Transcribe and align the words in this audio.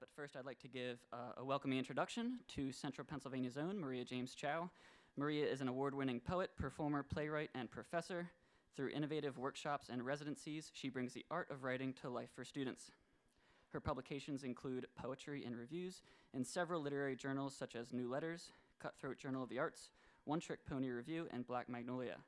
but 0.00 0.08
first, 0.14 0.36
I'd 0.36 0.46
like 0.46 0.60
to 0.60 0.68
give 0.68 0.98
uh, 1.12 1.32
a 1.38 1.44
welcoming 1.44 1.78
introduction 1.78 2.38
to 2.54 2.70
Central 2.70 3.04
Pennsylvania's 3.04 3.56
own 3.56 3.78
Maria 3.78 4.04
James 4.04 4.34
Thiaw. 4.40 4.68
Maria 5.16 5.44
is 5.44 5.60
an 5.60 5.68
award 5.68 5.94
winning 5.94 6.20
poet, 6.20 6.50
performer, 6.56 7.02
playwright, 7.02 7.50
and 7.54 7.70
professor. 7.70 8.28
Through 8.76 8.90
innovative 8.90 9.38
workshops 9.38 9.88
and 9.88 10.04
residencies, 10.06 10.70
she 10.72 10.88
brings 10.88 11.14
the 11.14 11.24
art 11.30 11.50
of 11.50 11.64
writing 11.64 11.92
to 11.94 12.08
life 12.08 12.28
for 12.34 12.44
students. 12.44 12.92
Her 13.70 13.80
publications 13.80 14.44
include 14.44 14.86
poetry 14.96 15.44
and 15.44 15.56
reviews 15.56 16.02
in 16.32 16.44
several 16.44 16.80
literary 16.80 17.16
journals 17.16 17.54
such 17.54 17.74
as 17.74 17.92
New 17.92 18.08
Letters, 18.08 18.52
Cutthroat 18.78 19.18
Journal 19.18 19.42
of 19.42 19.48
the 19.48 19.58
Arts, 19.58 19.90
One 20.24 20.38
Trick 20.38 20.60
Pony 20.64 20.90
Review, 20.90 21.26
and 21.32 21.46
Black 21.46 21.68
Magnolia. 21.68 22.18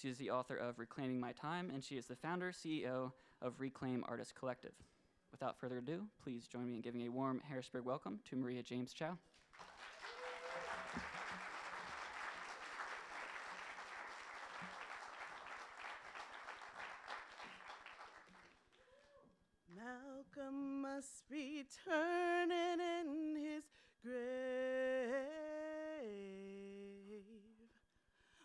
She 0.00 0.08
is 0.08 0.18
the 0.18 0.30
author 0.30 0.56
of 0.56 0.78
Reclaiming 0.78 1.18
My 1.18 1.32
Time, 1.32 1.70
and 1.72 1.82
she 1.82 1.96
is 1.96 2.06
the 2.06 2.16
founder, 2.16 2.52
CEO 2.52 3.12
of 3.40 3.60
Reclaim 3.60 4.04
Artist 4.06 4.34
Collective. 4.34 4.74
Without 5.38 5.60
further 5.60 5.76
ado, 5.76 6.06
please 6.24 6.46
join 6.46 6.66
me 6.66 6.76
in 6.76 6.80
giving 6.80 7.02
a 7.02 7.10
warm 7.10 7.42
Harrisburg 7.46 7.84
welcome 7.84 8.20
to 8.30 8.36
Maria 8.36 8.62
James 8.62 8.94
Thiaw. 8.98 9.18
Malcolm 19.76 20.80
must 20.80 21.28
be 21.30 21.66
turning 21.84 22.80
in 22.80 23.36
his 23.36 23.64
grave. 24.02 24.16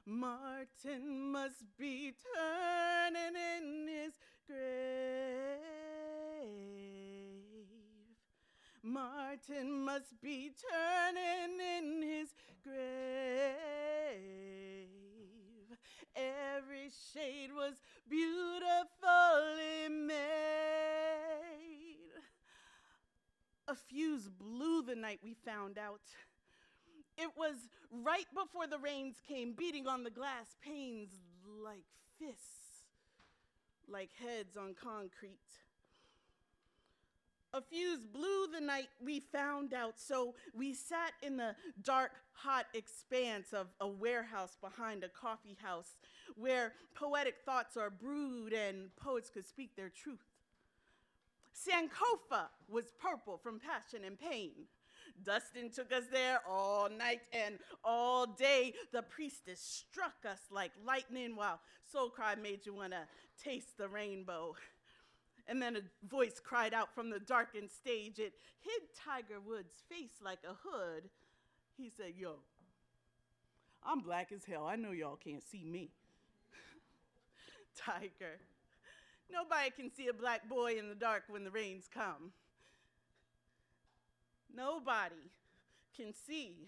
Martin 0.06 1.32
must 1.32 1.64
be 1.80 2.14
in 3.26 3.88
his 3.88 4.12
grave. 4.46 5.72
Martin 9.32 9.86
must 9.86 10.22
be 10.22 10.52
turning 10.70 11.58
in 11.78 12.02
his 12.02 12.34
grave. 12.66 12.76
Every 16.14 16.90
shade 17.14 17.52
was 17.56 17.76
beautifully 18.10 19.88
made. 20.06 20.18
A 23.70 23.76
fuse 23.76 24.28
blew 24.28 24.82
the 24.82 24.96
night 24.96 25.22
we 25.24 25.34
found 25.46 25.78
out. 25.78 26.02
It 27.18 27.30
was 27.38 27.56
right 27.90 28.28
before 28.34 28.68
the 28.68 28.80
rains 28.80 29.22
came, 29.26 29.54
beating 29.54 29.88
on 29.88 30.04
the 30.04 30.10
glass 30.10 30.58
panes 30.62 31.22
like 31.64 31.86
fists, 32.20 32.84
like 33.88 34.10
heads 34.20 34.58
on 34.58 34.74
concrete. 34.74 35.40
A 37.54 37.62
fuse 37.62 38.00
blew 38.14 38.48
the 38.48 38.62
night 38.62 38.88
we 39.04 39.20
found 39.20 39.74
out, 39.74 40.00
so 40.00 40.36
we 40.56 40.74
sat 40.74 41.12
in 41.22 41.36
the 41.36 41.54
dark, 41.84 42.12
hot 42.32 42.66
expanse 42.74 43.52
of 43.52 43.68
a 43.82 43.88
warehouse 43.88 44.58
behind 44.62 45.04
a 45.04 45.10
coffee 45.10 45.58
house 45.62 45.98
where 46.36 46.74
poetic 46.96 47.36
thoughts 47.46 47.76
are 47.76 47.90
brewed 47.90 48.54
and 48.54 48.96
poets 48.96 49.30
could 49.30 49.46
speak 49.46 49.76
their 49.76 49.90
truth. 49.90 50.24
Sankofa 51.54 52.48
was 52.70 52.94
purple 53.00 53.38
from 53.38 53.60
passion 53.60 54.06
and 54.06 54.18
pain. 54.18 54.52
Dustin 55.24 55.70
took 55.70 55.92
us 55.92 56.06
there 56.12 56.40
all 56.50 56.90
night 56.90 57.22
and 57.34 57.60
all 57.84 58.26
day. 58.26 58.74
The 58.94 59.02
priestess 59.02 59.60
struck 59.60 60.16
us 60.26 60.40
like 60.50 60.72
lightning 60.86 61.36
while 61.36 61.60
Soul 61.92 62.10
Cry 62.10 62.36
made 62.36 62.66
you 62.66 62.74
want 62.74 62.94
to 62.94 63.04
taste 63.44 63.78
the 63.78 63.90
rainbow. 63.90 64.56
And 65.48 65.62
then 65.62 65.76
a 65.76 65.82
voice 66.08 66.40
cried 66.44 66.74
out 66.74 66.94
from 66.94 67.10
the 67.10 67.20
darkened 67.20 67.72
stage. 67.72 68.20
It 68.20 68.34
hid 68.60 68.82
Tiger 68.96 69.40
Woods' 69.40 69.84
face 69.90 70.20
like 70.24 70.40
a 70.46 70.56
hood. 70.64 71.10
He 71.78 71.90
said, 71.90 72.14
Yo, 72.18 72.36
I'm 73.84 74.02
black 74.02 74.32
as 74.32 74.46
hell. 74.46 74.66
I 74.66 74.76
know 74.76 74.92
y'all 74.92 75.18
can't 75.18 75.44
see 75.44 75.64
me. 75.64 75.90
Tiger, 77.76 78.40
nobody 79.32 79.72
can 79.72 79.92
see 79.94 80.08
a 80.08 80.14
black 80.14 80.48
boy 80.48 80.78
in 80.78 80.90
the 80.90 80.96
dark 80.96 81.24
when 81.28 81.44
the 81.44 81.52
rains 81.52 81.90
come. 81.92 82.32
Nobody 84.56 85.16
can 85.96 86.14
see 86.14 86.68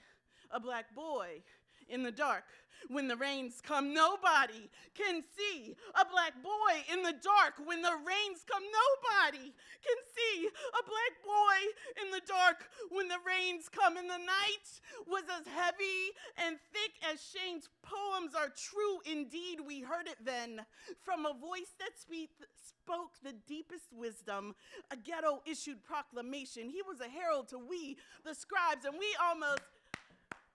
a 0.51 0.59
black 0.59 0.93
boy 0.95 1.41
in 1.89 2.03
the 2.03 2.11
dark 2.11 2.43
when 2.89 3.07
the 3.07 3.15
rains 3.15 3.61
come. 3.61 3.93
Nobody 3.93 4.69
can 4.95 5.23
see 5.37 5.75
a 5.99 6.05
black 6.05 6.33
boy 6.43 6.73
in 6.91 7.03
the 7.03 7.13
dark 7.13 7.53
when 7.63 7.81
the 7.81 7.95
rains 8.05 8.43
come. 8.49 8.63
Nobody 8.63 9.53
can 9.81 9.99
see 10.15 10.47
a 10.47 10.83
black 10.83 11.15
boy 11.23 12.03
in 12.03 12.11
the 12.11 12.21
dark 12.27 12.67
when 12.89 13.07
the 13.07 13.21
rains 13.25 13.69
come. 13.69 13.97
And 13.97 14.09
the 14.09 14.17
night 14.17 14.67
was 15.07 15.23
as 15.39 15.47
heavy 15.47 16.11
and 16.45 16.57
thick 16.73 16.91
as 17.11 17.21
Shane's 17.21 17.69
poems 17.81 18.35
are 18.35 18.49
true 18.49 18.99
indeed. 19.05 19.59
We 19.65 19.81
heard 19.81 20.07
it 20.07 20.17
then 20.23 20.65
from 21.03 21.25
a 21.25 21.33
voice 21.33 21.73
that 21.79 21.93
spoke 21.97 23.13
the 23.23 23.33
deepest 23.47 23.93
wisdom, 23.93 24.55
a 24.91 24.97
ghetto 24.97 25.41
issued 25.45 25.83
proclamation. 25.83 26.69
He 26.69 26.81
was 26.81 26.99
a 26.99 27.09
herald 27.09 27.47
to 27.49 27.57
we, 27.57 27.97
the 28.25 28.35
scribes, 28.35 28.85
and 28.85 28.95
we 28.99 29.07
almost 29.21 29.63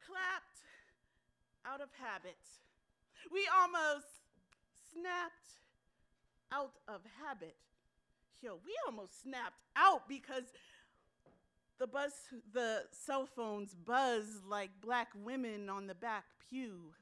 clapped 0.04 0.57
out 1.66 1.80
of 1.80 1.88
habit. 2.00 2.38
We 3.32 3.48
almost 3.60 4.06
snapped 4.92 5.58
out 6.52 6.72
of 6.86 7.00
habit. 7.24 7.56
Yo, 8.40 8.58
we 8.64 8.76
almost 8.86 9.22
snapped 9.22 9.60
out 9.76 10.08
because 10.08 10.44
the 11.78 11.86
buzz, 11.86 12.12
the 12.52 12.84
cell 12.92 13.26
phones 13.26 13.74
buzz 13.74 14.40
like 14.48 14.70
black 14.80 15.08
women 15.24 15.68
on 15.68 15.86
the 15.86 15.94
back 15.94 16.24
pew. 16.48 16.92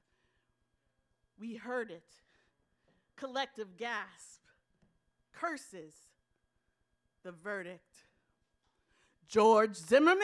We 1.39 1.57
heard 1.57 1.91
it. 1.91 2.09
Collective 3.17 3.77
gasp, 3.77 4.41
curses, 5.33 5.95
the 7.23 7.33
verdict. 7.33 8.03
George 9.29 9.75
Zimmerman, 9.75 10.21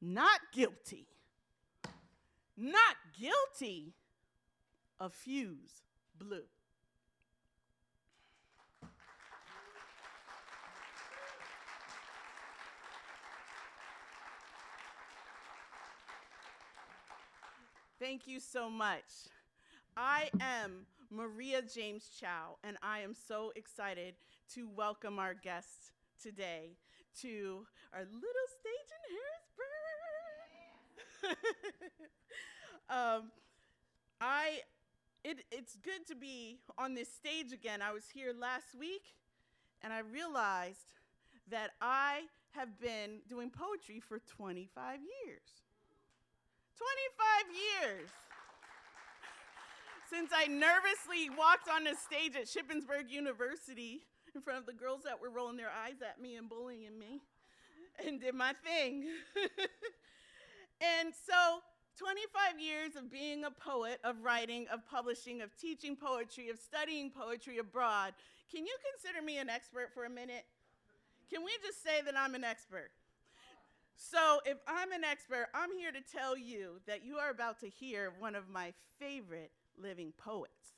not 0.00 0.40
guilty 0.52 1.06
not 2.56 2.96
guilty 3.18 3.94
of 5.00 5.12
Fuse 5.12 5.82
Blue. 6.18 6.44
Thank 18.00 18.26
you 18.26 18.38
so 18.38 18.68
much. 18.68 19.30
I 19.96 20.28
am 20.38 20.84
Maria 21.10 21.62
James 21.62 22.04
Thiaw, 22.20 22.56
and 22.62 22.76
I 22.82 22.98
am 22.98 23.14
so 23.14 23.52
excited 23.56 24.14
to 24.54 24.68
welcome 24.68 25.18
our 25.18 25.32
guests 25.32 25.92
today 26.20 26.76
to 27.22 27.66
our 27.94 28.00
little 28.00 28.48
stage 28.60 28.90
in 28.90 29.16
Harrisburg. 29.16 29.33
um, 32.88 33.30
I, 34.20 34.60
it, 35.24 35.44
it's 35.50 35.76
good 35.76 36.06
to 36.08 36.14
be 36.14 36.58
on 36.78 36.94
this 36.94 37.08
stage 37.12 37.52
again. 37.52 37.82
I 37.82 37.92
was 37.92 38.04
here 38.12 38.32
last 38.38 38.74
week, 38.78 39.14
and 39.82 39.92
I 39.92 40.00
realized 40.00 40.94
that 41.50 41.70
I 41.80 42.22
have 42.52 42.80
been 42.80 43.20
doing 43.28 43.50
poetry 43.50 44.00
for 44.00 44.18
25 44.18 45.00
years. 45.00 45.42
25 46.76 48.00
years 48.00 48.10
since 50.10 50.30
I 50.34 50.46
nervously 50.46 51.30
walked 51.36 51.68
on 51.68 51.84
the 51.84 51.94
stage 51.94 52.36
at 52.36 52.46
Shippensburg 52.46 53.10
University 53.10 54.02
in 54.34 54.42
front 54.42 54.58
of 54.60 54.66
the 54.66 54.72
girls 54.72 55.02
that 55.04 55.20
were 55.20 55.30
rolling 55.30 55.56
their 55.56 55.70
eyes 55.84 56.02
at 56.02 56.20
me 56.20 56.36
and 56.36 56.48
bullying 56.48 56.98
me 56.98 57.20
and 58.06 58.20
did 58.20 58.34
my 58.34 58.52
thing. 58.64 59.06
and 60.80 61.12
so 61.14 61.60
25 61.98 62.60
years 62.60 62.96
of 62.96 63.10
being 63.10 63.44
a 63.44 63.50
poet, 63.50 64.00
of 64.02 64.16
writing, 64.22 64.66
of 64.72 64.84
publishing, 64.86 65.42
of 65.42 65.56
teaching 65.56 65.96
poetry, 65.96 66.50
of 66.50 66.58
studying 66.58 67.10
poetry 67.10 67.58
abroad. 67.58 68.14
Can 68.50 68.66
you 68.66 68.74
consider 68.92 69.24
me 69.24 69.38
an 69.38 69.48
expert 69.48 69.90
for 69.94 70.04
a 70.04 70.10
minute? 70.10 70.44
Can 71.30 71.44
we 71.44 71.52
just 71.64 71.82
say 71.82 72.02
that 72.04 72.14
I'm 72.16 72.34
an 72.34 72.44
expert? 72.44 72.90
So, 73.96 74.40
if 74.44 74.58
I'm 74.66 74.90
an 74.90 75.04
expert, 75.04 75.46
I'm 75.54 75.72
here 75.72 75.92
to 75.92 76.00
tell 76.00 76.36
you 76.36 76.80
that 76.86 77.04
you 77.04 77.16
are 77.16 77.30
about 77.30 77.60
to 77.60 77.68
hear 77.68 78.12
one 78.18 78.34
of 78.34 78.48
my 78.50 78.72
favorite 78.98 79.52
living 79.80 80.12
poets. 80.18 80.74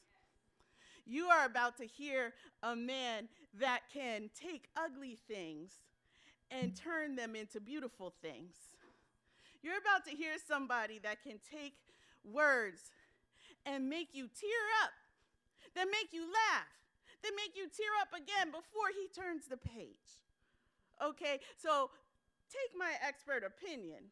You 1.07 1.27
are 1.27 1.47
about 1.47 1.79
to 1.79 1.85
hear 1.85 2.35
a 2.63 2.77
man 2.77 3.29
that 3.59 3.81
can 3.93 4.29
take 4.39 4.69
ugly 4.77 5.17
things 5.29 5.73
and 6.51 6.77
turn 6.77 7.17
them 7.17 7.35
into 7.35 7.61
beautiful 7.61 8.13
things. 8.23 8.55
You're 9.63 9.79
about 9.79 10.05
to 10.07 10.17
hear 10.17 10.35
somebody 10.47 10.99
that 11.01 11.23
can 11.23 11.39
take 11.51 11.75
words 12.25 12.91
and 13.65 13.89
make 13.89 14.11
you 14.13 14.29
tear 14.29 14.63
up, 14.85 14.93
that 15.75 15.87
make 15.91 16.13
you 16.13 16.23
laugh, 16.23 16.71
that 17.23 17.33
make 17.37 17.57
you 17.57 17.69
tear 17.69 17.91
up 18.01 18.13
again 18.15 18.51
before 18.51 18.89
he 18.95 19.09
turns 19.09 19.47
the 19.47 19.57
page. 19.57 20.23
Okay, 21.03 21.41
so 21.57 21.91
take 22.49 22.79
my 22.79 22.93
expert 23.07 23.43
opinion. 23.45 24.05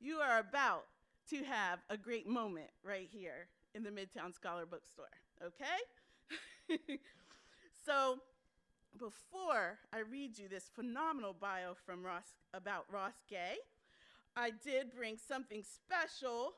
You 0.00 0.16
are 0.16 0.38
about 0.38 0.84
to 1.30 1.42
have 1.44 1.80
a 1.88 1.96
great 1.96 2.26
moment 2.26 2.68
right 2.84 3.08
here 3.10 3.48
in 3.74 3.82
the 3.82 3.90
Midtown 3.90 4.34
Scholar 4.34 4.66
Bookstore, 4.66 5.06
okay? 5.42 6.78
so, 7.86 8.18
before 8.98 9.78
I 9.92 9.98
read 10.10 10.38
you 10.38 10.48
this 10.48 10.70
phenomenal 10.74 11.34
bio 11.38 11.74
from 11.84 12.04
Ross 12.04 12.34
about 12.54 12.86
Ross 12.90 13.14
Gay, 13.28 13.56
I 14.36 14.50
did 14.50 14.94
bring 14.94 15.16
something 15.16 15.62
special 15.64 16.52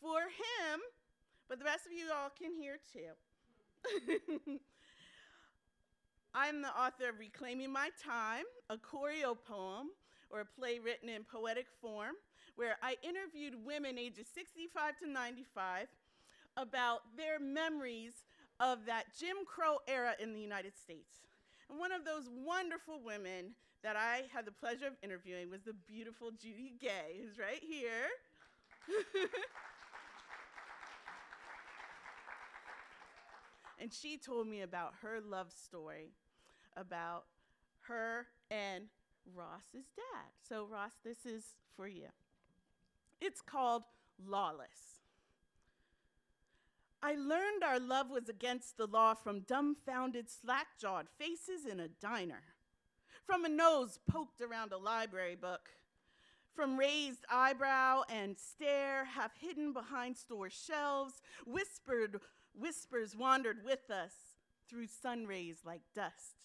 for 0.00 0.22
him, 0.22 0.80
but 1.48 1.60
the 1.60 1.64
rest 1.64 1.86
of 1.86 1.92
you 1.92 2.06
all 2.12 2.30
can 2.36 2.52
hear 2.52 2.78
too. 2.92 4.58
I'm 6.34 6.62
the 6.62 6.68
author 6.68 7.10
of 7.10 7.20
Reclaiming 7.20 7.72
My 7.72 7.90
Time, 8.02 8.44
a 8.68 8.76
choreo 8.76 9.36
poem 9.36 9.90
or 10.30 10.40
a 10.40 10.44
play 10.44 10.80
written 10.80 11.08
in 11.08 11.22
poetic 11.22 11.66
form, 11.80 12.14
where 12.56 12.76
I 12.82 12.96
interviewed 13.04 13.54
women 13.64 13.98
ages 13.98 14.26
65 14.34 14.98
to 14.98 15.08
95 15.08 15.86
about 16.56 17.02
their 17.16 17.38
memories 17.38 18.24
of 18.58 18.84
that 18.86 19.04
Jim 19.18 19.36
Crow 19.46 19.78
era 19.86 20.14
in 20.18 20.32
the 20.32 20.40
United 20.40 20.76
States. 20.76 21.20
And 21.70 21.78
one 21.78 21.92
of 21.92 22.04
those 22.04 22.28
wonderful 22.28 23.00
women 23.04 23.54
that 23.82 23.96
I 23.96 24.22
had 24.32 24.44
the 24.46 24.52
pleasure 24.52 24.86
of 24.86 24.94
interviewing 25.02 25.50
was 25.50 25.62
the 25.62 25.72
beautiful 25.72 26.30
Judy 26.30 26.74
Gay, 26.80 27.20
who's 27.20 27.38
right 27.38 27.62
here. 27.62 28.08
and 33.80 33.92
she 33.92 34.16
told 34.16 34.46
me 34.46 34.62
about 34.62 34.94
her 35.02 35.20
love 35.20 35.52
story 35.52 36.12
about 36.76 37.24
her 37.82 38.26
and 38.50 38.84
Ross's 39.34 39.90
dad. 39.96 40.30
So, 40.48 40.66
Ross, 40.70 40.92
this 41.04 41.26
is 41.26 41.44
for 41.76 41.86
you. 41.86 42.08
It's 43.20 43.40
called 43.40 43.82
Lawless. 44.24 45.00
I 47.02 47.14
learned 47.14 47.64
our 47.64 47.80
love 47.80 48.10
was 48.10 48.28
against 48.28 48.76
the 48.76 48.86
law 48.86 49.14
from 49.14 49.40
dumbfounded, 49.40 50.30
slack 50.30 50.68
jawed 50.80 51.08
faces 51.18 51.66
in 51.66 51.80
a 51.80 51.88
diner, 51.88 52.51
from 53.26 53.44
a 53.44 53.48
nose 53.48 53.98
poked 54.10 54.40
around 54.40 54.72
a 54.72 54.78
library 54.78 55.36
book, 55.36 55.70
from 56.54 56.78
raised 56.78 57.24
eyebrow 57.30 58.02
and 58.08 58.36
stare 58.38 59.04
half 59.04 59.36
hidden 59.38 59.72
behind 59.72 60.16
store 60.16 60.50
shelves, 60.50 61.22
whispered 61.46 62.20
whispers 62.54 63.16
wandered 63.16 63.64
with 63.64 63.90
us 63.90 64.12
through 64.68 64.86
sun 64.86 65.26
rays 65.26 65.58
like 65.64 65.82
dust. 65.94 66.36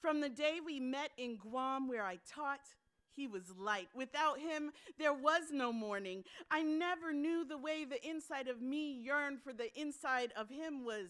From 0.00 0.20
the 0.20 0.28
day 0.28 0.58
we 0.64 0.80
met 0.80 1.10
in 1.16 1.36
Guam, 1.36 1.88
where 1.88 2.02
I 2.02 2.18
taught, 2.28 2.74
he 3.14 3.28
was 3.28 3.56
light. 3.56 3.88
Without 3.94 4.40
him, 4.40 4.72
there 4.98 5.12
was 5.12 5.42
no 5.52 5.72
morning. 5.72 6.24
I 6.50 6.62
never 6.62 7.12
knew 7.12 7.44
the 7.44 7.58
way 7.58 7.84
the 7.84 8.04
inside 8.08 8.48
of 8.48 8.60
me 8.60 8.92
yearned 8.92 9.42
for 9.42 9.52
the 9.52 9.72
inside 9.78 10.32
of 10.36 10.48
him 10.48 10.84
was 10.84 11.08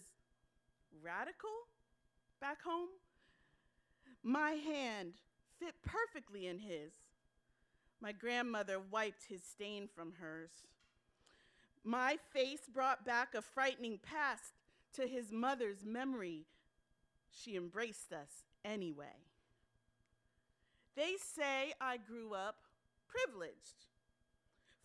radical 1.02 1.48
back 2.40 2.62
home. 2.62 2.88
My 4.22 4.52
hand 4.52 5.14
fit 5.58 5.74
perfectly 5.84 6.46
in 6.46 6.58
his. 6.58 6.92
My 8.00 8.12
grandmother 8.12 8.78
wiped 8.78 9.24
his 9.28 9.42
stain 9.42 9.88
from 9.88 10.14
hers. 10.20 10.50
My 11.84 12.18
face 12.32 12.68
brought 12.72 13.04
back 13.04 13.34
a 13.34 13.42
frightening 13.42 13.98
past 13.98 14.52
to 14.94 15.06
his 15.06 15.32
mother's 15.32 15.84
memory. 15.84 16.46
She 17.30 17.56
embraced 17.56 18.12
us 18.12 18.44
anyway. 18.64 19.26
They 20.94 21.14
say 21.18 21.72
I 21.80 21.96
grew 21.96 22.34
up 22.34 22.56
privileged, 23.08 23.86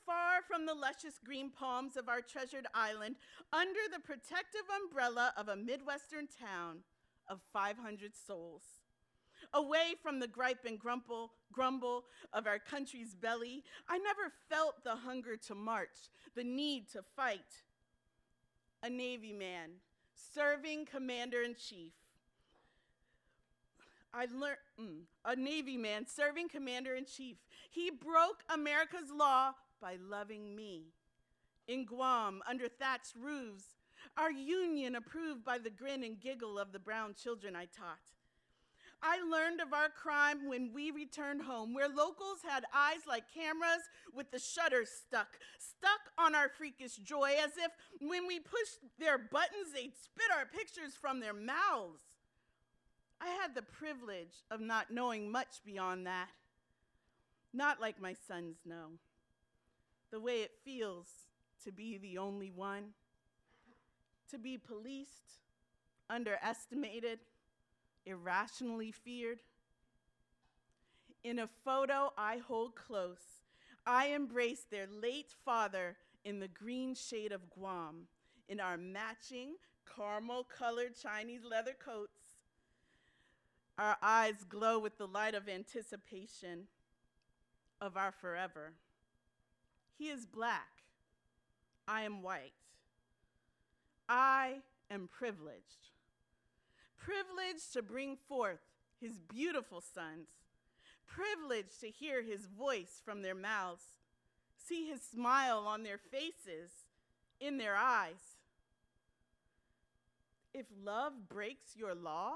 far 0.06 0.42
from 0.48 0.66
the 0.66 0.74
luscious 0.74 1.20
green 1.24 1.52
palms 1.52 1.98
of 1.98 2.10
our 2.10 2.22
treasured 2.22 2.66
island, 2.74 3.16
under 3.54 3.80
the 3.92 4.00
protective 4.00 4.64
umbrella 4.82 5.34
of 5.38 5.48
a 5.50 5.56
Midwestern 5.56 6.28
town 6.28 6.80
of 7.28 7.42
500 7.54 8.14
souls. 8.16 8.64
Away 9.54 9.96
from 10.02 10.20
the 10.20 10.28
gripe 10.28 10.66
and 10.66 10.78
grumble, 10.78 11.32
grumble 11.52 12.06
of 12.34 12.48
our 12.48 12.60
country's 12.60 13.16
belly, 13.16 13.64
I 13.88 13.98
never 13.98 14.32
felt 14.50 14.84
the 14.84 14.96
hunger 14.96 15.38
to 15.48 15.56
march, 15.56 16.10
the 16.36 16.44
need 16.44 16.90
to 16.92 17.02
fight. 17.16 17.64
A 18.84 18.90
Navy 18.90 19.34
man, 19.34 19.72
serving 20.14 20.86
commander 20.86 21.42
in 21.42 21.56
chief, 21.56 21.94
I 24.14 24.26
learned 24.34 24.58
mm, 24.82 25.02
a 25.26 25.36
Navy 25.36 25.78
man 25.78 26.08
serving 26.08 26.50
commander 26.50 26.96
in 26.96 27.06
chief. 27.06 27.38
He 27.70 27.92
broke 27.92 28.44
America's 28.50 29.12
law 29.16 29.52
by 29.82 29.98
loving 30.10 30.56
me. 30.56 30.86
In 31.68 31.86
Guam, 31.86 32.42
under 32.50 32.68
thatched 32.68 33.14
roofs, 33.22 33.76
our 34.18 34.32
union 34.32 34.96
approved 34.96 35.44
by 35.44 35.58
the 35.58 35.70
grin 35.70 36.04
and 36.04 36.20
giggle 36.20 36.58
of 36.58 36.72
the 36.72 36.80
brown 36.80 37.14
children 37.14 37.56
I 37.56 37.66
taught. 37.66 38.00
I 39.02 39.22
learned 39.22 39.62
of 39.62 39.74
our 39.74 39.90
crime 39.90 40.48
when 40.48 40.72
we 40.74 40.92
returned 40.92 41.44
home, 41.44 41.74
where 41.74 41.88
locals 41.88 42.40
had 42.48 42.66
eyes 42.74 43.06
like 43.08 43.32
cameras 43.34 43.84
with 44.14 44.32
the 44.32 44.40
shutters 44.40 44.90
stuck, 44.90 45.40
stuck 45.60 46.00
on 46.18 46.34
our 46.34 46.50
freakish 46.50 46.96
joy, 46.96 47.36
as 47.44 47.52
if 47.58 47.72
when 48.00 48.28
we 48.28 48.40
pushed 48.40 48.80
their 49.00 49.18
buttons, 49.18 49.74
they'd 49.74 49.96
spit 49.96 50.32
our 50.36 50.46
pictures 50.46 50.94
from 51.00 51.20
their 51.20 51.34
mouths. 51.34 52.02
I 53.22 53.30
had 53.30 53.56
the 53.56 53.62
privilege 53.62 54.44
of 54.52 54.62
not 54.62 54.92
knowing 54.92 55.32
much 55.32 55.64
beyond 55.66 56.08
that. 56.08 56.30
Not 57.54 57.80
like 57.80 58.02
my 58.02 58.16
sons 58.28 58.58
know. 58.66 58.92
The 60.12 60.20
way 60.20 60.42
it 60.42 60.52
feels 60.64 61.08
to 61.64 61.72
be 61.72 61.98
the 61.98 62.18
only 62.18 62.52
one, 62.52 62.90
to 64.32 64.38
be 64.38 64.58
policed, 64.58 65.42
underestimated, 66.10 67.20
irrationally 68.08 68.92
feared. 68.92 69.40
In 71.24 71.40
a 71.40 71.50
photo 71.66 72.14
I 72.18 72.38
hold 72.38 72.76
close, 72.76 73.44
I 73.86 74.08
embrace 74.08 74.66
their 74.70 74.88
late 74.88 75.34
father 75.46 75.98
in 76.24 76.40
the 76.40 76.48
green 76.48 76.96
shade 76.96 77.32
of 77.32 77.50
Guam 77.50 78.08
in 78.50 78.60
our 78.60 78.78
matching 78.78 79.56
caramel 79.96 80.44
colored 80.44 80.94
Chinese 80.96 81.44
leather 81.44 81.76
coats 81.78 82.28
our 83.78 83.98
eyes 84.02 84.44
glow 84.50 84.80
with 84.80 84.98
the 84.98 85.08
light 85.08 85.36
of 85.36 85.48
anticipation 85.48 86.68
of 87.80 87.96
our 87.96 88.12
forever. 88.12 88.74
He 89.98 90.10
is 90.10 90.26
black. 90.26 90.70
I 91.88 92.02
am 92.02 92.24
white. 92.24 92.54
I 94.10 94.62
am 94.90 95.08
privileged. 95.08 95.92
Privileged 96.98 97.74
to 97.74 97.82
bring 97.82 98.18
forth 98.28 98.60
his 99.00 99.20
beautiful 99.20 99.82
sons. 99.82 100.28
Privileged 101.06 101.80
to 101.82 101.88
hear 101.90 102.22
his 102.22 102.46
voice 102.46 103.02
from 103.06 103.22
their 103.22 103.36
mouths, 103.36 103.86
see 104.58 104.88
his 104.88 105.02
smile 105.02 105.66
on 105.68 105.84
their 105.84 105.98
faces, 105.98 106.72
in 107.40 107.58
their 107.58 107.76
eyes. 107.76 108.36
If 110.54 110.66
love 110.84 111.30
breaks 111.30 111.76
your 111.76 111.94
law, 111.94 112.34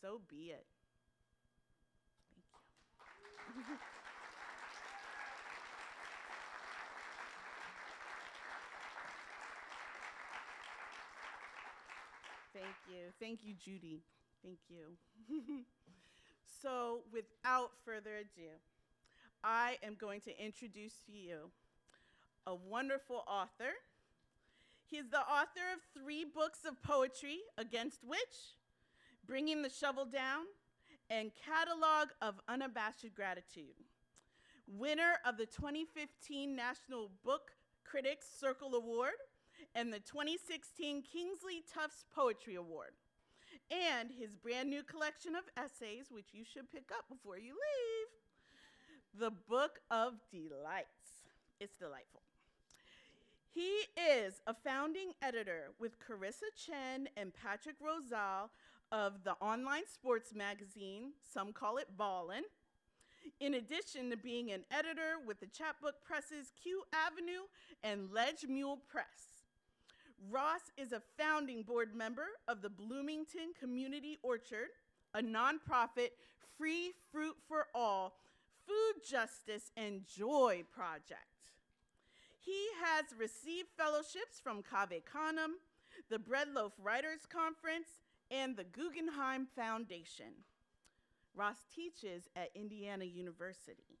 so 0.00 0.20
be 0.28 0.52
it. 0.52 0.66
Thank 3.54 3.68
you. 3.68 3.76
Thank 12.52 12.74
you. 12.88 13.12
Thank 13.20 13.40
you, 13.44 13.54
Judy. 13.54 14.00
Thank 14.42 14.58
you. 14.68 14.96
so, 16.62 17.00
without 17.12 17.70
further 17.84 18.16
ado, 18.16 18.50
I 19.44 19.78
am 19.82 19.96
going 19.98 20.20
to 20.22 20.44
introduce 20.44 20.94
to 21.06 21.12
you 21.12 21.50
a 22.46 22.54
wonderful 22.54 23.22
author. 23.26 23.72
He 24.86 24.96
is 24.96 25.08
the 25.10 25.20
author 25.20 25.62
of 25.72 26.02
three 26.02 26.24
books 26.24 26.60
of 26.66 26.82
poetry, 26.82 27.38
Against 27.56 28.00
Which, 28.04 28.56
Bringing 29.26 29.62
the 29.62 29.70
Shovel 29.70 30.04
Down, 30.04 30.46
and 31.08 31.30
Catalog 31.46 32.08
of 32.20 32.40
Unabashed 32.48 33.14
Gratitude. 33.14 33.76
Winner 34.66 35.18
of 35.24 35.36
the 35.36 35.46
2015 35.46 36.56
National 36.56 37.10
Book 37.24 37.52
Critics 37.84 38.26
Circle 38.38 38.74
Award 38.74 39.14
and 39.74 39.92
the 39.92 40.00
2016 40.00 41.02
Kingsley 41.02 41.62
Tufts 41.72 42.04
Poetry 42.14 42.54
Award. 42.56 42.92
And 43.70 44.10
his 44.10 44.34
brand 44.34 44.68
new 44.68 44.82
collection 44.82 45.34
of 45.36 45.44
essays, 45.56 46.06
which 46.10 46.28
you 46.32 46.44
should 46.44 46.70
pick 46.72 46.90
up 46.96 47.08
before 47.08 47.38
you 47.38 47.54
leave 47.54 49.20
The 49.20 49.30
Book 49.48 49.80
of 49.90 50.14
Delights. 50.30 51.22
It's 51.60 51.76
delightful. 51.76 52.22
He 53.52 53.78
is 54.00 54.40
a 54.46 54.54
founding 54.54 55.12
editor 55.22 55.72
with 55.78 55.98
Karissa 56.00 56.50
Chen 56.56 57.08
and 57.16 57.32
Patrick 57.34 57.76
Rosal 57.80 58.50
of 58.92 59.24
the 59.24 59.34
online 59.40 59.86
sports 59.92 60.34
magazine, 60.34 61.12
some 61.32 61.52
call 61.52 61.76
it 61.78 61.96
Ballin', 61.96 62.44
in 63.40 63.54
addition 63.54 64.10
to 64.10 64.16
being 64.16 64.50
an 64.50 64.64
editor 64.70 65.16
with 65.24 65.40
the 65.40 65.46
chapbook 65.46 66.02
presses 66.04 66.52
Q 66.62 66.82
Avenue 66.92 67.46
and 67.82 68.10
Ledge 68.12 68.46
Mule 68.48 68.80
Press. 68.88 69.39
Ross 70.28 70.60
is 70.76 70.92
a 70.92 71.02
founding 71.18 71.62
board 71.62 71.94
member 71.94 72.26
of 72.46 72.60
the 72.60 72.68
Bloomington 72.68 73.54
Community 73.58 74.18
Orchard, 74.22 74.68
a 75.14 75.22
nonprofit 75.22 76.10
free 76.58 76.92
fruit 77.10 77.36
for 77.48 77.66
all 77.74 78.14
food 78.66 79.02
justice 79.08 79.70
and 79.76 80.02
joy 80.04 80.62
project. 80.70 81.24
He 82.38 82.68
has 82.82 83.06
received 83.18 83.68
fellowships 83.76 84.40
from 84.42 84.62
Cave 84.62 85.02
Canem, 85.10 85.56
the 86.10 86.18
Breadloaf 86.18 86.72
Writers 86.82 87.26
Conference, 87.28 87.88
and 88.30 88.56
the 88.56 88.64
Guggenheim 88.64 89.46
Foundation. 89.56 90.44
Ross 91.34 91.64
teaches 91.74 92.28
at 92.36 92.50
Indiana 92.54 93.04
University. 93.04 93.98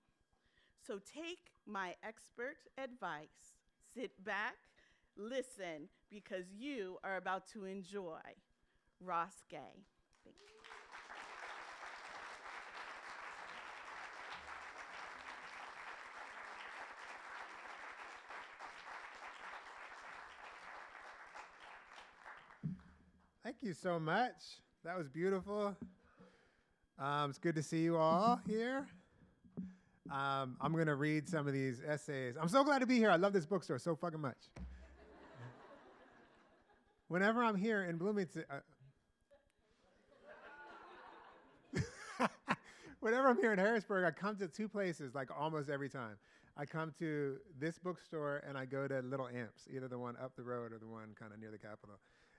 So 0.86 0.98
take 0.98 1.52
my 1.66 1.94
expert 2.02 2.56
advice, 2.76 3.54
sit 3.94 4.24
back, 4.24 4.56
listen, 5.16 5.88
because 6.10 6.44
you 6.56 6.98
are 7.04 7.16
about 7.16 7.46
to 7.52 7.64
enjoy 7.64 8.20
Ross 9.00 9.32
Gay. 9.48 9.58
Thank 10.24 10.36
you. 10.40 10.46
Thank 23.42 23.56
you 23.62 23.72
so 23.72 23.98
much. 23.98 24.60
That 24.84 24.96
was 24.96 25.08
beautiful. 25.08 25.76
Um, 26.98 27.30
it's 27.30 27.38
good 27.38 27.54
to 27.54 27.62
see 27.62 27.80
you 27.80 27.96
all 27.96 28.40
here. 28.46 28.86
Um, 30.10 30.56
I'm 30.60 30.72
going 30.72 30.86
to 30.86 30.96
read 30.96 31.28
some 31.28 31.46
of 31.46 31.52
these 31.52 31.80
essays. 31.86 32.34
I'm 32.40 32.48
so 32.48 32.64
glad 32.64 32.80
to 32.80 32.86
be 32.86 32.96
here. 32.96 33.10
I 33.10 33.16
love 33.16 33.32
this 33.32 33.46
bookstore 33.46 33.78
so 33.78 33.94
fucking 33.94 34.20
much. 34.20 34.36
Whenever 37.10 37.42
I'm 37.42 37.56
here 37.56 37.82
in 37.82 37.96
Bloomington, 37.96 38.44
uh, 38.48 38.60
whenever 43.00 43.28
I'm 43.28 43.36
here 43.36 43.52
in 43.52 43.58
Harrisburg, 43.58 44.04
I 44.04 44.12
come 44.12 44.36
to 44.36 44.46
two 44.46 44.68
places 44.68 45.12
like 45.12 45.28
almost 45.36 45.68
every 45.68 45.88
time. 45.88 46.18
I 46.56 46.66
come 46.66 46.92
to 47.00 47.38
this 47.58 47.80
bookstore 47.80 48.44
and 48.46 48.56
I 48.56 48.64
go 48.64 48.86
to 48.86 49.00
Little 49.00 49.26
Amps, 49.26 49.66
either 49.74 49.88
the 49.88 49.98
one 49.98 50.14
up 50.22 50.36
the 50.36 50.44
road 50.44 50.72
or 50.72 50.78
the 50.78 50.86
one 50.86 51.16
kind 51.18 51.32
of 51.32 51.40
near 51.40 51.50
the 51.50 51.58
Capitol. 51.58 51.96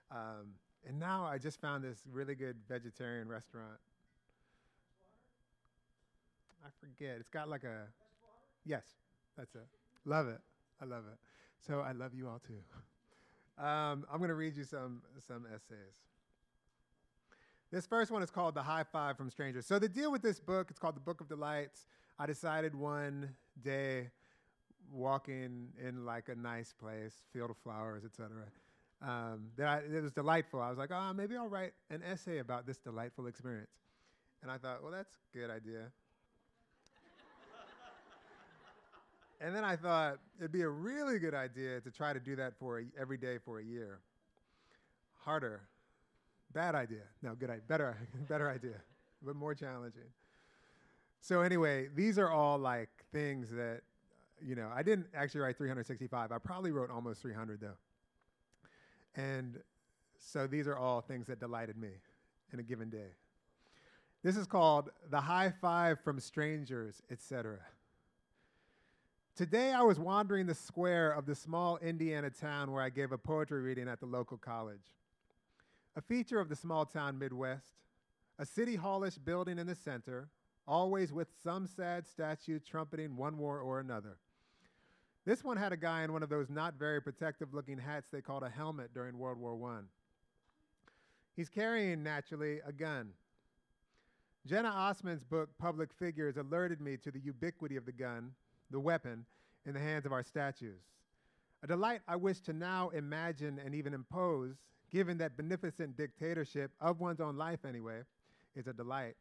Um, 0.09 0.53
and 0.87 0.97
now 0.97 1.25
I 1.25 1.37
just 1.37 1.59
found 1.59 1.83
this 1.83 2.03
really 2.09 2.35
good 2.35 2.55
vegetarian 2.69 3.27
restaurant. 3.27 3.77
I 6.65 6.69
forget. 6.79 7.17
It's 7.19 7.27
got 7.27 7.49
like 7.49 7.65
a. 7.65 7.87
Yes, 8.63 8.85
that's 9.37 9.53
it. 9.53 9.67
Love 10.05 10.29
it. 10.29 10.39
I 10.81 10.85
love 10.85 11.03
it. 11.11 11.17
So 11.59 11.81
I 11.81 11.91
love 11.91 12.13
you 12.13 12.29
all 12.29 12.39
too. 12.39 12.53
Um, 13.57 14.05
I'm 14.11 14.17
going 14.17 14.29
to 14.29 14.35
read 14.35 14.55
you 14.55 14.63
some 14.63 15.01
some 15.27 15.45
essays. 15.47 15.95
This 17.71 17.85
first 17.85 18.11
one 18.11 18.23
is 18.23 18.31
called 18.31 18.55
"The 18.55 18.63
High 18.63 18.83
Five 18.83 19.17
from 19.17 19.29
Strangers." 19.29 19.65
So 19.65 19.79
the 19.79 19.89
deal 19.89 20.11
with 20.11 20.21
this 20.21 20.39
book, 20.39 20.67
it's 20.69 20.79
called 20.79 20.95
the 20.95 21.01
Book 21.01 21.21
of 21.21 21.27
Delights. 21.27 21.85
I 22.19 22.25
decided 22.25 22.75
one 22.75 23.29
day, 23.63 24.09
walking 24.91 25.69
in 25.81 26.05
like 26.05 26.29
a 26.29 26.35
nice 26.35 26.73
place, 26.73 27.15
field 27.33 27.49
of 27.49 27.57
flowers, 27.57 28.03
etc 28.05 28.43
um, 29.01 29.47
that 29.57 29.67
I, 29.67 29.77
it 29.97 30.01
was 30.01 30.11
delightful. 30.11 30.61
I 30.61 30.69
was 30.69 30.77
like, 30.77 30.91
oh, 30.91 31.13
maybe 31.13 31.35
I'll 31.35 31.47
write 31.47 31.73
an 31.89 32.01
essay 32.03 32.37
about 32.39 32.67
this 32.67 32.77
delightful 32.77 33.27
experience. 33.27 33.71
And 34.41 34.51
I 34.51 34.57
thought, 34.57 34.81
well, 34.83 34.91
that's 34.91 35.15
a 35.33 35.37
good 35.37 35.49
idea. 35.49 35.91
And 39.41 39.55
then 39.55 39.63
I 39.63 39.75
thought 39.75 40.19
it'd 40.39 40.51
be 40.51 40.61
a 40.61 40.69
really 40.69 41.17
good 41.17 41.33
idea 41.33 41.81
to 41.81 41.91
try 41.91 42.13
to 42.13 42.19
do 42.19 42.35
that 42.35 42.53
for 42.59 42.79
a, 42.79 42.83
every 42.99 43.17
day 43.17 43.39
for 43.43 43.59
a 43.59 43.63
year. 43.63 43.99
Harder, 45.19 45.61
bad 46.53 46.75
idea. 46.75 47.03
No, 47.23 47.33
good 47.33 47.49
idea. 47.49 47.63
Better, 47.67 47.97
better 48.29 48.49
idea, 48.49 48.75
but 49.23 49.35
more 49.35 49.55
challenging. 49.55 50.09
So 51.21 51.41
anyway, 51.41 51.89
these 51.95 52.19
are 52.19 52.29
all 52.29 52.57
like 52.57 52.89
things 53.11 53.49
that, 53.51 53.81
you 54.43 54.55
know, 54.55 54.69
I 54.73 54.83
didn't 54.83 55.07
actually 55.15 55.41
write 55.41 55.57
365. 55.57 56.31
I 56.31 56.37
probably 56.37 56.71
wrote 56.71 56.91
almost 56.91 57.21
300 57.21 57.61
though. 57.61 57.77
And 59.15 59.59
so 60.19 60.45
these 60.47 60.67
are 60.67 60.77
all 60.77 61.01
things 61.01 61.27
that 61.27 61.39
delighted 61.39 61.77
me 61.77 61.89
in 62.53 62.59
a 62.59 62.63
given 62.63 62.89
day. 62.89 63.15
This 64.23 64.37
is 64.37 64.45
called 64.45 64.91
The 65.09 65.19
High 65.19 65.51
Five 65.61 65.99
from 66.03 66.19
Strangers, 66.19 67.01
etc. 67.09 67.57
Today 69.35 69.71
I 69.71 69.81
was 69.81 69.97
wandering 69.97 70.45
the 70.45 70.53
square 70.53 71.11
of 71.11 71.25
the 71.25 71.35
small 71.35 71.77
Indiana 71.77 72.29
town 72.29 72.69
where 72.71 72.83
I 72.83 72.89
gave 72.89 73.13
a 73.13 73.17
poetry 73.17 73.61
reading 73.61 73.87
at 73.87 74.01
the 74.01 74.05
local 74.05 74.37
college. 74.37 74.91
A 75.95 76.01
feature 76.01 76.41
of 76.41 76.49
the 76.49 76.55
small 76.55 76.85
town 76.85 77.17
Midwest, 77.17 77.75
a 78.39 78.45
city 78.45 78.75
hallish 78.75 79.15
building 79.15 79.57
in 79.57 79.67
the 79.67 79.75
center, 79.75 80.27
always 80.67 81.13
with 81.13 81.29
some 81.43 81.65
sad 81.65 82.05
statue 82.05 82.59
trumpeting 82.59 83.15
one 83.15 83.37
war 83.37 83.59
or 83.59 83.79
another. 83.79 84.17
This 85.25 85.45
one 85.45 85.57
had 85.57 85.71
a 85.71 85.77
guy 85.77 86.03
in 86.03 86.11
one 86.11 86.23
of 86.23 86.29
those 86.29 86.49
not 86.49 86.73
very 86.77 87.01
protective 87.01 87.53
looking 87.53 87.77
hats 87.77 88.09
they 88.11 88.21
called 88.21 88.43
a 88.43 88.49
helmet 88.49 88.93
during 88.93 89.17
World 89.17 89.37
War 89.37 89.57
I. 89.71 89.79
He's 91.37 91.49
carrying, 91.49 92.03
naturally, 92.03 92.59
a 92.65 92.73
gun. 92.73 93.11
Jena 94.45 94.69
Osman's 94.69 95.23
book, 95.23 95.49
Public 95.57 95.93
Figures, 95.93 96.35
alerted 96.35 96.81
me 96.81 96.97
to 96.97 97.11
the 97.11 97.19
ubiquity 97.19 97.77
of 97.77 97.85
the 97.85 97.91
gun, 97.91 98.31
the 98.71 98.79
weapon, 98.79 99.25
in 99.65 99.73
the 99.73 99.79
hands 99.79 100.05
of 100.05 100.11
our 100.11 100.23
statues. 100.23 100.81
A 101.63 101.67
delight 101.67 102.01
I 102.07 102.15
wish 102.15 102.39
to 102.41 102.53
now 102.53 102.89
imagine 102.89 103.59
and 103.63 103.75
even 103.75 103.93
impose, 103.93 104.55
given 104.91 105.17
that 105.19 105.37
beneficent 105.37 105.95
dictatorship 105.95 106.71
of 106.81 106.99
one's 106.99 107.21
own 107.21 107.37
life, 107.37 107.59
anyway, 107.67 108.01
is 108.55 108.67
a 108.67 108.73
delight. 108.73 109.15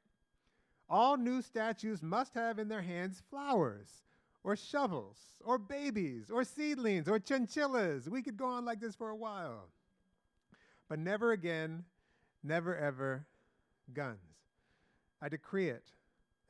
All 0.89 1.17
new 1.17 1.43
statues 1.43 2.03
must 2.03 2.35
have 2.35 2.59
in 2.59 2.69
their 2.69 2.83
hands 2.83 3.23
flowers, 3.31 3.89
or 4.43 4.57
shovels, 4.57 5.19
or 5.45 5.59
babies, 5.59 6.31
or 6.31 6.43
seedlings, 6.43 7.07
or 7.07 7.19
chinchillas. 7.19 8.09
We 8.09 8.23
could 8.23 8.37
go 8.37 8.47
on 8.47 8.65
like 8.65 8.81
this 8.81 8.95
for 8.95 9.11
a 9.11 9.17
while. 9.17 9.69
But 10.89 10.99
never 10.99 11.33
again, 11.33 11.85
never 12.43 12.77
ever, 12.77 13.27
guns. 13.93 14.19
I 15.23 15.29
decree 15.29 15.69
it, 15.69 15.85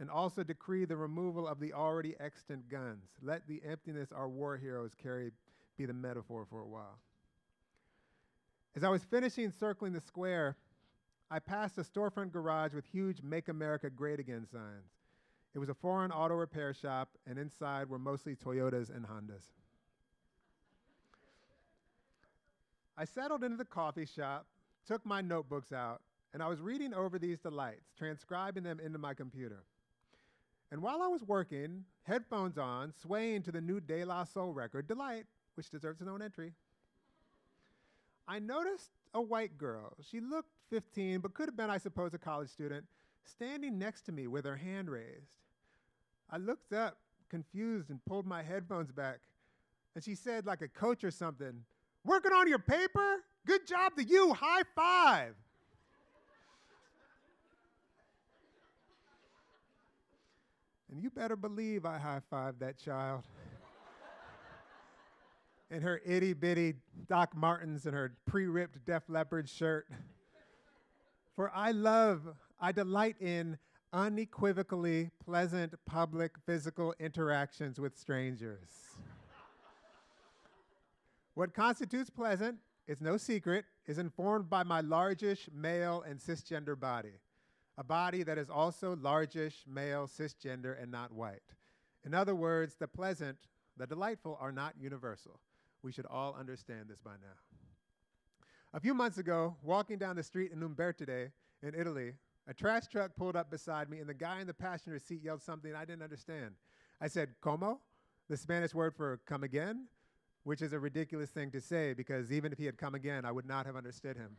and 0.01 0.11
also 0.11 0.43
decree 0.43 0.87
the 0.87 0.97
removal 0.97 1.47
of 1.47 1.61
the 1.61 1.75
already 1.75 2.17
extant 2.19 2.69
guns. 2.71 3.05
Let 3.23 3.47
the 3.47 3.61
emptiness 3.65 4.09
our 4.11 4.29
war 4.29 4.57
heroes 4.57 4.93
carry 5.01 5.31
be 5.77 5.85
the 5.85 5.93
metaphor 5.93 6.47
for 6.49 6.61
a 6.61 6.67
while. 6.67 6.99
As 8.75 8.83
I 8.83 8.89
was 8.89 9.05
finishing 9.05 9.53
circling 9.53 9.93
the 9.93 10.01
square, 10.01 10.57
I 11.31 11.39
passed 11.39 11.77
a 11.77 11.83
storefront 11.83 12.33
garage 12.33 12.73
with 12.73 12.87
huge 12.87 13.23
Make 13.23 13.49
America 13.49 13.91
Great 13.91 14.19
Again 14.19 14.47
signs. 14.51 14.91
It 15.55 15.59
was 15.59 15.69
a 15.69 15.75
foreign 15.75 16.13
auto 16.13 16.35
repair 16.35 16.73
shop, 16.73 17.11
and 17.27 17.39
inside 17.39 17.89
were 17.89 17.99
mostly 17.99 18.37
Toyotas 18.37 18.95
and 18.95 19.05
Hondas. 19.05 19.45
I 22.97 23.05
settled 23.05 23.45
into 23.45 23.57
the 23.57 23.65
coffee 23.65 24.07
shop, 24.07 24.47
took 24.87 25.05
my 25.05 25.21
notebooks 25.21 25.73
out, 25.73 26.01
and 26.33 26.43
I 26.43 26.49
was 26.49 26.61
reading 26.61 26.95
over 26.95 27.19
these 27.19 27.39
delights, 27.41 27.91
transcribing 27.99 28.63
them 28.63 28.81
into 28.81 28.99
my 28.99 29.15
computer. 29.15 29.65
And 30.71 30.83
while 30.83 31.03
I 31.03 31.09
was 31.09 31.23
working, 31.25 31.85
headphones 32.05 32.59
on, 32.59 32.93
swaying 33.03 33.43
to 33.43 33.53
the 33.53 33.61
new 33.61 33.81
De 33.81 34.05
La 34.05 34.25
Soul 34.25 34.53
record, 34.53 34.87
Delight, 34.87 35.27
which 35.55 35.71
deserves 35.71 36.01
its 36.01 36.09
own 36.09 36.23
entry, 36.23 36.53
I 38.29 38.39
noticed 38.39 38.91
a 39.13 39.21
white 39.21 39.59
girl. 39.59 39.97
She 40.09 40.21
looked 40.21 40.51
15, 40.71 41.19
but 41.19 41.35
could 41.35 41.49
have 41.49 41.57
been, 41.57 41.71
I 41.71 41.79
suppose, 41.79 42.15
a 42.15 42.19
college 42.19 42.51
student, 42.51 42.85
standing 43.25 43.79
next 43.79 44.03
to 44.03 44.13
me 44.13 44.29
with 44.29 44.45
her 44.45 44.57
hand 44.57 44.89
raised. 44.89 45.33
I 46.31 46.37
looked 46.37 46.73
up, 46.73 46.99
confused, 47.29 47.91
and 47.91 48.05
pulled 48.05 48.27
my 48.27 48.43
headphones 48.43 48.93
back. 48.93 49.19
And 49.97 50.05
she 50.05 50.15
said, 50.15 50.47
like 50.47 50.63
a 50.63 50.69
coach 50.69 51.03
or 51.03 51.11
something, 51.11 51.65
Working 52.05 52.33
on 52.33 52.49
your 52.49 52.59
paper? 52.59 53.17
Good 53.47 53.67
job 53.67 53.97
to 53.97 54.05
you. 54.05 54.33
High 54.33 54.63
five. 54.75 55.35
And 60.91 61.03
you 61.03 61.11
better 61.11 61.37
believe 61.37 61.85
I 61.85 61.99
high 61.99 62.21
fived 62.33 62.59
that 62.61 62.79
child. 62.79 63.23
in 65.71 65.83
her 65.83 66.01
itty 66.05 66.33
bitty 66.33 66.75
Doc 67.09 67.37
Martens 67.37 67.87
and 67.87 67.95
her 67.95 68.13
pre 68.27 68.47
ripped 68.47 68.85
Def 68.85 69.05
Leppard 69.09 69.49
shirt. 69.49 69.87
For 71.37 71.51
I 71.55 71.71
love, 71.71 72.23
I 72.61 72.73
delight 72.73 73.17
in 73.21 73.57
unequivocally 73.93 75.11
pleasant 75.25 75.75
public 75.87 76.33
physical 76.45 76.95
interactions 76.99 77.81
with 77.81 77.97
strangers. 77.97 78.69
what 81.35 81.55
constitutes 81.55 82.11
pleasant 82.11 82.59
it's 82.91 83.01
no 83.01 83.17
secret, 83.17 83.67
is 83.87 83.99
informed 83.99 84.51
by 84.51 84.65
my 84.65 84.81
largish 84.81 85.49
male 85.55 86.03
and 86.09 86.19
cisgender 86.19 86.79
body, 86.79 87.21
a 87.81 87.83
body 87.85 88.23
that 88.23 88.37
is 88.37 88.51
also 88.51 88.95
largish 89.01 89.65
male, 89.67 90.07
cisgender, 90.07 90.81
and 90.81 90.93
not 90.93 91.11
white. 91.11 91.41
In 92.05 92.13
other 92.13 92.35
words, 92.35 92.77
the 92.79 92.87
pleasant, 92.87 93.39
the 93.79 93.87
delightful 93.87 94.37
are 94.39 94.53
not 94.53 94.75
universal. 94.79 95.41
We 95.83 95.91
should 95.91 96.05
all 96.05 96.37
understand 96.39 96.91
this 96.91 97.01
by 97.01 97.13
now. 97.13 97.39
A 98.75 98.81
few 98.81 98.93
months 98.93 99.17
ago, 99.17 99.57
walking 99.63 99.97
down 99.97 100.15
the 100.15 100.23
street 100.23 100.53
in 100.53 100.61
Umbertide 100.61 101.31
in 101.63 101.75
Italy, 101.75 102.13
a 102.47 102.53
trash 102.53 102.87
truck 102.87 103.17
pulled 103.17 103.35
up 103.35 103.51
beside 103.51 103.89
me, 103.89 103.99
and 103.99 104.09
the 104.09 104.15
guy 104.15 104.43
in 104.43 104.47
the 104.47 104.53
passenger 104.53 104.99
seat 104.99 105.23
yelled 105.25 105.41
something 105.41 105.75
I 105.75 105.87
didn't 105.87 106.03
understand. 106.03 106.57
I 107.01 107.09
said, 107.09 107.31
Como? 107.41 107.81
The 108.29 108.37
Spanish 108.37 108.75
word 108.75 108.95
for 108.95 109.21
come 109.25 109.43
again, 109.43 109.87
which 110.45 110.61
is 110.61 110.75
a 110.75 110.79
ridiculous 110.79 111.31
thing 111.31 111.51
to 111.53 111.63
say 111.63 111.95
because 111.95 112.31
even 112.31 112.53
if 112.53 112.59
he 112.59 112.67
had 112.67 112.77
come 112.77 112.95
again, 112.95 113.25
I 113.25 113.33
would 113.33 113.47
not 113.47 113.65
have 113.65 113.75
understood 113.75 114.19
him. 114.19 114.37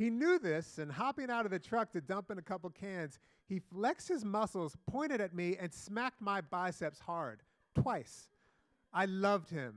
He 0.00 0.08
knew 0.08 0.38
this, 0.38 0.78
and 0.78 0.90
hopping 0.90 1.28
out 1.28 1.44
of 1.44 1.50
the 1.50 1.58
truck 1.58 1.92
to 1.92 2.00
dump 2.00 2.30
in 2.30 2.38
a 2.38 2.42
couple 2.42 2.70
cans, 2.70 3.18
he 3.46 3.58
flexed 3.58 4.08
his 4.08 4.24
muscles, 4.24 4.74
pointed 4.90 5.20
at 5.20 5.34
me, 5.34 5.58
and 5.60 5.70
smacked 5.70 6.22
my 6.22 6.40
biceps 6.40 6.98
hard, 6.98 7.40
twice. 7.74 8.30
I 8.94 9.04
loved 9.04 9.50
him. 9.50 9.74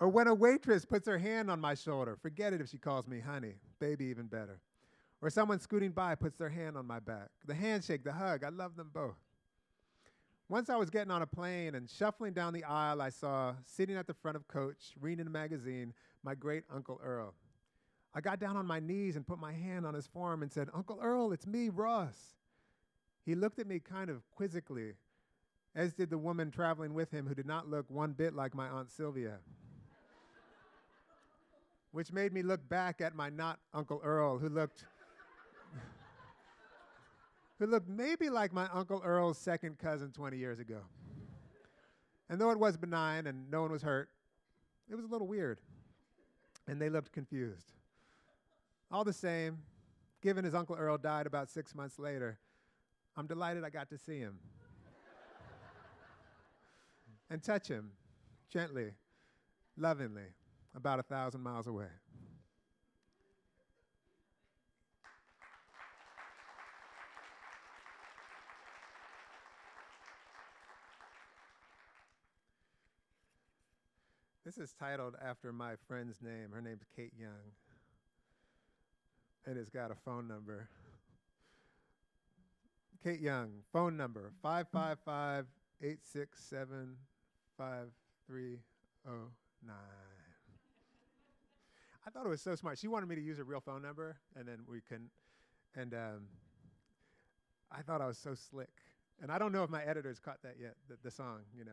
or 0.00 0.08
when 0.08 0.26
a 0.26 0.32
waitress 0.32 0.86
puts 0.86 1.06
her 1.06 1.18
hand 1.18 1.50
on 1.50 1.60
my 1.60 1.74
shoulder, 1.74 2.16
forget 2.16 2.54
it 2.54 2.62
if 2.62 2.70
she 2.70 2.78
calls 2.78 3.06
me 3.06 3.20
honey, 3.20 3.56
baby, 3.78 4.06
even 4.06 4.24
better. 4.24 4.58
Or 5.20 5.28
someone 5.28 5.60
scooting 5.60 5.90
by 5.90 6.14
puts 6.14 6.38
their 6.38 6.48
hand 6.48 6.78
on 6.78 6.86
my 6.86 6.98
back. 6.98 7.28
The 7.44 7.54
handshake, 7.54 8.04
the 8.04 8.12
hug, 8.12 8.42
I 8.42 8.48
love 8.48 8.74
them 8.74 8.90
both. 8.90 9.21
Once 10.52 10.68
I 10.68 10.76
was 10.76 10.90
getting 10.90 11.10
on 11.10 11.22
a 11.22 11.26
plane 11.26 11.76
and 11.76 11.88
shuffling 11.88 12.34
down 12.34 12.52
the 12.52 12.64
aisle, 12.64 13.00
I 13.00 13.08
saw, 13.08 13.54
sitting 13.64 13.96
at 13.96 14.06
the 14.06 14.12
front 14.12 14.36
of 14.36 14.46
coach, 14.48 14.92
reading 15.00 15.26
a 15.26 15.30
magazine, 15.30 15.94
my 16.22 16.34
great 16.34 16.64
Uncle 16.70 17.00
Earl. 17.02 17.32
I 18.14 18.20
got 18.20 18.38
down 18.38 18.58
on 18.58 18.66
my 18.66 18.78
knees 18.78 19.16
and 19.16 19.26
put 19.26 19.38
my 19.38 19.54
hand 19.54 19.86
on 19.86 19.94
his 19.94 20.06
forearm 20.06 20.42
and 20.42 20.52
said, 20.52 20.68
Uncle 20.74 20.98
Earl, 21.00 21.32
it's 21.32 21.46
me, 21.46 21.70
Ross. 21.70 22.36
He 23.24 23.34
looked 23.34 23.60
at 23.60 23.66
me 23.66 23.78
kind 23.78 24.10
of 24.10 24.30
quizzically, 24.30 24.92
as 25.74 25.94
did 25.94 26.10
the 26.10 26.18
woman 26.18 26.50
traveling 26.50 26.92
with 26.92 27.10
him 27.10 27.26
who 27.26 27.34
did 27.34 27.46
not 27.46 27.70
look 27.70 27.88
one 27.88 28.12
bit 28.12 28.34
like 28.34 28.54
my 28.54 28.68
Aunt 28.68 28.90
Sylvia. 28.90 29.38
Which 31.92 32.12
made 32.12 32.34
me 32.34 32.42
look 32.42 32.68
back 32.68 33.00
at 33.00 33.14
my 33.14 33.30
not 33.30 33.58
Uncle 33.72 34.02
Earl, 34.04 34.36
who 34.36 34.50
looked 34.50 34.84
who 37.62 37.70
looked 37.70 37.88
maybe 37.88 38.28
like 38.28 38.52
my 38.52 38.68
Uncle 38.72 39.00
Earl's 39.04 39.38
second 39.38 39.78
cousin 39.78 40.10
20 40.10 40.36
years 40.36 40.58
ago. 40.58 40.80
And 42.28 42.40
though 42.40 42.50
it 42.50 42.58
was 42.58 42.76
benign 42.76 43.26
and 43.26 43.50
no 43.50 43.62
one 43.62 43.70
was 43.70 43.82
hurt, 43.82 44.08
it 44.90 44.94
was 44.96 45.04
a 45.04 45.08
little 45.08 45.26
weird. 45.28 45.60
And 46.66 46.80
they 46.80 46.88
looked 46.88 47.12
confused. 47.12 47.72
All 48.90 49.04
the 49.04 49.12
same, 49.12 49.58
given 50.22 50.44
his 50.44 50.54
Uncle 50.54 50.76
Earl 50.76 50.98
died 50.98 51.26
about 51.26 51.50
six 51.50 51.74
months 51.74 51.98
later, 51.98 52.38
I'm 53.16 53.26
delighted 53.26 53.64
I 53.64 53.70
got 53.70 53.90
to 53.90 53.98
see 53.98 54.18
him 54.18 54.38
and 57.30 57.42
touch 57.42 57.68
him 57.68 57.92
gently, 58.50 58.92
lovingly, 59.76 60.34
about 60.74 60.98
a 60.98 61.02
thousand 61.02 61.42
miles 61.42 61.66
away. 61.66 61.86
This 74.44 74.58
is 74.58 74.72
titled 74.72 75.14
after 75.24 75.52
my 75.52 75.74
friend's 75.86 76.20
name. 76.20 76.48
Her 76.52 76.60
name's 76.60 76.82
Kate 76.96 77.12
Young. 77.18 77.52
And 79.46 79.56
it's 79.56 79.70
got 79.70 79.92
a 79.92 79.94
phone 79.94 80.26
number. 80.26 80.68
Kate 83.04 83.20
Young, 83.20 83.50
phone 83.72 83.96
number 83.96 84.32
555 84.42 85.46
867 85.80 86.96
5309. 87.56 89.76
I 92.04 92.10
thought 92.10 92.26
it 92.26 92.28
was 92.28 92.40
so 92.40 92.56
smart. 92.56 92.78
She 92.78 92.88
wanted 92.88 93.08
me 93.08 93.14
to 93.14 93.20
use 93.20 93.38
her 93.38 93.44
real 93.44 93.60
phone 93.60 93.82
number, 93.82 94.16
and 94.36 94.46
then 94.46 94.58
we 94.68 94.80
couldn't. 94.80 95.10
And 95.76 95.94
um, 95.94 96.26
I 97.70 97.82
thought 97.82 98.00
I 98.00 98.06
was 98.06 98.18
so 98.18 98.34
slick. 98.34 98.70
And 99.20 99.30
I 99.30 99.38
don't 99.38 99.52
know 99.52 99.62
if 99.62 99.70
my 99.70 99.84
editors 99.84 100.18
caught 100.18 100.42
that 100.42 100.56
yet, 100.60 100.74
the, 100.88 100.96
the 101.02 101.10
song, 101.10 101.40
you 101.56 101.64
know. 101.64 101.72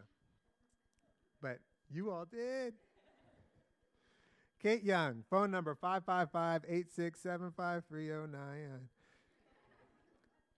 But 1.42 1.60
you 1.92 2.12
all 2.12 2.26
did. 2.26 2.74
Kate 4.62 4.84
Young, 4.84 5.24
phone 5.30 5.52
number 5.52 5.74
555 5.74 6.64
867 6.66 7.54
5309. 7.56 8.90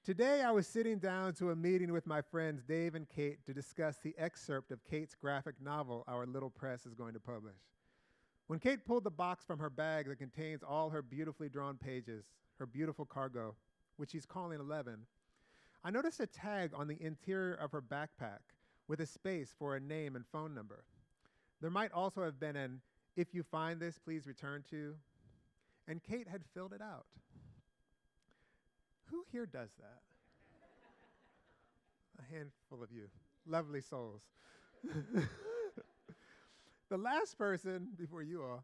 Today, 0.04 0.42
I 0.42 0.50
was 0.50 0.66
sitting 0.66 0.98
down 0.98 1.34
to 1.36 1.52
a 1.52 1.56
meeting 1.56 1.92
with 1.92 2.08
my 2.08 2.22
friends 2.22 2.64
Dave 2.64 2.96
and 2.96 3.08
Kate 3.08 3.46
to 3.46 3.54
discuss 3.54 3.98
the 3.98 4.16
excerpt 4.18 4.72
of 4.72 4.84
Kate's 4.84 5.14
graphic 5.14 5.54
novel 5.64 6.04
our 6.08 6.26
little 6.26 6.50
press 6.50 6.88
is 6.88 6.96
going 6.96 7.14
to 7.14 7.20
publish. 7.20 7.54
When 8.48 8.58
Kate 8.58 8.84
pulled 8.84 9.04
the 9.04 9.12
box 9.12 9.46
from 9.46 9.60
her 9.60 9.70
bag 9.70 10.08
that 10.08 10.18
contains 10.18 10.64
all 10.64 10.90
her 10.90 11.04
beautifully 11.04 11.50
drawn 11.50 11.78
pages, 11.78 12.26
her 12.58 12.66
beautiful 12.66 13.06
cargo, 13.06 13.56
which 13.98 14.12
she's 14.12 14.26
calling 14.26 14.60
11, 14.60 14.98
I 15.84 15.92
noticed 15.92 16.20
a 16.20 16.26
tag 16.26 16.72
on 16.76 16.88
the 16.88 16.98
interior 17.00 17.54
of 17.54 17.72
her 17.72 17.82
backpack 17.82 18.40
with 18.88 19.00
a 19.00 19.06
space 19.06 19.54
for 19.58 19.76
a 19.76 19.80
name 19.80 20.16
and 20.16 20.26
phone 20.32 20.56
number. 20.56 20.84
There 21.62 21.70
might 21.70 21.92
also 21.92 22.24
have 22.24 22.40
been 22.40 22.56
an, 22.56 22.82
if 23.16 23.34
you 23.34 23.44
find 23.44 23.80
this, 23.80 24.00
please 24.00 24.26
return 24.26 24.64
to, 24.72 24.96
and 25.88 26.02
Kate 26.02 26.28
had 26.28 26.42
filled 26.54 26.74
it 26.74 26.82
out. 26.82 27.06
Who 29.12 29.24
here 29.32 29.46
does 29.46 29.70
that? 29.78 30.02
a 32.20 32.36
handful 32.36 32.82
of 32.82 32.92
you, 32.92 33.10
lovely 33.46 33.82
souls. 33.82 34.22
the 36.90 36.98
last 36.98 37.38
person, 37.38 37.90
before 37.96 38.24
you 38.24 38.42
all, 38.42 38.64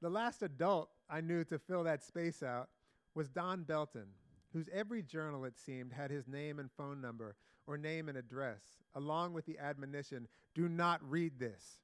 the 0.00 0.08
last 0.08 0.42
adult 0.42 0.88
I 1.10 1.20
knew 1.20 1.44
to 1.44 1.58
fill 1.58 1.84
that 1.84 2.02
space 2.02 2.42
out 2.42 2.70
was 3.14 3.28
Don 3.28 3.64
Belton, 3.64 4.06
whose 4.54 4.70
every 4.72 5.02
journal, 5.02 5.44
it 5.44 5.58
seemed, 5.58 5.92
had 5.92 6.10
his 6.10 6.26
name 6.26 6.58
and 6.58 6.70
phone 6.72 7.02
number 7.02 7.36
or 7.66 7.76
name 7.76 8.08
and 8.08 8.16
address, 8.16 8.62
along 8.94 9.34
with 9.34 9.44
the 9.44 9.58
admonition 9.58 10.26
do 10.54 10.68
not 10.68 11.00
read 11.08 11.38
this 11.38 11.80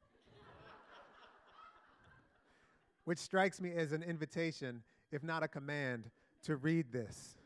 which 3.07 3.19
strikes 3.19 3.61
me 3.61 3.73
as 3.73 3.93
an 3.93 4.03
invitation, 4.03 4.83
if 5.13 5.23
not 5.23 5.45
a 5.45 5.49
command, 5.49 6.11
to 6.43 6.57
read 6.57 6.93
this. 6.93 7.37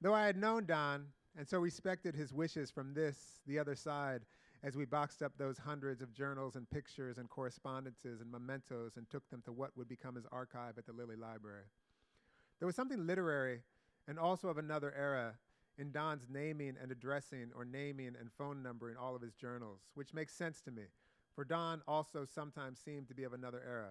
Though 0.00 0.12
I 0.12 0.26
had 0.26 0.36
known 0.36 0.66
Don 0.66 1.06
and 1.38 1.48
so 1.48 1.58
respected 1.58 2.16
his 2.16 2.32
wishes 2.32 2.68
from 2.68 2.92
this, 2.92 3.40
the 3.46 3.60
other 3.60 3.76
side, 3.76 4.22
as 4.64 4.76
we 4.76 4.84
boxed 4.84 5.22
up 5.22 5.32
those 5.38 5.56
hundreds 5.56 6.02
of 6.02 6.12
journals 6.12 6.56
and 6.56 6.68
pictures 6.68 7.16
and 7.16 7.30
correspondences 7.30 8.20
and 8.20 8.30
mementos 8.30 8.96
and 8.96 9.08
took 9.08 9.28
them 9.30 9.40
to 9.44 9.52
what 9.52 9.70
would 9.76 9.88
become 9.88 10.16
his 10.16 10.26
archive 10.32 10.76
at 10.76 10.84
the 10.84 10.92
Lilly 10.92 11.16
Library. 11.16 11.64
There 12.58 12.66
was 12.66 12.74
something 12.74 13.06
literary 13.06 13.60
and 14.08 14.18
also 14.18 14.48
of 14.48 14.58
another 14.58 14.92
era 14.98 15.34
in 15.78 15.92
Don's 15.92 16.26
naming 16.28 16.74
and 16.82 16.90
addressing 16.90 17.52
or 17.54 17.64
naming 17.64 18.14
and 18.18 18.30
phone 18.36 18.64
numbering 18.64 18.96
all 18.96 19.14
of 19.14 19.22
his 19.22 19.34
journals, 19.34 19.78
which 19.94 20.12
makes 20.12 20.34
sense 20.34 20.60
to 20.62 20.72
me, 20.72 20.82
for 21.36 21.44
Don 21.44 21.82
also 21.86 22.24
sometimes 22.24 22.80
seemed 22.80 23.06
to 23.06 23.14
be 23.14 23.22
of 23.22 23.32
another 23.32 23.62
era. 23.64 23.90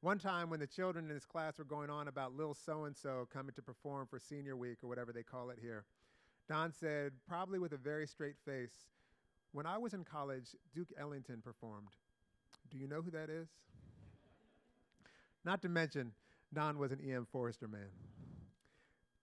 One 0.00 0.18
time 0.18 0.48
when 0.48 0.60
the 0.60 0.66
children 0.66 1.06
in 1.06 1.10
his 1.10 1.24
class 1.24 1.58
were 1.58 1.64
going 1.64 1.90
on 1.90 2.06
about 2.06 2.36
Lil 2.36 2.54
So 2.54 2.84
and 2.84 2.96
so 2.96 3.26
coming 3.32 3.52
to 3.56 3.62
perform 3.62 4.06
for 4.06 4.20
senior 4.20 4.56
week 4.56 4.78
or 4.84 4.88
whatever 4.88 5.12
they 5.12 5.24
call 5.24 5.50
it 5.50 5.58
here, 5.60 5.84
Don 6.48 6.72
said, 6.72 7.12
probably 7.28 7.58
with 7.58 7.72
a 7.72 7.76
very 7.76 8.06
straight 8.06 8.36
face, 8.44 8.86
When 9.52 9.66
I 9.66 9.76
was 9.76 9.94
in 9.94 10.04
college, 10.04 10.54
Duke 10.74 10.92
Ellington 10.98 11.42
performed. 11.42 11.88
Do 12.70 12.78
you 12.78 12.86
know 12.86 13.02
who 13.02 13.10
that 13.10 13.28
is? 13.28 13.48
Not 15.44 15.62
to 15.62 15.68
mention, 15.68 16.12
Don 16.54 16.78
was 16.78 16.92
an 16.92 17.00
E.M. 17.04 17.26
Forster 17.32 17.66
man. 17.66 17.88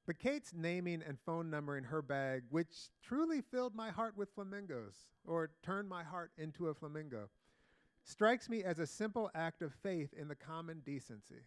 But 0.06 0.20
Kate's 0.20 0.52
naming 0.54 1.02
and 1.08 1.18
phone 1.26 1.50
number 1.50 1.78
in 1.78 1.86
her 1.86 2.02
bag, 2.02 2.44
which 2.50 2.90
truly 3.02 3.42
filled 3.42 3.76
my 3.76 3.92
heart 3.92 4.16
with 4.18 4.30
flamingos, 4.36 5.08
or 5.26 5.52
turned 5.64 5.90
my 5.90 6.04
heart 6.04 6.32
into 6.38 6.68
a 6.68 6.74
flamingo, 6.74 7.30
strikes 8.06 8.48
me 8.48 8.64
as 8.64 8.80
a 8.80 8.88
simple 8.88 9.30
act 9.36 9.62
of 9.62 9.74
faith 9.74 10.14
in 10.14 10.28
the 10.28 10.36
common 10.36 10.82
decency, 10.86 11.42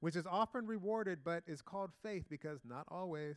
which 0.00 0.14
is 0.14 0.26
often 0.26 0.66
rewarded 0.66 1.20
but 1.24 1.42
is 1.46 1.62
called 1.62 1.90
faith 2.02 2.26
because 2.28 2.60
not 2.64 2.84
always. 2.88 3.36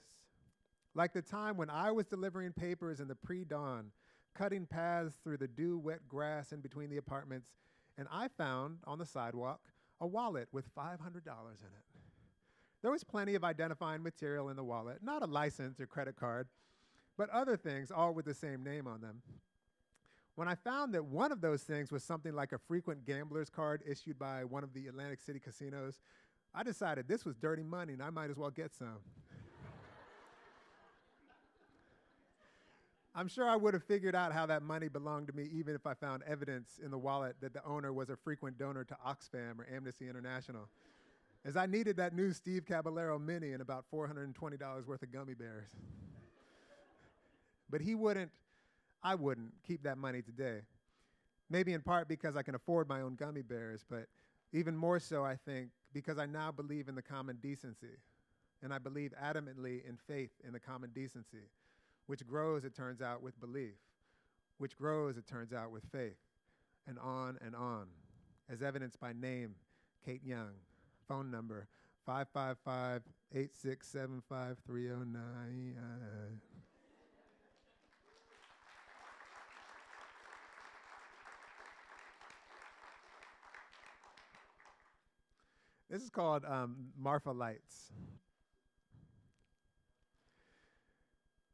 Like 0.94 1.14
the 1.14 1.22
time 1.22 1.56
when 1.56 1.70
I 1.70 1.92
was 1.92 2.06
delivering 2.06 2.52
papers 2.52 3.00
in 3.00 3.08
the 3.08 3.16
pre 3.16 3.46
dawn, 3.46 3.92
cutting 4.36 4.66
paths 4.66 5.16
through 5.24 5.38
the 5.38 5.48
dew 5.48 5.78
wet 5.78 6.08
grass 6.08 6.52
in 6.52 6.60
between 6.60 6.90
the 6.90 6.98
apartments, 6.98 7.48
and 7.98 8.08
I 8.12 8.28
found 8.28 8.80
on 8.86 9.00
the 9.00 9.06
sidewalk 9.06 9.62
a 10.02 10.08
wallet 10.08 10.50
with 10.52 10.74
$500 10.76 10.98
in 10.98 11.22
it. 11.22 11.86
There 12.82 12.92
was 12.92 13.04
plenty 13.04 13.36
of 13.36 13.44
identifying 13.44 14.04
material 14.04 14.50
in 14.50 14.58
the 14.58 14.64
wallet, 14.64 15.00
not 15.02 15.22
a 15.22 15.28
license 15.28 15.80
or 15.80 15.86
credit 15.86 16.18
card, 16.18 16.48
but 17.18 17.30
other 17.30 17.56
things, 17.56 17.92
all 17.92 18.14
with 18.14 18.26
the 18.26 18.34
same 18.34 18.64
name 18.64 18.88
on 18.88 19.00
them. 19.00 19.22
When 20.42 20.48
I 20.48 20.56
found 20.56 20.96
that 20.96 21.06
one 21.06 21.32
of 21.32 21.40
those 21.40 21.62
things 21.62 21.92
was 21.92 22.04
something 22.04 22.34
like 22.34 22.52
a 22.52 22.58
frequent 22.58 23.06
gambler's 23.06 23.48
card 23.48 23.84
issued 23.88 24.18
by 24.18 24.44
one 24.44 24.64
of 24.64 24.74
the 24.74 24.88
Atlantic 24.88 25.20
City 25.20 25.40
casinos, 25.40 26.00
I 26.52 26.64
decided 26.64 27.08
this 27.08 27.24
was 27.24 27.36
dirty 27.36 27.62
money 27.62 27.94
and 27.94 28.02
I 28.02 28.10
might 28.10 28.32
as 28.32 28.38
well 28.38 28.50
get 28.50 28.74
some. 28.74 28.98
I'm 33.14 33.28
sure 33.28 33.48
I 33.48 33.56
would 33.56 33.76
have 33.76 33.84
figured 33.84 34.16
out 34.16 34.34
how 34.34 34.48
that 34.48 34.64
money 34.64 34.88
belonged 34.88 35.28
to 35.28 35.34
me 35.34 35.48
even 35.54 35.76
if 35.76 35.86
I 35.86 35.94
found 35.94 36.24
evidence 36.24 36.80
in 36.84 36.90
the 36.90 36.98
wallet 36.98 37.36
that 37.42 37.54
the 37.54 37.64
owner 37.64 37.94
was 37.94 38.10
a 38.10 38.16
frequent 38.16 38.58
donor 38.58 38.84
to 38.84 38.98
Oxfam 39.08 39.60
or 39.60 39.68
Amnesty 39.72 40.10
International. 40.10 40.68
As 41.46 41.56
I 41.56 41.68
needed 41.68 41.98
that 41.98 42.16
new 42.16 42.34
Steve 42.34 42.66
Caballero 42.66 43.20
mini 43.20 43.54
and 43.54 43.62
about 43.62 43.86
$420 43.94 44.88
worth 44.88 45.04
of 45.04 45.12
gummy 45.12 45.36
bears. 45.36 45.70
but 47.70 47.80
he 47.80 47.94
wouldn't, 47.94 48.32
I 49.04 49.16
wouldn't 49.16 49.52
keep 49.68 49.84
that 49.84 49.98
money 49.98 50.22
today. 50.22 50.60
Maybe 51.50 51.74
in 51.74 51.82
part 51.82 52.08
because 52.08 52.36
I 52.36 52.44
can 52.44 52.56
afford 52.56 52.88
my 52.88 53.02
own 53.02 53.16
gummy 53.16 53.42
bears, 53.42 53.84
but 53.90 54.08
even 54.54 54.76
more 54.76 55.00
so, 55.00 55.26
I 55.26 55.36
think, 55.36 55.70
because 55.94 56.18
I 56.18 56.26
now 56.26 56.52
believe 56.52 56.88
in 56.88 56.96
the 56.96 57.02
common 57.02 57.38
decency. 57.42 57.98
And 58.64 58.74
I 58.74 58.78
believe 58.78 59.14
adamantly 59.22 59.88
in 59.88 59.98
faith 60.08 60.32
in 60.46 60.54
the 60.54 60.60
common 60.60 60.92
decency 60.94 61.50
which 62.12 62.28
grows, 62.28 62.66
it 62.66 62.76
turns 62.76 63.02
out, 63.02 63.22
with 63.22 63.40
belief, 63.40 63.76
which 64.58 64.78
grows, 64.78 65.16
it 65.16 65.26
turns 65.26 65.54
out, 65.54 65.72
with 65.72 65.84
faith, 65.94 66.18
and 66.86 67.00
on 67.00 67.38
and 67.46 67.56
on, 67.56 67.88
as 68.52 68.62
evidenced 68.62 69.00
by 69.00 69.14
name, 69.14 69.56
Kate 70.06 70.20
Young, 70.22 70.52
phone 71.08 71.32
number 71.32 71.68
555 72.06 73.04
8675 73.34 74.58
309. 74.68 76.42
This 85.92 86.04
is 86.04 86.10
called 86.10 86.46
um, 86.46 86.78
Marfa 86.98 87.32
Lights. 87.32 87.92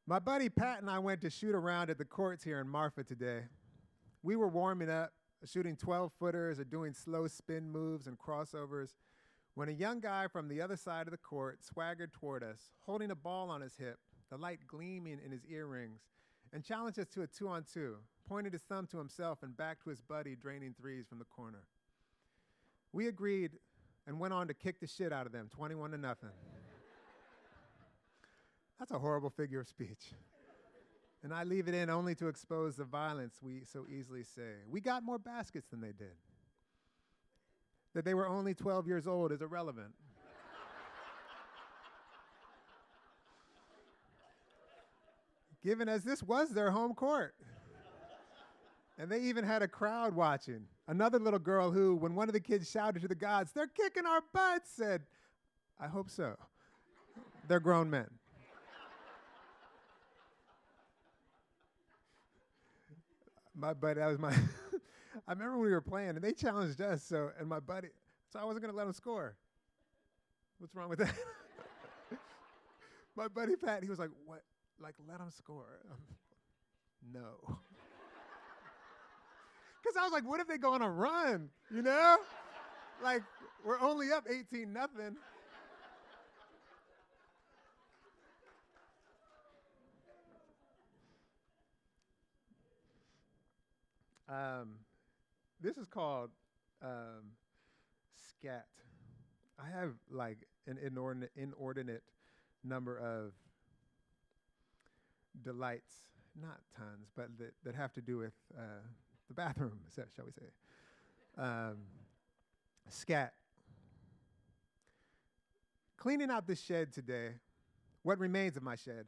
My 0.06 0.20
buddy 0.20 0.48
Pat 0.48 0.80
and 0.80 0.92
I 0.92 1.00
went 1.00 1.22
to 1.22 1.32
shoot 1.32 1.56
around 1.56 1.90
at 1.90 1.98
the 1.98 2.06
courts 2.06 2.44
here 2.44 2.60
in 2.62 2.68
Marfa 2.68 3.04
today. 3.04 3.46
We 4.22 4.36
were 4.36 4.48
warming 4.48 4.92
up, 4.92 5.12
shooting 5.44 5.76
12 5.76 6.12
footers 6.20 6.60
or 6.60 6.66
doing 6.66 6.94
slow 6.94 7.26
spin 7.26 7.72
moves 7.72 8.06
and 8.06 8.16
crossovers, 8.20 8.94
when 9.56 9.70
a 9.70 9.72
young 9.72 10.02
guy 10.02 10.28
from 10.28 10.50
the 10.50 10.62
other 10.62 10.76
side 10.76 11.08
of 11.08 11.12
the 11.12 11.18
court 11.18 11.64
swaggered 11.64 12.14
toward 12.14 12.44
us, 12.44 12.60
holding 12.86 13.10
a 13.10 13.16
ball 13.16 13.50
on 13.50 13.62
his 13.62 13.76
hip, 13.76 13.98
the 14.30 14.38
light 14.38 14.60
gleaming 14.68 15.20
in 15.26 15.32
his 15.32 15.48
earrings, 15.50 16.02
and 16.54 16.64
challenged 16.64 17.00
us 17.00 17.08
to 17.08 17.24
a 17.24 17.28
two 17.28 17.48
on 17.48 17.66
two, 17.74 17.96
pointed 18.30 18.54
his 18.54 18.62
thumb 18.62 18.86
to 18.92 19.00
himself 19.00 19.40
and 19.42 19.58
back 19.58 19.84
to 19.84 19.90
his 19.90 20.04
buddy, 20.04 20.36
draining 20.36 20.76
threes 20.80 21.08
from 21.10 21.18
the 21.18 21.26
corner. 21.26 21.64
We 22.94 23.08
agreed 23.08 23.54
and 24.08 24.20
went 24.20 24.34
on 24.34 24.48
to 24.48 24.54
kick 24.54 24.80
the 24.80 24.88
shit 24.88 25.12
out 25.12 25.26
of 25.26 25.34
them, 25.34 25.50
21 25.54 25.92
to 25.92 25.98
nothing. 25.98 26.30
That's 28.80 28.92
a 28.92 29.00
horrible 29.00 29.30
figure 29.30 29.60
of 29.60 29.68
speech. 29.68 30.14
And 31.24 31.34
I 31.34 31.44
leave 31.44 31.68
it 31.68 31.74
in 31.74 31.90
only 31.90 32.16
to 32.16 32.28
expose 32.28 32.76
the 32.76 32.86
violence 32.86 33.40
we 33.42 33.64
so 33.66 33.86
easily 33.90 34.24
say. 34.24 34.62
We 34.70 34.80
got 34.80 35.04
more 35.04 35.20
baskets 35.20 35.68
than 35.68 35.82
they 35.82 35.92
did. 35.92 36.16
That 37.94 38.06
they 38.06 38.14
were 38.14 38.28
only 38.28 38.54
12 38.54 38.88
years 38.88 39.08
old 39.08 39.32
is 39.32 39.42
irrelevant. 39.42 39.94
Given 45.64 45.90
as 45.90 46.04
this 46.04 46.24
was 46.24 46.52
their 46.52 46.72
home 46.72 46.94
court. 46.94 47.34
And 49.00 49.12
they 49.12 49.22
even 49.22 49.44
had 49.44 49.64
a 49.64 49.68
crowd 49.68 50.16
watching. 50.16 50.66
Another 50.88 51.20
little 51.20 51.40
girl 51.40 51.72
who, 51.72 51.96
when 51.96 52.16
one 52.16 52.30
of 52.30 52.34
the 52.34 52.40
kids 52.40 52.70
shouted 52.70 53.02
to 53.02 53.08
the 53.08 53.16
gods, 53.16 53.52
They're 53.52 53.68
kicking 53.68 54.06
our 54.06 54.22
butts, 54.34 54.72
said, 54.72 55.04
I 55.80 55.88
hope 55.88 56.10
so. 56.10 56.36
They're 57.48 57.60
grown 57.60 57.90
men. 57.90 58.08
my 63.58 63.74
buddy, 63.74 64.00
that 64.00 64.08
was 64.08 64.20
my. 64.20 64.32
I 65.28 65.32
remember 65.32 65.58
when 65.58 65.66
we 65.66 65.72
were 65.72 65.82
playing, 65.82 66.10
and 66.10 66.22
they 66.22 66.32
challenged 66.32 66.80
us. 66.80 67.04
So, 67.04 67.32
and 67.40 67.50
my 67.50 67.60
buddy, 67.60 67.90
so 68.32 68.40
I 68.40 68.46
wasn't 68.46 68.64
gonna 68.66 68.78
let 68.78 68.86
him 68.86 68.94
score. 68.94 69.36
What's 70.60 70.76
wrong 70.76 70.90
with 70.90 71.00
that? 71.00 71.14
my 73.16 73.28
buddy 73.28 73.56
Pat, 73.56 73.84
he 73.84 73.90
was 73.90 74.00
like, 74.00 74.12
"What? 74.26 74.44
Like, 74.80 74.96
let 75.08 75.20
him 75.20 75.32
score?" 75.32 75.80
Um, 75.92 75.98
no. 77.14 77.58
Because 79.88 80.02
I 80.02 80.04
was 80.04 80.12
like, 80.12 80.28
"What 80.28 80.42
if 80.42 80.48
they 80.48 80.58
go 80.58 80.74
on 80.74 80.82
a 80.82 80.90
run?" 80.90 81.50
You 81.74 81.82
know, 81.82 82.18
like 83.02 83.24
we're 83.64 83.80
only 83.80 84.12
up 84.12 84.26
18 84.30 84.74
nothing. 84.74 85.16
Um, 94.30 94.74
this 95.62 95.78
is 95.78 95.88
called 95.88 96.32
um, 96.82 97.32
scat. 98.14 98.66
I 99.58 99.70
have 99.70 99.94
like 100.12 100.38
an 100.68 100.78
inordinate, 100.86 101.32
inordinate 101.38 102.04
number 102.62 103.00
of 103.00 103.32
delights, 105.44 105.94
not 106.40 106.60
tons, 106.78 107.08
but 107.16 107.30
that, 107.38 107.54
that 107.64 107.76
have 107.76 107.94
to 107.94 108.02
do 108.02 108.18
with 108.18 108.34
uh, 108.58 108.82
the 109.28 109.34
bathroom, 109.34 109.80
shall 109.96 110.26
we 110.26 110.32
say. 110.32 111.42
Um, 111.42 111.78
scat. 112.90 113.34
Cleaning 115.98 116.30
out 116.30 116.48
the 116.48 116.56
shed 116.56 116.94
today, 116.94 117.32
what 118.04 118.20
remains 118.20 118.56
of 118.56 118.64
my 118.64 118.76
shed, 118.76 119.06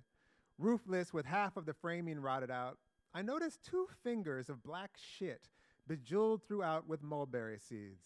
roofless 0.57 1.13
with 1.13 1.25
half 1.25 1.55
of 1.55 1.65
the 1.65 1.73
framing 1.73 2.19
rotted 2.19 2.51
out, 2.51 2.77
I 3.13 3.21
noticed 3.21 3.63
two 3.63 3.87
fingers 4.03 4.49
of 4.49 4.63
black 4.63 4.91
shit 4.97 5.47
bejeweled 5.87 6.41
throughout 6.47 6.87
with 6.87 7.01
mulberry 7.01 7.57
seeds. 7.59 8.03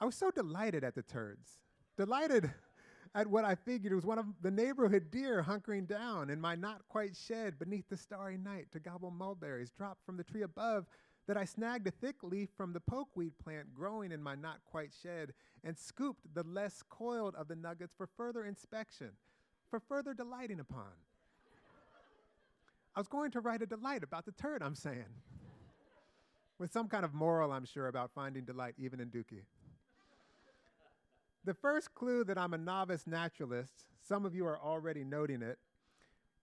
I 0.00 0.04
was 0.04 0.14
so 0.14 0.30
delighted 0.30 0.84
at 0.84 0.94
the 0.94 1.02
turds, 1.02 1.58
delighted 1.96 2.50
at 3.14 3.26
what 3.26 3.44
I 3.44 3.54
figured 3.54 3.94
was 3.94 4.04
one 4.04 4.18
of 4.18 4.26
the 4.42 4.50
neighborhood 4.50 5.10
deer 5.10 5.44
hunkering 5.46 5.86
down 5.86 6.30
in 6.30 6.40
my 6.40 6.54
not 6.54 6.82
quite 6.88 7.14
shed 7.16 7.58
beneath 7.58 7.88
the 7.88 7.96
starry 7.96 8.36
night 8.36 8.66
to 8.72 8.80
gobble 8.80 9.10
mulberries 9.10 9.70
dropped 9.70 10.04
from 10.04 10.16
the 10.16 10.24
tree 10.24 10.42
above 10.42 10.86
that 11.26 11.36
I 11.36 11.44
snagged 11.44 11.86
a 11.86 11.90
thick 11.90 12.16
leaf 12.22 12.50
from 12.56 12.72
the 12.72 12.80
pokeweed 12.80 13.32
plant 13.42 13.74
growing 13.74 14.12
in 14.12 14.22
my 14.22 14.34
not 14.34 14.58
quite 14.70 14.90
shed 15.02 15.32
and 15.62 15.78
scooped 15.78 16.34
the 16.34 16.42
less 16.42 16.82
coiled 16.88 17.34
of 17.34 17.48
the 17.48 17.56
nuggets 17.56 17.94
for 17.96 18.06
further 18.16 18.44
inspection, 18.44 19.10
for 19.70 19.80
further 19.80 20.12
delighting 20.12 20.60
upon. 20.60 20.92
I 22.94 23.00
was 23.00 23.08
going 23.08 23.30
to 23.32 23.40
write 23.40 23.62
a 23.62 23.66
delight 23.66 24.04
about 24.04 24.24
the 24.26 24.32
turd 24.32 24.62
I'm 24.62 24.74
saying. 24.74 25.04
With 26.58 26.72
some 26.72 26.88
kind 26.88 27.04
of 27.04 27.14
moral, 27.14 27.52
I'm 27.52 27.64
sure, 27.64 27.88
about 27.88 28.12
finding 28.14 28.44
delight 28.44 28.74
even 28.78 29.00
in 29.00 29.08
Dookie. 29.08 29.44
the 31.44 31.54
first 31.54 31.94
clue 31.94 32.24
that 32.24 32.38
I'm 32.38 32.54
a 32.54 32.58
novice 32.58 33.06
naturalist, 33.06 33.86
some 34.00 34.24
of 34.24 34.34
you 34.34 34.46
are 34.46 34.58
already 34.58 35.04
noting 35.04 35.42
it, 35.42 35.58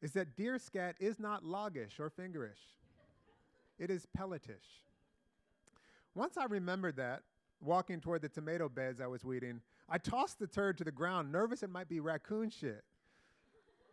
is 0.01 0.11
that 0.13 0.35
deer 0.35 0.57
scat 0.59 0.95
is 0.99 1.19
not 1.19 1.43
loggish 1.45 1.99
or 1.99 2.09
fingerish. 2.09 2.80
It 3.81 3.89
is 3.89 4.05
pelletish. 4.15 4.83
Once 6.13 6.37
I 6.37 6.45
remembered 6.45 6.97
that, 6.97 7.23
walking 7.59 7.99
toward 7.99 8.21
the 8.21 8.29
tomato 8.29 8.69
beds 8.69 9.01
I 9.01 9.07
was 9.07 9.25
weeding, 9.25 9.59
I 9.89 9.97
tossed 9.97 10.37
the 10.37 10.45
turd 10.45 10.77
to 10.77 10.83
the 10.83 10.91
ground, 10.91 11.31
nervous 11.31 11.63
it 11.63 11.71
might 11.71 11.89
be 11.89 11.99
raccoon 11.99 12.51
shit. 12.51 12.83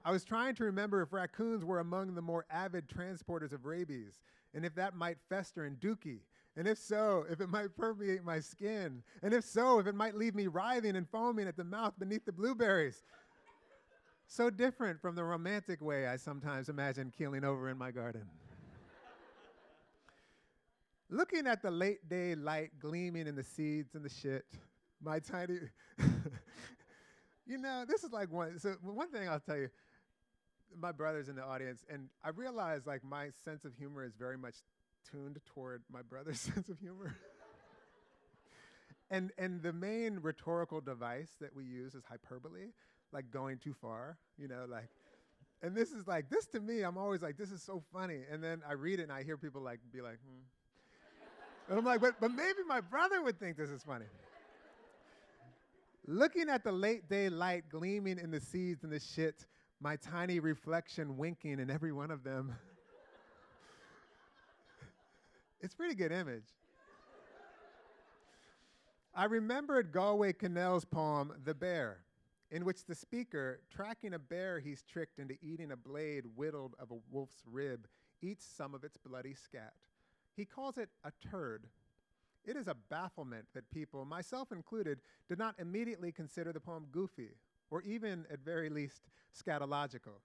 I 0.05 0.12
was 0.12 0.24
trying 0.24 0.55
to 0.57 0.64
remember 0.64 1.01
if 1.01 1.14
raccoons 1.14 1.64
were 1.64 1.81
among 1.81 2.14
the 2.14 2.20
more 2.20 2.44
avid 2.51 2.87
transporters 2.87 3.53
of 3.53 3.64
rabies, 3.64 4.20
and 4.53 4.62
if 4.66 4.74
that 4.74 4.94
might 4.94 5.16
fester 5.31 5.64
in 5.64 5.77
dookie, 5.77 6.20
and 6.55 6.68
if 6.68 6.77
so, 6.77 7.24
if 7.31 7.40
it 7.40 7.48
might 7.48 7.74
permeate 7.74 8.24
my 8.24 8.40
skin, 8.40 9.03
and 9.22 9.33
if 9.33 9.44
so, 9.44 9.79
if 9.79 9.87
it 9.87 9.94
might 9.94 10.16
leave 10.16 10.35
me 10.35 10.48
writhing 10.48 10.96
and 10.96 11.09
foaming 11.09 11.48
at 11.48 11.57
the 11.57 11.64
mouth 11.64 11.94
beneath 11.98 12.27
the 12.27 12.33
blueberries. 12.33 13.05
So 14.27 14.51
different 14.51 15.01
from 15.01 15.14
the 15.14 15.24
romantic 15.24 15.81
way 15.81 16.09
I 16.09 16.16
sometimes 16.16 16.68
imagine 16.68 17.11
keeling 17.16 17.42
over 17.42 17.70
in 17.70 17.79
my 17.79 17.90
garden. 17.90 18.27
Looking 21.11 21.47
at 21.47 21.62
the 21.62 21.71
late 21.71 22.09
day 22.09 22.35
light 22.35 22.71
gleaming 22.79 23.27
in 23.27 23.35
the 23.35 23.44
seeds 23.44 23.94
and 23.94 24.05
the 24.05 24.11
shit, 24.11 24.44
my 25.03 25.18
tiny. 25.18 25.59
you 27.47 27.59
know, 27.59 27.85
this 27.88 28.05
is 28.05 28.12
like 28.12 28.31
one. 28.31 28.59
So, 28.59 28.77
one 28.83 29.11
thing 29.11 29.29
I'll 29.29 29.40
tell 29.40 29.57
you 29.57 29.71
my 30.79 30.92
brother's 30.92 31.29
in 31.29 31.37
the 31.37 31.42
audience, 31.42 31.85
and 31.90 32.09
I 32.23 32.31
realize 32.31 32.87
like 32.87 33.03
my 33.05 33.31
sense 33.44 33.64
of 33.64 33.75
humor 33.75 34.05
is 34.05 34.12
very 34.18 34.37
much 34.37 34.57
tuned 35.11 35.38
toward 35.47 35.83
my 35.90 36.03
brother's 36.03 36.40
sense 36.55 36.68
of 36.68 36.79
humor. 36.79 37.16
and 39.11 39.33
and 39.38 39.62
the 39.62 39.73
main 39.73 40.18
rhetorical 40.21 40.81
device 40.81 41.31
that 41.40 41.55
we 41.55 41.64
use 41.64 41.94
is 41.94 42.05
hyperbole, 42.05 42.73
like 43.12 43.31
going 43.31 43.59
too 43.59 43.75
far. 43.81 44.18
You 44.37 44.49
know, 44.49 44.66
like 44.68 44.88
And 45.62 45.75
this 45.75 45.90
is 45.90 46.07
like, 46.07 46.31
this 46.31 46.47
to 46.49 46.61
me, 46.61 46.83
I'm 46.83 46.99
always 46.99 47.23
like, 47.23 47.37
this 47.37 47.51
is 47.51 47.62
so 47.62 47.83
funny. 47.92 48.21
And 48.31 48.42
then 48.42 48.62
I 48.68 48.75
read 48.75 49.01
it 49.01 49.05
and 49.05 49.12
I 49.12 49.25
hear 49.25 49.37
people 49.37 49.61
like 49.62 49.81
be 49.92 50.01
like, 50.01 50.18
hmm. 50.25 50.42
And 51.69 51.79
I'm 51.79 51.85
like, 51.85 52.01
but, 52.01 52.15
but 52.21 52.31
maybe 52.31 52.61
my 52.67 52.81
brother 52.81 53.23
would 53.23 53.39
think 53.39 53.57
this 53.57 53.69
is 53.69 53.83
funny. 53.83 54.07
Looking 56.07 56.49
at 56.49 56.65
the 56.65 56.73
late 56.73 57.09
day 57.11 57.29
light 57.29 57.65
gleaming 57.69 58.19
in 58.19 58.31
the 58.31 58.41
seeds 58.41 58.85
and 58.85 58.93
the 58.93 59.01
shit, 59.01 59.47
my 59.81 59.97
tiny 59.97 60.41
reflection 60.41 61.19
winking 61.19 61.61
in 61.61 61.71
every 61.71 61.93
one 61.93 62.11
of 62.11 62.25
them. 62.25 62.57
it's 65.61 65.75
pretty 65.75 65.95
good 65.95 66.11
image. 66.11 66.47
I 69.15 69.25
remembered 69.25 69.93
Galway 69.93 70.33
Kinnell's 70.33 70.87
poem, 70.87 71.33
The 71.45 71.55
Bear, 71.55 71.99
in 72.51 72.65
which 72.65 72.85
the 72.85 72.95
speaker, 72.95 73.61
tracking 73.71 74.15
a 74.15 74.19
bear 74.19 74.61
he's 74.61 74.83
tricked 74.83 75.19
into 75.19 75.35
eating 75.43 75.73
a 75.73 75.77
blade 75.77 76.25
whittled 76.37 76.77
of 76.79 76.91
a 76.93 76.97
wolf's 77.11 77.43
rib, 77.45 77.87
eats 78.23 78.47
some 78.47 78.75
of 78.75 78.85
its 78.85 78.97
bloody 78.97 79.35
scat. 79.35 79.75
He 80.38 80.44
calls 80.44 80.79
it 80.79 80.88
a 81.03 81.11
turd. 81.31 81.64
It 82.46 82.57
is 82.57 82.68
a 82.68 82.77
bafflement 82.88 83.46
that 83.55 83.68
people, 83.72 84.05
myself 84.05 84.53
included, 84.53 85.01
did 85.29 85.37
not 85.37 85.57
immediately 85.59 86.12
consider 86.12 86.53
the 86.53 86.61
poem 86.61 86.87
goofy, 86.92 87.31
or 87.72 87.83
even, 87.83 88.24
at 88.33 88.38
very 88.38 88.70
least, 88.70 89.03
scatological. 89.37 90.20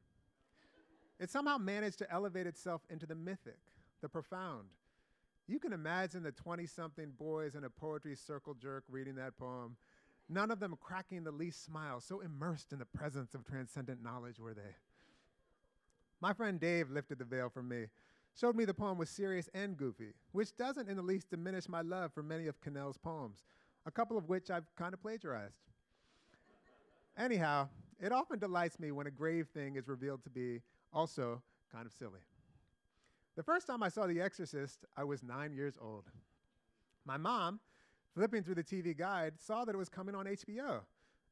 it 1.19 1.32
somehow 1.32 1.58
managed 1.58 1.97
to 1.97 2.12
elevate 2.13 2.45
itself 2.45 2.82
into 2.91 3.08
the 3.08 3.15
mythic, 3.15 3.58
the 4.02 4.08
profound. 4.08 4.67
You 5.47 5.60
can 5.60 5.73
imagine 5.73 6.21
the 6.21 6.32
20 6.32 6.67
something 6.67 7.12
boys 7.17 7.56
in 7.56 7.63
a 7.63 7.69
poetry 7.69 8.15
circle 8.15 8.54
jerk 8.54 8.84
reading 8.88 9.15
that 9.15 9.36
poem, 9.36 9.78
none 10.30 10.52
of 10.52 10.60
them 10.60 10.78
cracking 10.80 11.23
the 11.23 11.32
least 11.32 11.65
smile, 11.65 11.99
so 11.99 12.19
immersed 12.19 12.71
in 12.71 12.78
the 12.78 12.86
presence 12.86 13.34
of 13.34 13.43
transcendent 13.45 14.04
knowledge 14.04 14.39
were 14.39 14.54
they. 14.54 14.76
My 16.21 16.34
friend 16.34 16.60
Dave 16.60 16.91
lifted 16.91 17.17
the 17.17 17.26
veil 17.26 17.49
for 17.49 17.63
me 17.63 17.88
showed 18.39 18.56
me 18.56 18.65
the 18.65 18.74
poem 18.74 18.98
was 18.98 19.10
serious 19.10 19.50
and 19.54 19.78
goofy, 19.78 20.13
which 20.32 20.56
doesn't 20.58 20.89
in 20.89 20.96
the 20.96 21.04
least 21.04 21.30
diminish 21.30 21.69
my 21.69 21.82
love 21.82 22.13
for 22.13 22.24
many 22.24 22.48
of 22.48 22.60
Kinnell's 22.62 22.98
poems, 22.98 23.43
a 23.86 23.91
couple 23.91 24.17
of 24.17 24.30
which 24.30 24.50
I've 24.50 24.65
kind 24.76 24.93
of 24.93 25.02
plagiarized. 25.02 25.60
Anyhow, 27.17 27.69
it 28.00 28.12
often 28.12 28.39
delights 28.39 28.80
me 28.80 28.91
when 28.91 29.08
a 29.08 29.12
grave 29.12 29.48
thing 29.54 29.76
is 29.76 29.88
revealed 29.88 30.24
to 30.24 30.30
be 30.30 30.62
also 30.91 31.41
kind 31.72 31.86
of 31.86 31.91
silly. 31.91 32.19
The 33.36 33.43
first 33.43 33.67
time 33.67 33.82
I 33.82 33.89
saw 33.89 34.08
The 34.08 34.22
Exorcist, 34.22 34.86
I 34.98 35.04
was 35.04 35.24
nine 35.24 35.54
years 35.54 35.78
old. 35.82 36.06
My 37.06 37.17
mom, 37.17 37.60
flipping 38.13 38.43
through 38.43 38.56
the 38.56 38.63
TV 38.63 38.96
guide, 38.98 39.34
saw 39.39 39.65
that 39.65 39.74
it 39.74 39.78
was 39.78 39.89
coming 39.89 40.15
on 40.15 40.26
HBO, 40.26 40.82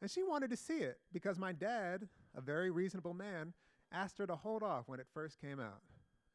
and 0.02 0.10
she 0.10 0.24
wanted 0.24 0.50
to 0.50 0.58
see 0.58 0.80
it 0.80 0.98
because 1.14 1.38
my 1.38 1.52
dad, 1.52 2.08
a 2.36 2.42
very 2.42 2.72
reasonable 2.72 3.14
man, 3.14 3.54
asked 3.92 4.18
her 4.18 4.26
to 4.28 4.36
hold 4.36 4.64
off 4.64 4.88
when 4.88 5.00
it 5.00 5.08
first 5.14 5.40
came 5.40 5.60
out. 5.60 5.82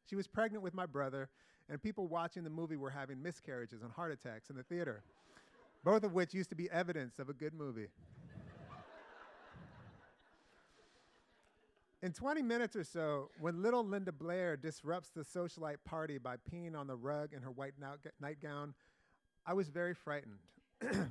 She 0.09 0.15
was 0.15 0.27
pregnant 0.27 0.63
with 0.63 0.73
my 0.73 0.85
brother, 0.85 1.29
and 1.69 1.81
people 1.81 2.07
watching 2.07 2.43
the 2.43 2.49
movie 2.49 2.77
were 2.77 2.89
having 2.89 3.21
miscarriages 3.21 3.81
and 3.81 3.91
heart 3.91 4.11
attacks 4.11 4.49
in 4.49 4.55
the 4.55 4.63
theater, 4.63 5.03
both 5.83 6.03
of 6.03 6.13
which 6.13 6.33
used 6.33 6.49
to 6.49 6.55
be 6.55 6.69
evidence 6.71 7.19
of 7.19 7.29
a 7.29 7.33
good 7.33 7.53
movie. 7.53 7.87
In 12.03 12.13
20 12.13 12.43
minutes 12.43 12.75
or 12.75 12.83
so, 12.83 13.31
when 13.39 13.61
little 13.63 13.83
Linda 13.83 14.11
Blair 14.11 14.55
disrupts 14.55 15.09
the 15.09 15.21
socialite 15.21 15.77
party 15.83 16.19
by 16.19 16.35
peeing 16.51 16.75
on 16.77 16.85
the 16.85 16.95
rug 16.95 17.33
in 17.33 17.41
her 17.41 17.49
white 17.49 17.73
nightgown, 18.21 18.75
I 19.45 19.53
was 19.53 19.69
very 19.69 19.95
frightened. 19.95 20.37
and 20.81 21.09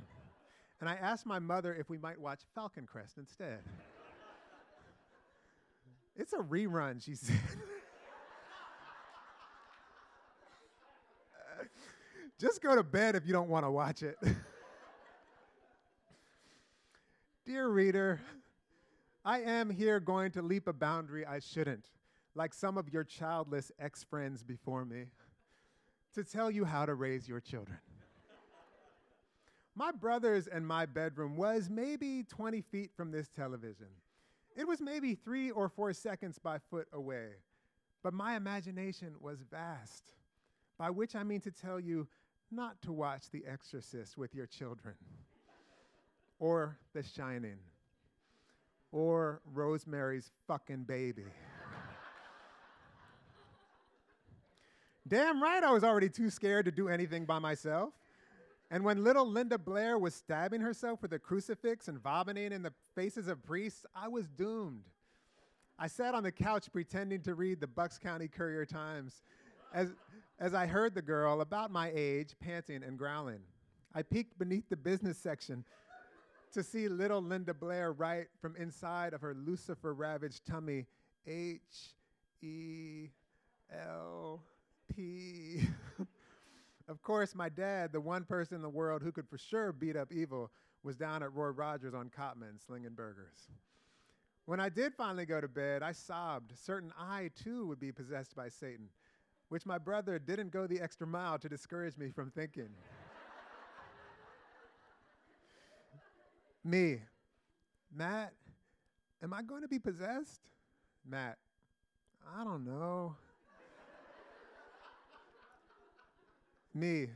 I 0.81 0.95
asked 0.95 1.25
my 1.25 1.39
mother 1.39 1.75
if 1.75 1.89
we 1.89 1.97
might 1.97 2.19
watch 2.19 2.39
Falcon 2.55 2.85
Crest 2.85 3.17
instead. 3.17 3.59
it's 6.15 6.31
a 6.31 6.37
rerun, 6.37 7.03
she 7.03 7.15
said. 7.15 7.35
Just 12.39 12.61
go 12.61 12.75
to 12.75 12.83
bed 12.83 13.15
if 13.15 13.25
you 13.25 13.33
don't 13.33 13.49
want 13.49 13.65
to 13.65 13.71
watch 13.71 14.03
it. 14.03 14.15
Dear 17.47 17.67
reader, 17.67 18.21
I 19.25 19.39
am 19.39 19.71
here 19.71 19.99
going 19.99 20.29
to 20.31 20.43
leap 20.43 20.67
a 20.67 20.73
boundary 20.73 21.25
I 21.25 21.39
shouldn't, 21.39 21.85
like 22.35 22.53
some 22.53 22.77
of 22.77 22.89
your 22.93 23.03
childless 23.03 23.71
ex 23.79 24.03
friends 24.03 24.43
before 24.43 24.85
me, 24.85 25.05
to 26.13 26.23
tell 26.23 26.51
you 26.51 26.63
how 26.63 26.85
to 26.85 26.93
raise 26.93 27.27
your 27.27 27.39
children. 27.39 27.79
my 29.75 29.91
brother's 29.91 30.45
and 30.45 30.67
my 30.67 30.85
bedroom 30.85 31.37
was 31.37 31.71
maybe 31.71 32.23
20 32.23 32.61
feet 32.61 32.91
from 32.95 33.09
this 33.09 33.29
television. 33.29 33.87
It 34.55 34.67
was 34.67 34.79
maybe 34.79 35.15
three 35.15 35.49
or 35.49 35.69
four 35.69 35.91
seconds 35.91 36.37
by 36.37 36.59
foot 36.59 36.87
away, 36.93 37.29
but 38.03 38.13
my 38.13 38.35
imagination 38.35 39.15
was 39.19 39.41
vast, 39.41 40.13
by 40.77 40.91
which 40.91 41.15
I 41.15 41.23
mean 41.23 41.41
to 41.41 41.51
tell 41.51 41.79
you 41.79 42.07
not 42.51 42.81
to 42.83 42.91
watch 42.91 43.29
The 43.31 43.43
Exorcist 43.45 44.17
with 44.17 44.33
your 44.33 44.45
children, 44.45 44.95
or 46.39 46.77
The 46.93 47.03
Shining, 47.03 47.57
or 48.91 49.41
Rosemary's 49.53 50.31
fucking 50.47 50.83
baby. 50.83 51.25
Damn 55.07 55.41
right, 55.41 55.63
I 55.63 55.71
was 55.71 55.83
already 55.83 56.09
too 56.09 56.29
scared 56.29 56.65
to 56.65 56.71
do 56.71 56.89
anything 56.89 57.25
by 57.25 57.39
myself. 57.39 57.93
And 58.69 58.83
when 58.83 59.05
little 59.05 59.25
Linda 59.25 59.57
Blair 59.57 59.97
was 59.97 60.13
stabbing 60.13 60.59
herself 60.59 61.01
with 61.01 61.13
a 61.13 61.19
crucifix 61.19 61.87
and 61.87 61.97
vomiting 61.97 62.51
in 62.51 62.61
the 62.61 62.73
faces 62.93 63.29
of 63.29 63.41
priests, 63.41 63.85
I 63.95 64.09
was 64.09 64.27
doomed. 64.27 64.83
I 65.79 65.87
sat 65.87 66.13
on 66.13 66.23
the 66.23 66.31
couch 66.31 66.69
pretending 66.73 67.21
to 67.21 67.35
read 67.35 67.61
the 67.61 67.67
Bucks 67.67 67.97
County 67.97 68.27
Courier 68.27 68.65
Times 68.65 69.21
as, 69.73 69.93
as 70.39 70.53
I 70.53 70.65
heard 70.65 70.95
the 70.95 71.01
girl, 71.01 71.41
about 71.41 71.71
my 71.71 71.91
age, 71.93 72.35
panting 72.39 72.83
and 72.83 72.97
growling. 72.97 73.39
I 73.93 74.01
peeked 74.03 74.37
beneath 74.37 74.69
the 74.69 74.77
business 74.77 75.17
section 75.17 75.63
to 76.53 76.63
see 76.63 76.87
little 76.87 77.21
Linda 77.21 77.53
Blair 77.53 77.91
write 77.91 78.27
from 78.41 78.55
inside 78.55 79.13
of 79.13 79.21
her 79.21 79.33
Lucifer 79.33 79.93
ravaged 79.93 80.45
tummy 80.45 80.85
H 81.25 81.95
E 82.41 83.09
L 83.71 84.41
P. 84.95 85.61
of 86.87 87.01
course, 87.01 87.35
my 87.35 87.49
dad, 87.49 87.91
the 87.91 87.99
one 87.99 88.23
person 88.23 88.55
in 88.55 88.61
the 88.61 88.69
world 88.69 89.01
who 89.01 89.11
could 89.11 89.27
for 89.27 89.37
sure 89.37 89.71
beat 89.71 89.95
up 89.95 90.11
evil, 90.11 90.51
was 90.83 90.95
down 90.95 91.23
at 91.23 91.33
Roy 91.33 91.49
Rogers 91.49 91.93
on 91.93 92.09
Cottman 92.09 92.65
slinging 92.65 92.93
burgers. 92.95 93.49
When 94.45 94.61
I 94.61 94.69
did 94.69 94.93
finally 94.93 95.25
go 95.25 95.41
to 95.41 95.47
bed, 95.49 95.83
I 95.83 95.91
sobbed, 95.91 96.57
certain 96.57 96.93
I 96.97 97.31
too 97.43 97.65
would 97.67 97.79
be 97.79 97.91
possessed 97.91 98.35
by 98.35 98.47
Satan 98.47 98.87
which 99.49 99.65
my 99.65 99.77
brother 99.77 100.19
didn't 100.19 100.51
go 100.51 100.67
the 100.67 100.79
extra 100.81 101.07
mile 101.07 101.39
to 101.39 101.49
discourage 101.49 101.97
me 101.97 102.11
from 102.11 102.31
thinking. 102.31 102.69
me, 106.63 106.99
Matt, 107.95 108.33
am 109.23 109.33
I 109.33 109.41
going 109.41 109.61
to 109.61 109.67
be 109.67 109.79
possessed? 109.79 110.41
Matt, 111.09 111.37
I 112.37 112.43
don't 112.43 112.65
know. 112.65 113.15
me, 116.73 117.07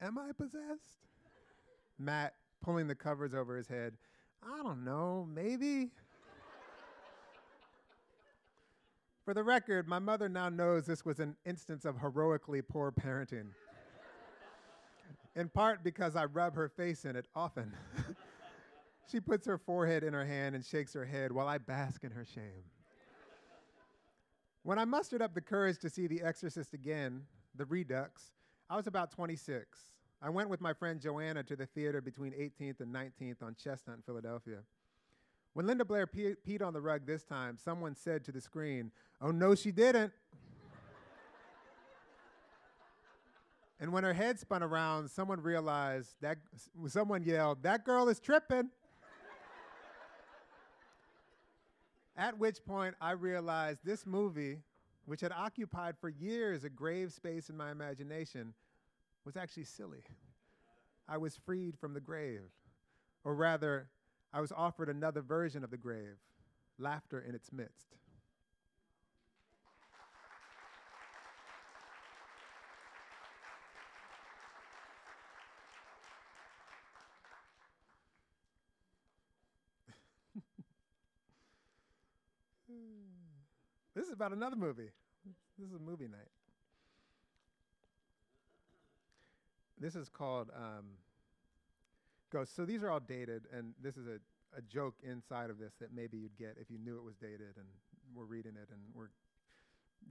am 0.00 0.18
I 0.18 0.32
possessed? 0.32 0.98
Matt, 1.98 2.34
pulling 2.62 2.88
the 2.88 2.94
covers 2.94 3.34
over 3.34 3.56
his 3.56 3.66
head, 3.68 3.94
I 4.42 4.62
don't 4.62 4.84
know, 4.84 5.26
maybe. 5.32 5.90
For 9.24 9.34
the 9.34 9.44
record, 9.44 9.86
my 9.86 10.00
mother 10.00 10.28
now 10.28 10.48
knows 10.48 10.84
this 10.84 11.04
was 11.04 11.20
an 11.20 11.36
instance 11.46 11.84
of 11.84 11.98
heroically 12.00 12.60
poor 12.60 12.90
parenting. 12.90 13.48
in 15.36 15.48
part 15.48 15.84
because 15.84 16.16
I 16.16 16.24
rub 16.24 16.56
her 16.56 16.68
face 16.68 17.04
in 17.04 17.14
it 17.14 17.26
often. 17.34 17.72
she 19.10 19.20
puts 19.20 19.46
her 19.46 19.58
forehead 19.58 20.02
in 20.02 20.12
her 20.12 20.24
hand 20.24 20.56
and 20.56 20.64
shakes 20.64 20.92
her 20.94 21.04
head 21.04 21.30
while 21.30 21.46
I 21.46 21.58
bask 21.58 22.02
in 22.02 22.10
her 22.10 22.24
shame. 22.24 22.64
When 24.64 24.78
I 24.78 24.84
mustered 24.84 25.22
up 25.22 25.34
the 25.34 25.40
courage 25.40 25.78
to 25.78 25.90
see 25.90 26.06
The 26.06 26.22
Exorcist 26.22 26.72
again, 26.74 27.22
The 27.56 27.64
Redux, 27.64 28.32
I 28.70 28.76
was 28.76 28.86
about 28.86 29.10
26. 29.10 29.78
I 30.20 30.30
went 30.30 30.48
with 30.48 30.60
my 30.60 30.72
friend 30.72 31.00
Joanna 31.00 31.42
to 31.44 31.56
the 31.56 31.66
theater 31.66 32.00
between 32.00 32.32
18th 32.32 32.80
and 32.80 32.94
19th 32.94 33.42
on 33.42 33.56
Chestnut 33.56 33.96
in 33.96 34.02
Philadelphia. 34.02 34.58
When 35.54 35.66
Linda 35.66 35.84
Blair 35.84 36.06
pe- 36.06 36.34
peed 36.46 36.62
on 36.62 36.72
the 36.72 36.80
rug 36.80 37.06
this 37.06 37.24
time, 37.24 37.58
someone 37.62 37.94
said 37.94 38.24
to 38.24 38.32
the 38.32 38.40
screen, 38.40 38.90
Oh, 39.20 39.30
no, 39.30 39.54
she 39.54 39.70
didn't. 39.70 40.12
and 43.78 43.92
when 43.92 44.04
her 44.04 44.14
head 44.14 44.38
spun 44.38 44.62
around, 44.62 45.10
someone 45.10 45.42
realized 45.42 46.14
that, 46.20 46.38
someone 46.86 47.22
yelled, 47.22 47.62
That 47.62 47.84
girl 47.84 48.08
is 48.08 48.18
tripping. 48.18 48.70
At 52.16 52.38
which 52.38 52.64
point, 52.64 52.94
I 53.00 53.12
realized 53.12 53.80
this 53.84 54.06
movie, 54.06 54.58
which 55.06 55.22
had 55.22 55.32
occupied 55.32 55.96
for 55.98 56.08
years 56.08 56.62
a 56.64 56.68
grave 56.68 57.12
space 57.12 57.48
in 57.48 57.56
my 57.56 57.70
imagination, 57.70 58.54
was 59.24 59.36
actually 59.36 59.64
silly. 59.64 60.02
I 61.08 61.16
was 61.16 61.36
freed 61.36 61.78
from 61.78 61.94
the 61.94 62.00
grave. 62.00 62.42
Or 63.24 63.34
rather, 63.34 63.88
I 64.32 64.40
was 64.40 64.50
offered 64.50 64.88
another 64.88 65.20
version 65.20 65.62
of 65.62 65.70
the 65.70 65.76
grave, 65.76 66.16
laughter 66.78 67.20
in 67.20 67.34
its 67.34 67.52
midst. 67.52 67.96
this 83.94 84.06
is 84.06 84.12
about 84.12 84.32
another 84.32 84.56
movie. 84.56 84.88
This 85.58 85.68
is 85.68 85.74
a 85.74 85.78
movie 85.78 86.08
night. 86.08 86.30
This 89.78 89.94
is 89.94 90.08
called 90.08 90.48
um, 90.56 90.86
Ghost. 92.32 92.56
So 92.56 92.64
these 92.64 92.82
are 92.82 92.90
all 92.90 93.00
dated, 93.00 93.42
and 93.56 93.74
this 93.82 93.96
is 93.96 94.06
a, 94.06 94.18
a 94.56 94.62
joke 94.62 94.94
inside 95.04 95.50
of 95.50 95.58
this 95.58 95.74
that 95.80 95.92
maybe 95.94 96.16
you'd 96.16 96.36
get 96.38 96.56
if 96.58 96.70
you 96.70 96.78
knew 96.78 96.96
it 96.96 97.04
was 97.04 97.14
dated 97.16 97.56
and 97.56 97.66
we're 98.16 98.24
reading 98.24 98.52
it 98.52 98.68
and 98.70 98.80
we're 98.94 99.10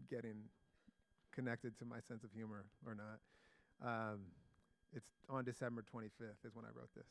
getting 0.10 0.36
connected 1.32 1.78
to 1.80 1.86
my 1.86 2.00
sense 2.00 2.24
of 2.24 2.32
humor 2.32 2.66
or 2.86 2.96
not. 2.96 3.20
Um, 3.84 4.20
it's 4.94 5.08
on 5.30 5.44
December 5.44 5.84
25th 5.84 6.46
is 6.46 6.56
when 6.56 6.66
I 6.66 6.70
wrote 6.78 6.90
this. 6.96 7.08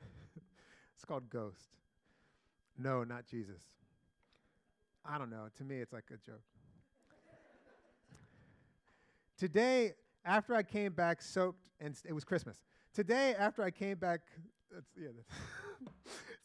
it's 0.94 1.04
called 1.04 1.28
Ghost. 1.28 1.76
No, 2.78 3.02
not 3.02 3.26
Jesus. 3.26 3.62
I 5.04 5.18
don't 5.18 5.30
know. 5.30 5.48
To 5.58 5.64
me, 5.64 5.76
it's 5.76 5.92
like 5.92 6.04
a 6.10 6.16
joke. 6.24 6.42
Today, 9.36 9.94
after 10.24 10.54
I 10.54 10.62
came 10.62 10.92
back 10.92 11.22
soaked, 11.22 11.58
and 11.80 11.96
st- 11.96 12.10
it 12.10 12.14
was 12.14 12.24
Christmas. 12.24 12.58
Today, 12.92 13.34
after 13.38 13.62
I 13.62 13.70
came 13.70 13.98
back, 13.98 14.20
that's, 14.72 14.90
yeah, 15.00 15.08
that's 15.16 15.40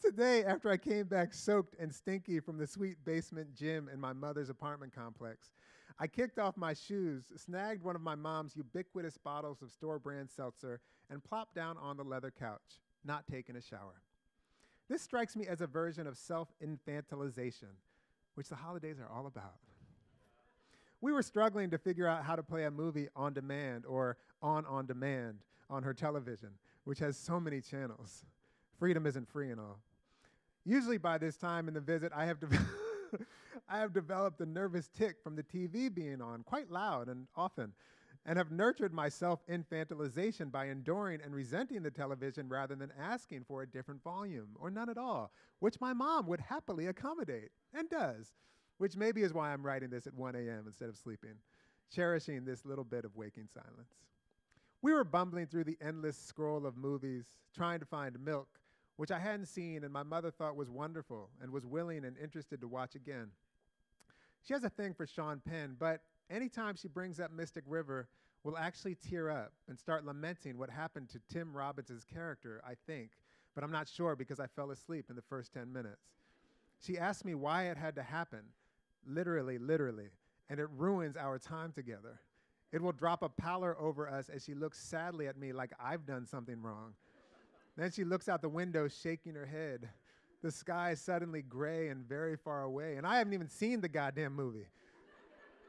Today, 0.00 0.44
after 0.44 0.70
I 0.70 0.76
came 0.76 1.06
back 1.06 1.34
soaked 1.34 1.74
and 1.80 1.92
stinky 1.92 2.38
from 2.38 2.56
the 2.56 2.66
sweet 2.66 3.04
basement 3.04 3.54
gym 3.54 3.90
in 3.92 3.98
my 3.98 4.12
mother's 4.12 4.48
apartment 4.48 4.94
complex, 4.94 5.52
I 5.98 6.06
kicked 6.06 6.38
off 6.38 6.56
my 6.56 6.72
shoes, 6.72 7.32
snagged 7.36 7.82
one 7.82 7.96
of 7.96 8.02
my 8.02 8.14
mom's 8.14 8.54
ubiquitous 8.54 9.18
bottles 9.18 9.60
of 9.62 9.72
store 9.72 9.98
brand 9.98 10.30
seltzer, 10.30 10.80
and 11.10 11.24
plopped 11.24 11.54
down 11.54 11.78
on 11.78 11.96
the 11.96 12.04
leather 12.04 12.30
couch, 12.30 12.80
not 13.04 13.26
taking 13.26 13.56
a 13.56 13.60
shower. 13.60 14.02
This 14.88 15.02
strikes 15.02 15.34
me 15.34 15.46
as 15.46 15.60
a 15.60 15.66
version 15.66 16.06
of 16.06 16.16
self 16.16 16.48
infantilization, 16.64 17.74
which 18.34 18.48
the 18.48 18.56
holidays 18.56 18.98
are 19.00 19.12
all 19.12 19.26
about. 19.26 19.56
We 21.00 21.12
were 21.12 21.22
struggling 21.22 21.70
to 21.70 21.78
figure 21.78 22.06
out 22.06 22.22
how 22.22 22.36
to 22.36 22.42
play 22.42 22.64
a 22.64 22.70
movie 22.70 23.08
on 23.16 23.32
demand 23.32 23.84
or 23.86 24.16
on 24.40 24.64
on 24.66 24.86
demand 24.86 25.38
on 25.70 25.82
her 25.82 25.94
television, 25.94 26.50
which 26.84 26.98
has 26.98 27.16
so 27.16 27.40
many 27.40 27.60
channels. 27.60 28.24
Freedom 28.78 29.06
isn't 29.06 29.28
free 29.28 29.50
and 29.50 29.60
all. 29.60 29.78
Usually 30.64 30.98
by 30.98 31.18
this 31.18 31.36
time 31.36 31.68
in 31.68 31.74
the 31.74 31.80
visit, 31.80 32.12
I 32.14 32.26
have, 32.26 32.40
de- 32.40 32.48
I 33.68 33.78
have 33.78 33.92
developed 33.92 34.40
a 34.40 34.46
nervous 34.46 34.88
tic 34.88 35.16
from 35.22 35.36
the 35.36 35.42
TV 35.42 35.92
being 35.92 36.20
on, 36.20 36.42
quite 36.42 36.70
loud 36.70 37.08
and 37.08 37.26
often, 37.36 37.72
and 38.26 38.36
have 38.36 38.50
nurtured 38.50 38.92
my 38.92 39.08
self 39.08 39.46
infantilization 39.46 40.50
by 40.50 40.66
enduring 40.66 41.20
and 41.24 41.34
resenting 41.34 41.82
the 41.82 41.90
television 41.90 42.48
rather 42.48 42.74
than 42.74 42.92
asking 43.00 43.44
for 43.46 43.62
a 43.62 43.66
different 43.66 44.02
volume 44.02 44.48
or 44.56 44.70
none 44.70 44.90
at 44.90 44.98
all, 44.98 45.30
which 45.60 45.80
my 45.80 45.92
mom 45.92 46.26
would 46.26 46.40
happily 46.40 46.88
accommodate 46.88 47.50
and 47.72 47.88
does, 47.88 48.34
which 48.78 48.96
maybe 48.96 49.22
is 49.22 49.32
why 49.32 49.52
I'm 49.52 49.64
writing 49.64 49.90
this 49.90 50.08
at 50.08 50.14
1 50.14 50.34
a.m. 50.34 50.64
instead 50.66 50.88
of 50.88 50.96
sleeping, 50.96 51.36
cherishing 51.94 52.44
this 52.44 52.64
little 52.64 52.84
bit 52.84 53.04
of 53.04 53.14
waking 53.14 53.48
silence. 53.54 53.94
We 54.82 54.92
were 54.92 55.04
bumbling 55.04 55.46
through 55.46 55.64
the 55.64 55.78
endless 55.80 56.16
scroll 56.16 56.66
of 56.66 56.76
movies, 56.76 57.24
trying 57.54 57.80
to 57.80 57.86
find 57.86 58.18
milk, 58.24 58.48
which 58.96 59.10
I 59.10 59.18
hadn't 59.18 59.46
seen 59.46 59.84
and 59.84 59.92
my 59.92 60.02
mother 60.02 60.30
thought 60.30 60.56
was 60.56 60.70
wonderful 60.70 61.30
and 61.42 61.50
was 61.50 61.66
willing 61.66 62.04
and 62.04 62.16
interested 62.18 62.60
to 62.60 62.68
watch 62.68 62.94
again. 62.94 63.30
She 64.42 64.52
has 64.54 64.64
a 64.64 64.70
thing 64.70 64.94
for 64.94 65.06
Sean 65.06 65.40
Penn, 65.44 65.76
but 65.78 66.02
anytime 66.30 66.76
she 66.76 66.88
brings 66.88 67.18
up 67.18 67.32
Mystic 67.32 67.64
River, 67.66 68.08
will 68.46 68.56
actually 68.56 68.94
tear 68.94 69.28
up 69.28 69.52
and 69.68 69.76
start 69.76 70.06
lamenting 70.06 70.56
what 70.56 70.70
happened 70.70 71.08
to 71.08 71.20
Tim 71.28 71.52
Robbins' 71.54 72.04
character, 72.04 72.62
I 72.64 72.74
think, 72.86 73.10
but 73.56 73.64
I'm 73.64 73.72
not 73.72 73.88
sure 73.88 74.14
because 74.14 74.38
I 74.38 74.46
fell 74.46 74.70
asleep 74.70 75.06
in 75.10 75.16
the 75.16 75.22
first 75.22 75.52
10 75.52 75.72
minutes. 75.72 76.12
She 76.80 76.96
asked 76.96 77.24
me 77.24 77.34
why 77.34 77.64
it 77.64 77.76
had 77.76 77.96
to 77.96 78.04
happen, 78.04 78.42
literally, 79.04 79.58
literally, 79.58 80.10
and 80.48 80.60
it 80.60 80.68
ruins 80.76 81.16
our 81.16 81.40
time 81.40 81.72
together. 81.72 82.20
It 82.72 82.82
will 82.82 82.92
drop 82.92 83.22
a 83.22 83.28
pallor 83.28 83.76
over 83.78 84.08
us 84.08 84.28
as 84.28 84.44
she 84.44 84.54
looks 84.54 84.78
sadly 84.78 85.28
at 85.28 85.38
me 85.38 85.52
like 85.52 85.72
I've 85.80 86.04
done 86.06 86.26
something 86.26 86.60
wrong. 86.60 86.94
then 87.76 87.90
she 87.90 88.04
looks 88.04 88.28
out 88.28 88.42
the 88.42 88.48
window, 88.48 88.88
shaking 88.88 89.34
her 89.34 89.46
head. 89.46 89.88
The 90.42 90.50
sky 90.50 90.90
is 90.90 91.00
suddenly 91.00 91.42
gray 91.42 91.88
and 91.88 92.06
very 92.06 92.36
far 92.36 92.62
away, 92.62 92.96
and 92.96 93.06
I 93.06 93.18
haven't 93.18 93.32
even 93.32 93.48
seen 93.48 93.80
the 93.80 93.88
goddamn 93.88 94.34
movie. 94.34 94.66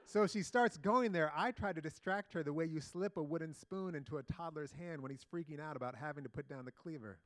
So 0.06 0.26
she 0.26 0.42
starts 0.42 0.78
going 0.78 1.12
there. 1.12 1.34
I 1.36 1.52
try 1.52 1.74
to 1.74 1.82
distract 1.82 2.32
her 2.34 2.42
the 2.42 2.54
way 2.54 2.66
you 2.66 2.80
slip 2.80 3.18
a 3.18 3.24
wooden 3.24 3.54
spoon 3.54 3.94
into 3.94 4.18
a 4.18 4.24
toddler's 4.24 4.72
hand 4.72 5.02
when 5.02 5.12
he's 5.12 5.26
freaking 5.34 5.60
out 5.60 5.76
about 5.76 5.96
having 5.96 6.24
to 6.24 6.30
put 6.30 6.48
down 6.48 6.64
the 6.64 6.72
cleaver. 6.72 7.18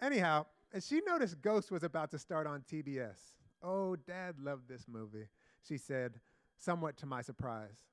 Anyhow, 0.00 0.46
as 0.72 0.86
she 0.86 1.02
noticed 1.06 1.42
Ghost 1.42 1.70
was 1.70 1.82
about 1.82 2.10
to 2.12 2.18
start 2.18 2.46
on 2.46 2.62
TBS, 2.62 3.16
oh, 3.62 3.96
Dad 3.96 4.36
loved 4.40 4.66
this 4.66 4.86
movie, 4.88 5.28
she 5.66 5.76
said, 5.76 6.14
somewhat 6.64 6.96
to 6.98 7.06
my 7.06 7.22
surprise. 7.22 7.84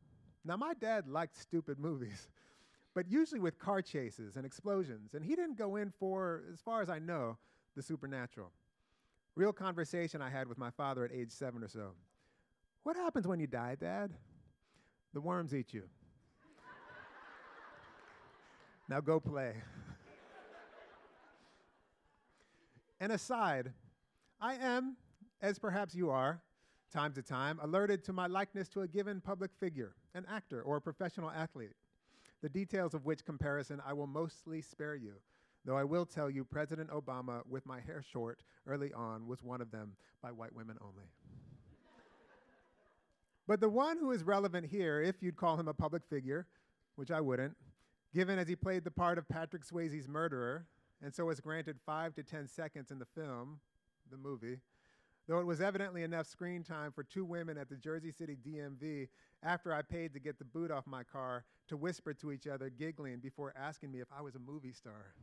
Now, 0.46 0.58
my 0.58 0.74
dad 0.74 1.08
liked 1.08 1.38
stupid 1.38 1.80
movies, 1.80 2.30
but 2.96 3.12
usually 3.12 3.40
with 3.40 3.60
car 3.60 3.82
chases 3.82 4.38
and 4.38 4.46
explosions, 4.46 5.14
and 5.14 5.24
he 5.24 5.36
didn't 5.36 5.58
go 5.58 5.76
in 5.76 5.92
for, 6.00 6.44
as 6.52 6.62
far 6.62 6.82
as 6.82 6.90
I 6.90 7.00
know, 7.00 7.38
the 7.76 7.84
supernatural. 7.84 8.52
Real 9.36 9.54
conversation 9.54 10.22
I 10.22 10.30
had 10.30 10.48
with 10.48 10.58
my 10.58 10.72
father 10.72 11.06
at 11.06 11.12
age 11.12 11.32
seven 11.32 11.64
or 11.64 11.68
so. 11.68 11.92
What 12.84 12.96
happens 12.96 13.28
when 13.28 13.40
you 13.40 13.48
die, 13.48 13.76
Dad? 13.80 14.12
The 15.14 15.22
worms 15.22 15.54
eat 15.54 15.74
you. 15.74 15.84
now 18.90 19.00
go 19.00 19.20
play. 19.20 19.54
An 23.00 23.12
aside, 23.12 23.72
I 24.40 24.56
am, 24.56 24.98
as 25.42 25.60
perhaps 25.60 25.96
you 25.96 26.10
are, 26.10 26.42
time 26.92 27.14
to 27.14 27.22
time, 27.22 27.60
alerted 27.64 28.04
to 28.04 28.14
my 28.14 28.28
likeness 28.28 28.68
to 28.70 28.82
a 28.82 28.88
given 28.88 29.22
public 29.22 29.52
figure, 29.60 29.94
an 30.14 30.26
actor 30.30 30.62
or 30.62 30.78
a 30.78 30.82
professional 30.82 31.32
athlete, 31.32 31.76
the 32.42 32.50
details 32.50 32.94
of 32.94 33.06
which 33.06 33.26
comparison 33.26 33.82
I 33.86 33.94
will 33.94 34.08
mostly 34.08 34.62
spare 34.62 34.96
you, 34.96 35.14
though 35.64 35.78
I 35.78 35.84
will 35.84 36.06
tell 36.06 36.30
you 36.30 36.44
President 36.44 36.90
Obama, 36.90 37.42
with 37.48 37.66
my 37.66 37.80
hair 37.80 38.04
short 38.12 38.44
early 38.68 38.92
on, 38.94 39.28
was 39.28 39.42
one 39.42 39.62
of 39.62 39.72
them 39.72 39.94
by 40.22 40.32
white 40.32 40.54
women 40.54 40.78
only. 40.82 41.06
but 43.48 43.62
the 43.62 43.70
one 43.70 43.98
who 43.98 44.12
is 44.12 44.24
relevant 44.24 44.68
here, 44.68 45.02
if 45.02 45.22
you'd 45.22 45.38
call 45.38 45.58
him 45.58 45.68
a 45.68 45.74
public 45.74 46.04
figure, 46.10 46.48
which 46.96 47.12
I 47.12 47.22
wouldn't, 47.22 47.56
given 48.14 48.38
as 48.38 48.48
he 48.48 48.56
played 48.56 48.84
the 48.84 48.92
part 48.92 49.18
of 49.18 49.28
Patrick 49.30 49.64
Swayze's 49.64 50.08
murderer, 50.08 50.66
and 51.02 51.14
so 51.14 51.26
was 51.26 51.40
granted 51.40 51.78
five 51.86 52.14
to 52.16 52.24
ten 52.24 52.48
seconds 52.48 52.92
in 52.92 53.00
the 53.00 53.06
film, 53.06 53.60
the 54.12 54.18
movie, 54.18 54.60
though 55.32 55.40
it 55.40 55.46
was 55.46 55.62
evidently 55.62 56.04
enough 56.04 56.28
screen 56.28 56.62
time 56.62 56.92
for 56.92 57.04
two 57.06 57.24
women 57.24 57.58
at 57.58 57.70
the 57.70 57.78
Jersey 57.78 58.12
City 58.12 58.36
DMV 58.46 59.08
after 59.42 59.74
I 59.74 59.82
paid 59.82 60.14
to 60.14 60.20
get 60.20 60.38
the 60.38 60.44
boot 60.44 60.72
off 60.72 60.86
my 60.86 61.04
car 61.04 61.46
to 61.70 61.78
whisper 61.78 62.14
to 62.16 62.34
each 62.34 62.48
other, 62.48 62.70
giggling 62.70 63.20
before 63.20 63.54
asking 63.58 63.94
me 63.94 64.02
if 64.02 64.10
I 64.14 64.22
was 64.22 64.36
a 64.36 64.40
movie 64.40 64.74
star. 64.74 65.14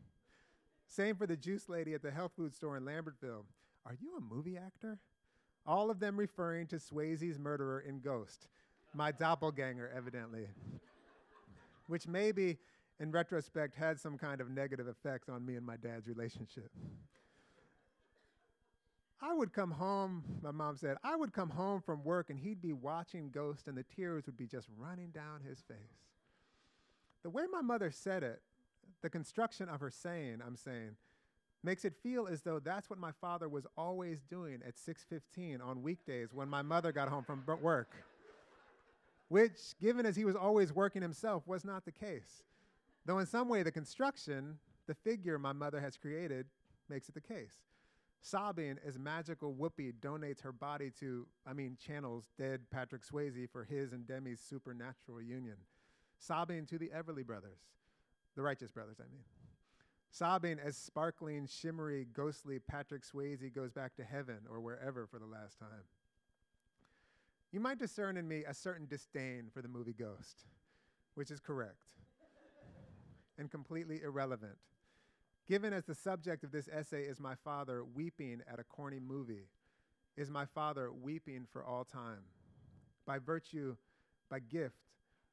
Same 0.86 1.14
for 1.14 1.26
the 1.26 1.36
juice 1.36 1.68
lady 1.68 1.92
at 1.92 2.00
the 2.00 2.10
health 2.10 2.32
food 2.34 2.54
store 2.54 2.78
in 2.78 2.84
Lambertville. 2.84 3.44
Are 3.84 3.94
you 4.00 4.16
a 4.16 4.34
movie 4.34 4.56
actor? 4.56 4.98
All 5.66 5.90
of 5.90 6.00
them 6.00 6.16
referring 6.16 6.68
to 6.68 6.76
Swayze's 6.76 7.38
murderer 7.38 7.80
in 7.80 8.00
Ghost, 8.00 8.48
my 8.94 9.12
doppelganger, 9.12 9.92
evidently, 9.94 10.46
which 11.86 12.08
maybe 12.08 12.56
in 12.98 13.10
retrospect 13.10 13.74
had 13.74 14.00
some 14.00 14.16
kind 14.16 14.40
of 14.40 14.48
negative 14.48 14.88
effect 14.88 15.28
on 15.28 15.44
me 15.44 15.56
and 15.56 15.66
my 15.66 15.76
dad's 15.76 16.08
relationship. 16.08 16.70
I 19.20 19.34
would 19.34 19.52
come 19.52 19.72
home, 19.72 20.22
my 20.42 20.52
mom 20.52 20.76
said, 20.76 20.96
I 21.02 21.16
would 21.16 21.32
come 21.32 21.50
home 21.50 21.80
from 21.80 22.04
work 22.04 22.30
and 22.30 22.38
he'd 22.38 22.62
be 22.62 22.72
watching 22.72 23.30
Ghost 23.30 23.66
and 23.66 23.76
the 23.76 23.82
tears 23.82 24.26
would 24.26 24.36
be 24.36 24.46
just 24.46 24.68
running 24.78 25.10
down 25.10 25.40
his 25.46 25.60
face. 25.60 25.76
The 27.24 27.30
way 27.30 27.44
my 27.50 27.60
mother 27.60 27.90
said 27.90 28.22
it, 28.22 28.40
the 29.02 29.10
construction 29.10 29.68
of 29.68 29.80
her 29.80 29.90
saying, 29.90 30.38
I'm 30.46 30.56
saying, 30.56 30.96
makes 31.64 31.84
it 31.84 31.94
feel 32.02 32.28
as 32.28 32.42
though 32.42 32.60
that's 32.60 32.88
what 32.88 32.98
my 33.00 33.10
father 33.20 33.48
was 33.48 33.66
always 33.76 34.22
doing 34.22 34.62
at 34.66 34.76
6:15 34.76 35.60
on 35.60 35.82
weekdays 35.82 36.32
when 36.32 36.48
my 36.48 36.62
mother 36.62 36.92
got 36.92 37.08
home 37.08 37.24
from 37.24 37.44
work. 37.60 37.90
Which, 39.28 39.74
given 39.80 40.06
as 40.06 40.16
he 40.16 40.24
was 40.24 40.36
always 40.36 40.72
working 40.72 41.02
himself, 41.02 41.46
was 41.46 41.64
not 41.64 41.84
the 41.84 41.92
case. 41.92 42.44
Though 43.04 43.18
in 43.18 43.26
some 43.26 43.48
way 43.48 43.62
the 43.62 43.72
construction, 43.72 44.58
the 44.86 44.94
figure 44.94 45.38
my 45.38 45.52
mother 45.52 45.80
has 45.80 45.96
created, 45.96 46.46
makes 46.88 47.08
it 47.08 47.14
the 47.14 47.20
case. 47.20 47.60
Sobbing 48.20 48.78
as 48.84 48.98
magical 48.98 49.54
Whoopi 49.54 49.92
donates 50.00 50.42
her 50.42 50.52
body 50.52 50.90
to, 51.00 51.26
I 51.46 51.52
mean, 51.52 51.76
channels 51.84 52.28
dead 52.36 52.62
Patrick 52.70 53.02
Swayze 53.06 53.48
for 53.50 53.64
his 53.64 53.92
and 53.92 54.06
Demi's 54.06 54.40
supernatural 54.40 55.22
union. 55.22 55.56
Sobbing 56.18 56.66
to 56.66 56.78
the 56.78 56.90
Everly 56.94 57.24
brothers, 57.24 57.60
the 58.34 58.42
Righteous 58.42 58.72
brothers, 58.72 58.96
I 59.00 59.08
mean. 59.10 59.22
Sobbing 60.10 60.58
as 60.58 60.76
sparkling, 60.76 61.46
shimmery, 61.46 62.06
ghostly 62.12 62.58
Patrick 62.58 63.02
Swayze 63.04 63.54
goes 63.54 63.72
back 63.72 63.94
to 63.96 64.04
heaven 64.04 64.38
or 64.50 64.60
wherever 64.60 65.06
for 65.06 65.18
the 65.18 65.26
last 65.26 65.58
time. 65.58 65.84
You 67.52 67.60
might 67.60 67.78
discern 67.78 68.16
in 68.16 68.26
me 68.26 68.44
a 68.44 68.52
certain 68.52 68.86
disdain 68.86 69.48
for 69.52 69.62
the 69.62 69.68
movie 69.68 69.94
Ghost, 69.94 70.44
which 71.14 71.30
is 71.30 71.40
correct 71.40 71.92
and 73.38 73.50
completely 73.50 74.02
irrelevant 74.02 74.58
given 75.48 75.72
as 75.72 75.84
the 75.86 75.94
subject 75.94 76.44
of 76.44 76.52
this 76.52 76.68
essay 76.68 77.02
is 77.04 77.18
my 77.18 77.34
father 77.42 77.82
weeping 77.82 78.42
at 78.52 78.60
a 78.60 78.64
corny 78.64 79.00
movie. 79.00 79.46
is 80.16 80.30
my 80.30 80.44
father 80.44 80.90
weeping 80.92 81.46
for 81.52 81.64
all 81.64 81.84
time 81.84 82.24
by 83.06 83.18
virtue, 83.18 83.76
by 84.28 84.40
gift 84.40 84.74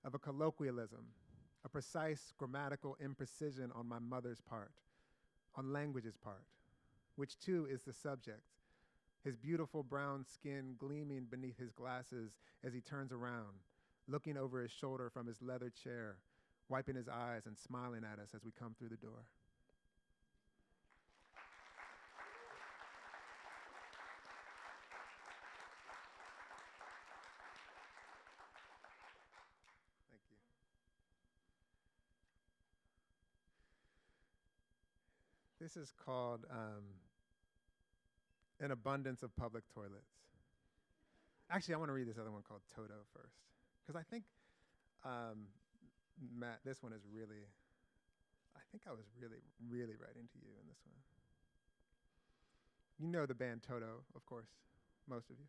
of 0.05 0.13
a 0.13 0.20
colloquialism, 0.20 1.05
a 1.66 1.70
precise 1.70 2.34
grammatical 2.38 2.95
imprecision 3.03 3.76
on 3.76 3.89
my 3.89 3.97
mother's 3.99 4.41
part, 4.41 4.72
on 5.55 5.74
language's 5.74 6.16
part, 6.16 6.45
which 7.16 7.38
too 7.39 7.68
is 7.70 7.82
the 7.82 7.91
subject. 7.91 8.43
His 9.24 9.36
beautiful 9.36 9.82
brown 9.82 10.24
skin 10.24 10.76
gleaming 10.78 11.26
beneath 11.30 11.57
his 11.57 11.72
glasses 11.72 12.38
as 12.63 12.74
he 12.74 12.80
turns 12.80 13.11
around, 13.11 13.57
looking 14.07 14.38
over 14.38 14.61
his 14.61 14.72
shoulder 14.72 15.09
from 15.09 15.26
his 15.26 15.41
leather 15.41 15.72
chair, 15.84 16.18
wiping 16.70 16.95
his 16.95 17.09
eyes 17.09 17.47
and 17.47 17.57
smiling 17.57 18.03
at 18.03 18.20
us 18.20 18.30
as 18.36 18.45
we 18.45 18.51
come 18.51 18.76
through 18.78 18.89
the 18.89 18.97
door. 18.97 19.26
Thank 30.11 30.22
you. 30.30 30.38
This 35.60 35.78
is 35.78 35.93
called 36.06 36.45
um, 36.51 36.84
An 38.60 38.72
Abundance 38.72 39.24
of 39.24 39.36
Public 39.38 39.64
Toilets. 39.74 40.12
Actually, 41.49 41.76
I 41.76 41.78
want 41.78 41.89
to 41.89 41.93
read 41.93 42.08
this 42.08 42.18
other 42.20 42.32
one 42.32 42.41
called 42.41 42.62
Toto 42.76 43.06
first, 43.14 43.36
because 43.82 43.95
I 43.99 44.03
think, 44.03 44.24
um, 45.06 45.47
Matt, 46.38 46.60
this 46.66 46.84
one 46.84 46.91
is 46.91 47.01
really, 47.14 47.47
I 48.56 48.60
think 48.72 48.84
I 48.88 48.91
was 48.91 49.06
really, 49.22 49.38
really 49.70 49.95
writing 49.95 50.28
to 50.28 50.39
you 50.41 50.51
in 50.60 50.68
this 50.68 50.80
one. 50.84 50.97
You 52.99 53.08
know 53.08 53.26
the 53.26 53.36
band 53.36 53.62
Toto, 53.66 54.03
of 54.16 54.26
course, 54.26 54.49
most 55.08 55.30
of 55.30 55.38
you. 55.38 55.45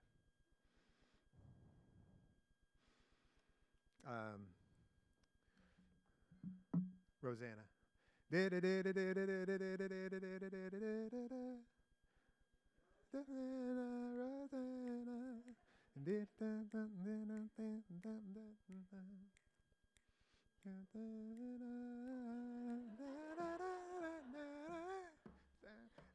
Um, 4.09 4.47
Rosanna. 7.23 7.65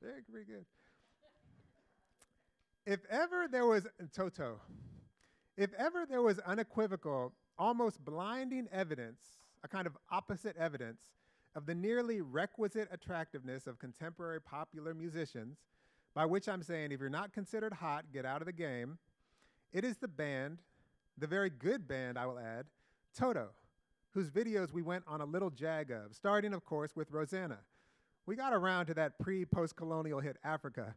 Very, 0.01 0.21
very 0.31 0.45
good. 0.45 0.65
If 2.85 2.99
ever 3.09 3.47
there 3.49 3.65
was 3.65 3.87
Toto, 4.13 4.59
if 5.55 5.73
ever 5.75 6.05
there 6.09 6.21
was 6.21 6.39
unequivocal, 6.39 7.31
almost 7.57 8.03
blinding 8.03 8.67
evidence, 8.71 9.21
a 9.63 9.67
kind 9.67 9.87
of 9.87 9.95
opposite 10.11 10.57
evidence 10.57 11.01
of 11.55 11.65
the 11.65 11.75
nearly 11.75 12.21
requisite 12.21 12.87
attractiveness 12.91 13.67
of 13.67 13.79
contemporary 13.79 14.41
popular 14.41 14.93
musicians, 14.93 15.57
by 16.13 16.25
which 16.25 16.47
I'm 16.47 16.63
saying 16.63 16.91
if 16.91 16.99
you're 16.99 17.09
not 17.09 17.33
considered 17.33 17.73
hot, 17.73 18.05
get 18.13 18.25
out 18.25 18.41
of 18.41 18.45
the 18.45 18.53
game, 18.53 18.97
it 19.73 19.83
is 19.83 19.97
the 19.97 20.07
band, 20.07 20.59
the 21.17 21.27
very 21.27 21.49
good 21.49 21.87
band, 21.87 22.17
I 22.17 22.25
will 22.25 22.39
add, 22.39 22.65
Toto, 23.17 23.49
whose 24.13 24.29
videos 24.29 24.71
we 24.71 24.81
went 24.81 25.03
on 25.07 25.21
a 25.21 25.25
little 25.25 25.49
jag 25.49 25.91
of, 25.91 26.13
starting, 26.13 26.53
of 26.53 26.65
course, 26.65 26.95
with 26.95 27.11
Rosanna. 27.11 27.59
We 28.25 28.35
got 28.35 28.53
around 28.53 28.85
to 28.87 28.93
that 28.95 29.19
pre 29.19 29.45
post 29.45 29.75
colonial 29.75 30.19
hit 30.19 30.37
Africa, 30.43 30.95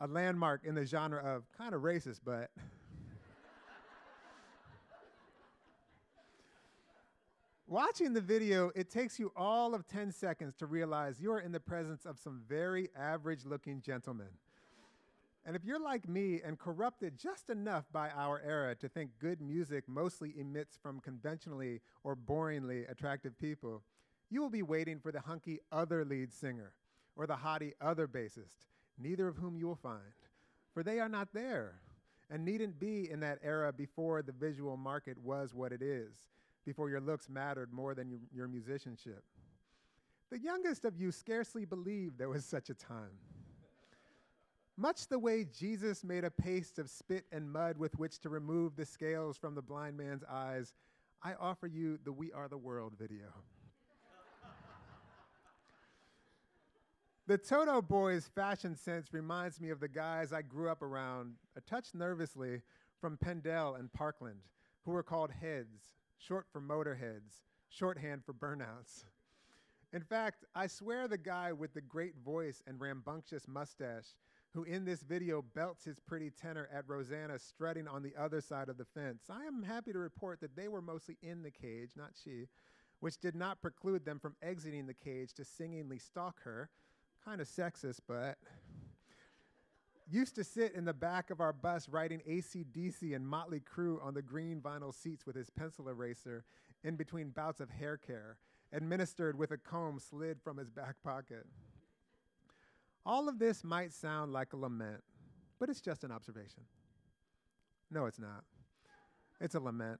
a 0.00 0.06
landmark 0.06 0.62
in 0.64 0.74
the 0.74 0.84
genre 0.84 1.20
of 1.22 1.44
kind 1.56 1.74
of 1.74 1.82
racist, 1.82 2.20
but. 2.24 2.50
Watching 7.72 8.12
the 8.12 8.20
video, 8.20 8.70
it 8.74 8.90
takes 8.90 9.18
you 9.18 9.32
all 9.34 9.74
of 9.74 9.88
10 9.88 10.12
seconds 10.12 10.54
to 10.56 10.66
realize 10.66 11.22
you 11.22 11.32
are 11.32 11.40
in 11.40 11.52
the 11.52 11.58
presence 11.58 12.04
of 12.04 12.18
some 12.18 12.42
very 12.46 12.90
average 12.94 13.46
looking 13.46 13.80
gentlemen. 13.80 14.26
And 15.46 15.56
if 15.56 15.64
you're 15.64 15.80
like 15.80 16.06
me 16.06 16.42
and 16.44 16.58
corrupted 16.58 17.16
just 17.16 17.48
enough 17.48 17.86
by 17.90 18.10
our 18.10 18.42
era 18.46 18.74
to 18.74 18.90
think 18.90 19.12
good 19.18 19.40
music 19.40 19.84
mostly 19.88 20.34
emits 20.38 20.76
from 20.82 21.00
conventionally 21.00 21.80
or 22.04 22.14
boringly 22.14 22.90
attractive 22.90 23.38
people, 23.38 23.82
you 24.28 24.42
will 24.42 24.50
be 24.50 24.62
waiting 24.62 25.00
for 25.00 25.10
the 25.10 25.20
hunky 25.20 25.58
other 25.72 26.04
lead 26.04 26.30
singer 26.30 26.74
or 27.16 27.26
the 27.26 27.36
haughty 27.36 27.72
other 27.80 28.06
bassist, 28.06 28.66
neither 28.98 29.28
of 29.28 29.38
whom 29.38 29.56
you 29.56 29.66
will 29.66 29.76
find, 29.76 30.12
for 30.74 30.82
they 30.82 31.00
are 31.00 31.08
not 31.08 31.32
there 31.32 31.76
and 32.28 32.44
needn't 32.44 32.78
be 32.78 33.10
in 33.10 33.20
that 33.20 33.38
era 33.42 33.72
before 33.72 34.20
the 34.20 34.32
visual 34.32 34.76
market 34.76 35.16
was 35.16 35.54
what 35.54 35.72
it 35.72 35.80
is, 35.80 36.12
before 36.64 36.88
your 36.88 37.00
looks 37.00 37.28
mattered 37.28 37.72
more 37.72 37.94
than 37.94 38.20
your, 38.32 38.48
musicianship. 38.48 39.22
The 40.30 40.38
youngest 40.38 40.84
of 40.84 40.96
you 40.96 41.12
scarcely 41.12 41.64
believed 41.64 42.18
there 42.18 42.28
was 42.28 42.44
such 42.44 42.70
a 42.70 42.74
time. 42.74 43.18
Much 44.76 45.06
the 45.08 45.18
way 45.18 45.44
Jesus 45.44 46.02
made 46.02 46.24
a 46.24 46.30
paste 46.30 46.78
of 46.78 46.88
spit 46.88 47.26
and 47.30 47.50
mud 47.50 47.76
with 47.76 47.98
which 47.98 48.18
to 48.20 48.28
remove 48.28 48.74
the 48.74 48.86
scales 48.86 49.36
from 49.36 49.54
the 49.54 49.62
blind 49.62 49.96
man's 49.96 50.24
eyes, 50.30 50.74
I 51.22 51.34
offer 51.34 51.66
you 51.66 51.98
the 52.04 52.12
We 52.12 52.32
Are 52.32 52.48
the 52.48 52.56
World 52.56 52.94
video. 52.98 53.26
the 57.26 57.36
Toto 57.36 57.82
Boys 57.82 58.30
fashion 58.34 58.74
sense 58.74 59.12
reminds 59.12 59.60
me 59.60 59.70
of 59.70 59.78
the 59.78 59.88
guys 59.88 60.32
I 60.32 60.42
grew 60.42 60.70
up 60.70 60.82
around, 60.82 61.34
a 61.56 61.60
touch 61.60 61.88
nervously, 61.94 62.62
from 63.00 63.18
Penndel 63.18 63.78
and 63.78 63.92
Parkland, 63.92 64.40
who 64.84 64.92
were 64.92 65.02
called 65.02 65.30
heads, 65.30 65.82
short 66.26 66.46
for 66.52 66.60
motorheads, 66.60 67.42
shorthand 67.68 68.24
for 68.24 68.32
burnouts. 68.32 69.04
In 69.92 70.02
fact, 70.02 70.44
I 70.54 70.66
swear 70.68 71.08
the 71.08 71.18
guy 71.18 71.52
with 71.52 71.74
the 71.74 71.80
great 71.80 72.14
voice 72.24 72.62
and 72.66 72.80
rambunctious 72.80 73.46
mustache 73.46 74.14
who 74.54 74.64
in 74.64 74.84
this 74.84 75.02
video 75.02 75.42
belts 75.54 75.84
his 75.84 75.98
pretty 75.98 76.30
tenor 76.30 76.68
at 76.72 76.84
Rosanna 76.86 77.38
strutting 77.38 77.88
on 77.88 78.02
the 78.02 78.14
other 78.18 78.40
side 78.40 78.68
of 78.68 78.76
the 78.76 78.84
fence. 78.84 79.24
I 79.30 79.44
am 79.44 79.62
happy 79.62 79.92
to 79.92 79.98
report 79.98 80.40
that 80.40 80.56
they 80.56 80.68
were 80.68 80.82
mostly 80.82 81.16
in 81.22 81.42
the 81.42 81.50
cage, 81.50 81.90
not 81.96 82.10
she, 82.22 82.48
which 83.00 83.18
did 83.18 83.34
not 83.34 83.62
preclude 83.62 84.04
them 84.04 84.18
from 84.18 84.36
exiting 84.42 84.86
the 84.86 84.94
cage 84.94 85.32
to 85.34 85.44
singingly 85.44 85.98
stalk 85.98 86.42
her. 86.44 86.68
Kind 87.24 87.40
of 87.40 87.48
sexist, 87.48 88.00
but. 88.06 88.36
Used 90.12 90.34
to 90.34 90.44
sit 90.44 90.74
in 90.74 90.84
the 90.84 90.92
back 90.92 91.30
of 91.30 91.40
our 91.40 91.54
bus 91.54 91.88
writing 91.88 92.20
ACDC 92.28 93.16
and 93.16 93.26
Motley 93.26 93.60
Crue 93.60 93.96
on 94.04 94.12
the 94.12 94.20
green 94.20 94.60
vinyl 94.60 94.94
seats 94.94 95.24
with 95.24 95.34
his 95.34 95.48
pencil 95.48 95.88
eraser 95.88 96.44
in 96.84 96.96
between 96.96 97.30
bouts 97.30 97.60
of 97.60 97.70
hair 97.70 97.96
care, 97.96 98.36
administered 98.74 99.38
with 99.38 99.52
a 99.52 99.56
comb 99.56 99.98
slid 99.98 100.36
from 100.44 100.58
his 100.58 100.68
back 100.68 100.96
pocket. 101.02 101.46
All 103.06 103.26
of 103.26 103.38
this 103.38 103.64
might 103.64 103.90
sound 103.90 104.34
like 104.34 104.52
a 104.52 104.58
lament, 104.58 105.02
but 105.58 105.70
it's 105.70 105.80
just 105.80 106.04
an 106.04 106.12
observation. 106.12 106.64
No, 107.90 108.04
it's 108.04 108.20
not. 108.20 108.44
It's 109.40 109.54
a 109.54 109.60
lament. 109.60 109.98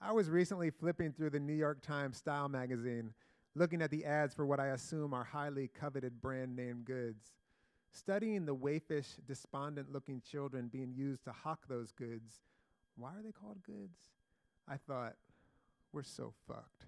I 0.00 0.12
was 0.12 0.30
recently 0.30 0.70
flipping 0.70 1.12
through 1.12 1.30
the 1.30 1.40
New 1.40 1.52
York 1.52 1.82
Times 1.82 2.16
Style 2.16 2.48
magazine, 2.48 3.12
looking 3.54 3.82
at 3.82 3.90
the 3.90 4.06
ads 4.06 4.32
for 4.32 4.46
what 4.46 4.60
I 4.60 4.68
assume 4.68 5.12
are 5.12 5.24
highly 5.24 5.68
coveted 5.68 6.22
brand 6.22 6.56
name 6.56 6.84
goods, 6.86 7.32
studying 7.92 8.46
the 8.46 8.54
waifish, 8.54 9.06
despondent 9.26 9.92
looking 9.92 10.22
children 10.30 10.68
being 10.68 10.92
used 10.94 11.24
to 11.24 11.32
hawk 11.32 11.60
those 11.68 11.92
goods. 11.92 12.40
Why 12.96 13.10
are 13.10 13.22
they 13.22 13.32
called 13.32 13.62
goods? 13.62 13.98
I 14.68 14.76
thought, 14.76 15.14
we're 15.92 16.02
so 16.02 16.32
fucked. 16.46 16.86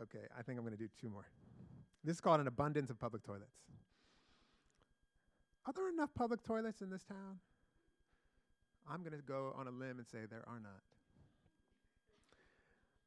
Okay, 0.00 0.26
I 0.36 0.42
think 0.42 0.58
I'm 0.58 0.64
going 0.64 0.76
to 0.76 0.82
do 0.82 0.88
two 1.00 1.08
more. 1.08 1.26
This 2.02 2.16
is 2.16 2.20
called 2.20 2.40
an 2.40 2.48
abundance 2.48 2.90
of 2.90 2.98
public 2.98 3.22
toilets. 3.22 3.54
Are 5.64 5.72
there 5.72 5.88
enough 5.88 6.10
public 6.14 6.42
toilets 6.42 6.82
in 6.82 6.90
this 6.90 7.04
town? 7.04 7.38
I'm 8.90 9.02
going 9.02 9.12
to 9.12 9.22
go 9.22 9.54
on 9.56 9.68
a 9.68 9.70
limb 9.70 9.98
and 9.98 10.06
say 10.08 10.18
there 10.28 10.42
are 10.48 10.58
not. 10.60 10.82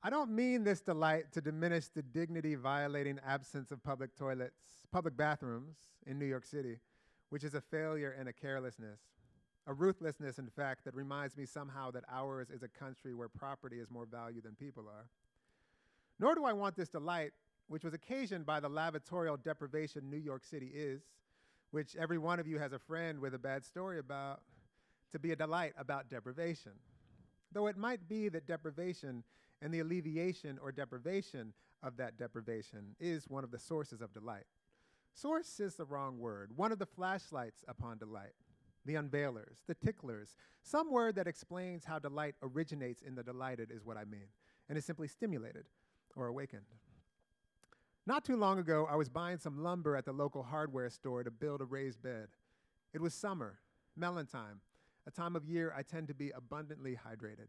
I 0.06 0.12
don't 0.12 0.30
mean 0.30 0.64
this 0.64 0.82
delight 0.82 1.32
to 1.32 1.41
diminish 1.41 1.88
the 1.88 2.03
dignity 2.03 2.53
violating 2.53 3.20
absence 3.26 3.72
of 3.72 3.84
public 3.84 4.16
toilets, 4.16 4.86
public 4.91 5.18
bathrooms 5.18 5.78
in 6.06 6.20
New 6.20 6.28
York 6.28 6.45
City, 6.45 6.78
which 7.30 7.43
is 7.43 7.56
a 7.56 7.62
failure 7.62 8.16
and 8.16 8.30
a 8.30 8.34
carelessness, 8.34 8.99
a 9.66 9.74
ruthlessness, 9.74 10.38
in 10.38 10.47
fact, 10.47 10.86
that 10.86 10.93
reminds 10.93 11.36
me 11.36 11.47
somehow 11.47 11.89
that 11.89 12.03
ours 12.08 12.51
is 12.51 12.62
a 12.62 12.68
country 12.68 13.16
where 13.16 13.28
property 13.28 13.80
is 13.80 13.89
more 13.89 14.06
valued 14.06 14.43
than 14.43 14.53
people 14.53 14.84
are. 14.88 15.08
Nor 16.20 16.36
do 16.36 16.45
I 16.45 16.53
want 16.53 16.76
this 16.76 16.89
delight, 16.89 17.32
which 17.68 17.84
was 17.84 17.95
occasioned 17.95 18.45
by 18.45 18.60
the 18.60 18.70
lavatorial 18.70 19.41
deprivation 19.41 20.12
New 20.12 20.18
York 20.18 20.43
City 20.43 20.70
is, 20.72 21.01
which 21.72 21.95
every 21.95 22.20
one 22.20 22.39
of 22.39 22.45
you 22.45 22.60
has 22.60 22.74
a 22.74 22.80
friend 22.80 23.18
with 23.18 23.34
a 23.34 23.39
bad 23.39 23.66
story 23.66 23.97
about, 23.97 24.41
to 25.14 25.18
be 25.18 25.32
a 25.32 25.36
delight 25.36 25.74
about 25.80 26.12
deprivation. 26.12 26.74
though 27.51 27.66
it 27.66 27.78
might 27.78 28.08
be 28.08 28.30
that 28.30 28.45
deprivation 28.45 29.24
and 29.62 29.74
the 29.74 29.80
alleviation 29.80 30.60
or 30.62 30.72
deprivation 30.72 31.53
of 31.84 31.97
that 31.97 32.18
deprivation 32.18 32.95
is 32.99 33.28
one 33.28 33.43
of 33.43 33.51
the 33.51 33.60
sources 33.60 34.01
of 34.01 34.14
delight. 34.14 34.45
Source 35.14 35.60
is 35.60 35.76
the 35.76 35.86
wrong 35.86 36.20
word, 36.20 36.51
one 36.56 36.72
of 36.72 36.80
the 36.80 36.86
flashlights 36.86 37.64
upon 37.68 37.97
delight, 37.97 38.34
the 38.86 38.95
unveilers, 38.95 39.64
the 39.68 39.76
ticklers, 39.76 40.36
some 40.62 40.91
word 40.91 41.16
that 41.16 41.28
explains 41.28 41.86
how 41.86 41.99
delight 41.99 42.36
originates 42.41 43.01
in 43.01 43.16
the 43.16 43.24
delighted 43.24 43.72
is 43.72 43.86
what 43.86 43.97
I 43.97 44.06
mean, 44.06 44.28
and 44.68 44.78
is 44.78 44.86
simply 44.86 45.08
stimulated 45.08 45.66
or 46.16 46.28
awakened. 46.28 46.66
Not 48.08 48.26
too 48.26 48.36
long 48.36 48.60
ago, 48.60 48.88
I 48.89 48.95
was 48.95 49.10
buying 49.10 49.38
some 49.38 49.64
lumber 49.64 49.95
at 49.95 50.06
the 50.06 50.12
local 50.12 50.43
hardware 50.43 50.89
store 50.89 51.24
to 51.24 51.32
build 51.32 51.62
a 51.62 51.66
raised 51.66 52.03
bed. 52.03 52.28
It 52.93 53.01
was 53.01 53.14
summer, 53.14 53.60
melon 53.95 54.28
time, 54.28 54.60
a 55.08 55.12
time 55.12 55.36
of 55.36 55.45
year 55.45 55.74
I 55.76 55.82
tend 55.82 56.08
to 56.10 56.14
be 56.14 56.32
abundantly 56.32 56.95
hydrated. 56.95 57.47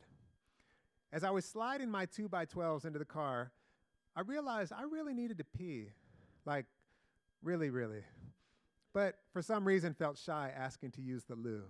As 1.12 1.24
I 1.24 1.30
was 1.30 1.44
sliding 1.44 1.90
my 1.90 2.06
2x12s 2.06 2.84
into 2.84 2.98
the 2.98 3.04
car, 3.04 3.52
I 4.14 4.20
realized 4.22 4.72
I 4.72 4.82
really 4.82 5.14
needed 5.14 5.38
to 5.38 5.44
pee. 5.44 5.88
Like, 6.44 6.66
really, 7.42 7.70
really. 7.70 8.02
But 8.92 9.16
for 9.32 9.42
some 9.42 9.66
reason, 9.66 9.94
felt 9.94 10.18
shy 10.18 10.50
asking 10.56 10.92
to 10.92 11.02
use 11.02 11.24
the 11.24 11.34
loo. 11.34 11.64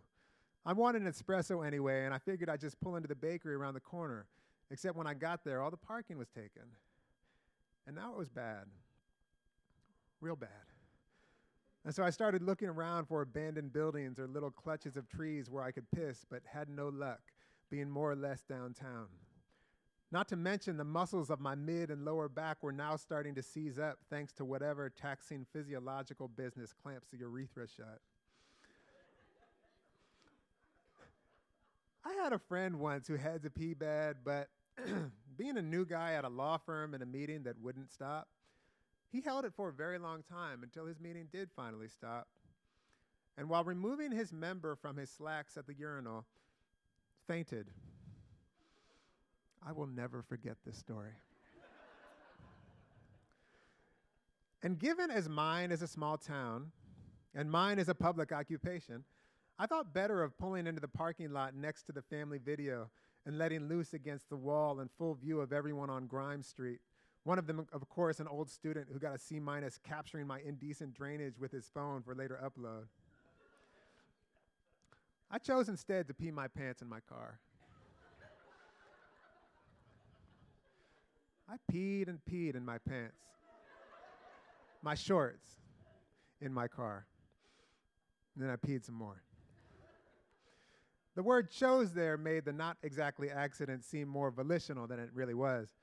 I 0.65 0.73
wanted 0.73 1.03
an 1.03 1.11
espresso 1.11 1.67
anyway, 1.67 2.05
and 2.05 2.15
I 2.15 2.19
figured 2.19 2.49
I'd 2.49 2.61
just 2.61 2.81
pull 2.81 2.97
into 2.97 3.09
the 3.09 3.15
bakery 3.15 3.55
around 3.55 3.75
the 3.75 3.81
corner. 3.81 4.27
Except 4.71 4.97
when 4.97 5.07
I 5.07 5.15
got 5.15 5.45
there, 5.45 5.61
all 5.61 5.71
the 5.71 5.77
parking 5.77 6.19
was 6.19 6.29
taken. 6.29 6.63
And 7.87 7.95
now 7.95 8.13
it 8.13 8.19
was 8.19 8.29
bad. 8.29 8.65
Real 10.21 10.37
bad. 10.37 10.49
And 11.85 11.95
so 11.95 12.03
I 12.03 12.11
started 12.11 12.43
looking 12.43 12.69
around 12.69 13.07
for 13.07 13.23
abandoned 13.23 13.73
buildings 13.73 14.19
or 14.19 14.27
little 14.27 14.51
clutches 14.51 14.97
of 14.97 15.09
trees 15.09 15.49
where 15.49 15.63
I 15.63 15.71
could 15.71 15.89
piss, 15.95 16.25
but 16.29 16.43
had 16.45 16.69
no 16.69 16.89
luck, 16.89 17.21
being 17.71 17.89
more 17.89 18.11
or 18.11 18.17
less 18.17 18.43
downtown. 18.43 19.07
Not 20.13 20.29
to 20.29 20.37
mention 20.37 20.77
the 20.77 20.85
muscles 20.85 21.31
of 21.31 21.41
my 21.41 21.55
mid 21.55 21.91
and 21.91 22.05
lower 22.05 22.29
back 22.29 22.63
were 22.63 22.73
now 22.73 22.97
starting 22.97 23.35
to 23.35 23.43
seize 23.43 23.79
up 23.79 23.99
thanks 24.09 24.33
to 24.35 24.45
whatever 24.45 24.89
taxing 24.89 25.47
physiological 25.53 26.29
business 26.29 26.73
clamps 26.73 27.09
the 27.11 27.19
urethra 27.19 27.67
shut. 27.67 28.01
I 32.05 32.13
had 32.23 32.33
a 32.33 32.39
friend 32.39 32.79
once 32.79 33.09
who 33.09 33.17
had 33.17 33.43
to 33.43 33.51
pee 33.51 33.75
bad, 33.75 34.19
but 34.25 34.49
being 35.37 35.59
a 35.59 35.63
new 35.63 35.85
guy 35.85 36.13
at 36.13 36.25
a 36.25 36.29
law 36.29 36.57
firm 36.57 36.95
in 36.95 37.03
a 37.03 37.07
meeting 37.07 37.43
that 37.43 37.61
wouldn't 37.61 37.91
stop, 37.91 38.29
he 39.11 39.21
held 39.21 39.45
it 39.45 39.53
for 39.57 39.69
a 39.69 39.73
very 39.73 39.99
long 39.99 40.23
time 40.23 40.63
until 40.63 40.87
his 40.87 41.01
meeting 41.01 41.27
did 41.33 41.51
finally 41.57 41.89
stop. 41.89 42.29
And 43.37 43.49
while 43.49 43.65
removing 43.65 44.13
his 44.13 44.33
member 44.33 44.77
from 44.77 44.97
his 44.97 45.11
slacks 45.11 45.57
at 45.57 45.67
the 45.67 45.75
urinal, 45.75 46.25
fainted. 47.27 47.67
I 49.67 49.73
will 49.73 49.89
never 49.89 50.23
forget 50.23 50.57
this 50.65 50.77
story. 50.77 51.11
and 54.63 54.79
given 54.79 55.11
as 55.11 55.29
mine 55.29 55.73
is 55.73 55.83
a 55.83 55.89
small 55.89 56.17
town, 56.17 56.71
and 57.35 57.51
mine 57.51 57.79
is 57.79 57.89
a 57.89 57.95
public 57.95 58.33
occupation, 58.33 59.05
I 59.59 59.67
thought 59.67 59.93
better 59.93 60.23
of 60.23 60.39
pulling 60.39 60.67
into 60.67 60.81
the 60.81 60.89
parking 60.89 61.33
lot 61.33 61.55
next 61.55 61.85
to 61.85 61.93
the 61.93 62.03
family 62.03 62.39
video 62.39 62.91
and 63.27 63.39
letting 63.39 63.69
loose 63.69 63.93
against 63.93 64.29
the 64.29 64.37
wall 64.37 64.81
in 64.81 64.89
full 64.89 65.15
view 65.15 65.41
of 65.41 65.53
everyone 65.53 65.91
on 65.91 66.07
Grimes 66.07 66.47
Street. 66.47 66.79
One 67.25 67.39
of 67.39 67.49
them, 67.49 67.67
of 67.73 67.89
course, 67.89 68.21
an 68.21 68.29
old 68.29 68.49
student 68.49 68.87
who 68.93 69.01
got 69.01 69.15
a 69.15 69.19
C 69.19 69.41
minus 69.41 69.81
capturing 69.83 70.29
my 70.29 70.41
indecent 70.47 70.95
drainage 70.95 71.39
with 71.41 71.51
his 71.51 71.69
phone 71.75 72.03
for 72.03 72.15
later 72.15 72.39
upload. 72.43 72.85
I 75.29 75.39
chose 75.39 75.69
instead 75.69 76.07
to 76.07 76.15
pee 76.15 76.31
my 76.31 76.47
pants 76.47 76.83
in 76.83 76.89
my 76.89 77.01
car. 77.01 77.41
I 81.49 81.57
peed 81.73 82.09
and 82.09 82.19
peed 82.31 82.57
in 82.57 82.65
my 82.65 82.79
pants, 82.79 83.17
my 84.83 84.95
shorts 84.95 85.47
in 86.41 86.53
my 86.53 86.67
car. 86.69 87.07
And 88.35 88.45
then 88.45 88.51
I 88.51 88.57
peed 88.57 88.85
some 88.85 88.95
more. 88.97 89.23
The 91.15 91.23
word 91.23 91.51
chose 91.51 91.93
there 91.93 92.19
made 92.19 92.45
the 92.45 92.53
not 92.53 92.77
exactly 92.83 93.31
accident 93.31 93.85
seem 93.85 94.07
more 94.07 94.31
volitional 94.31 94.87
than 94.87 94.99
it 94.99 95.09
really 95.15 95.33
was. 95.33 95.75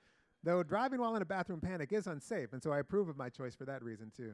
Though 0.43 0.61
driving 0.61 0.99
while 0.99 1.16
in 1.16 1.22
a 1.22 1.26
bathroom 1.26 1.61
panic 1.61 1.91
is 1.91 2.05
unsafe, 2.05 2.53
and 2.53 2.61
so 2.61 2.72
I 2.72 2.80
approve 2.80 3.09
of 3.09 3.18
my 3.18 3.30
choice 3.30 3.55
for 3.55 3.66
that 3.66 3.82
reason 3.82 4.11
too. 4.16 4.34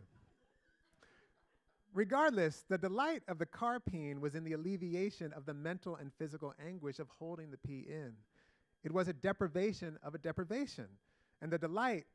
Regardless, 1.94 2.66
the 2.68 2.78
delight 2.78 3.24
of 3.28 3.40
the 3.40 3.46
car 3.46 3.80
peeing 3.80 4.20
was 4.20 4.36
in 4.36 4.44
the 4.44 4.54
alleviation 4.54 5.32
of 5.34 5.46
the 5.46 5.54
mental 5.54 5.96
and 5.96 6.12
physical 6.20 6.54
anguish 6.66 7.00
of 7.00 7.08
holding 7.18 7.50
the 7.50 7.58
pee 7.58 7.86
in. 7.88 8.14
It 8.84 8.92
was 8.92 9.08
a 9.08 9.14
deprivation 9.14 9.98
of 10.04 10.16
a 10.16 10.18
deprivation. 10.18 10.88
And 11.42 11.52
the 11.52 11.58
delight, 11.58 12.06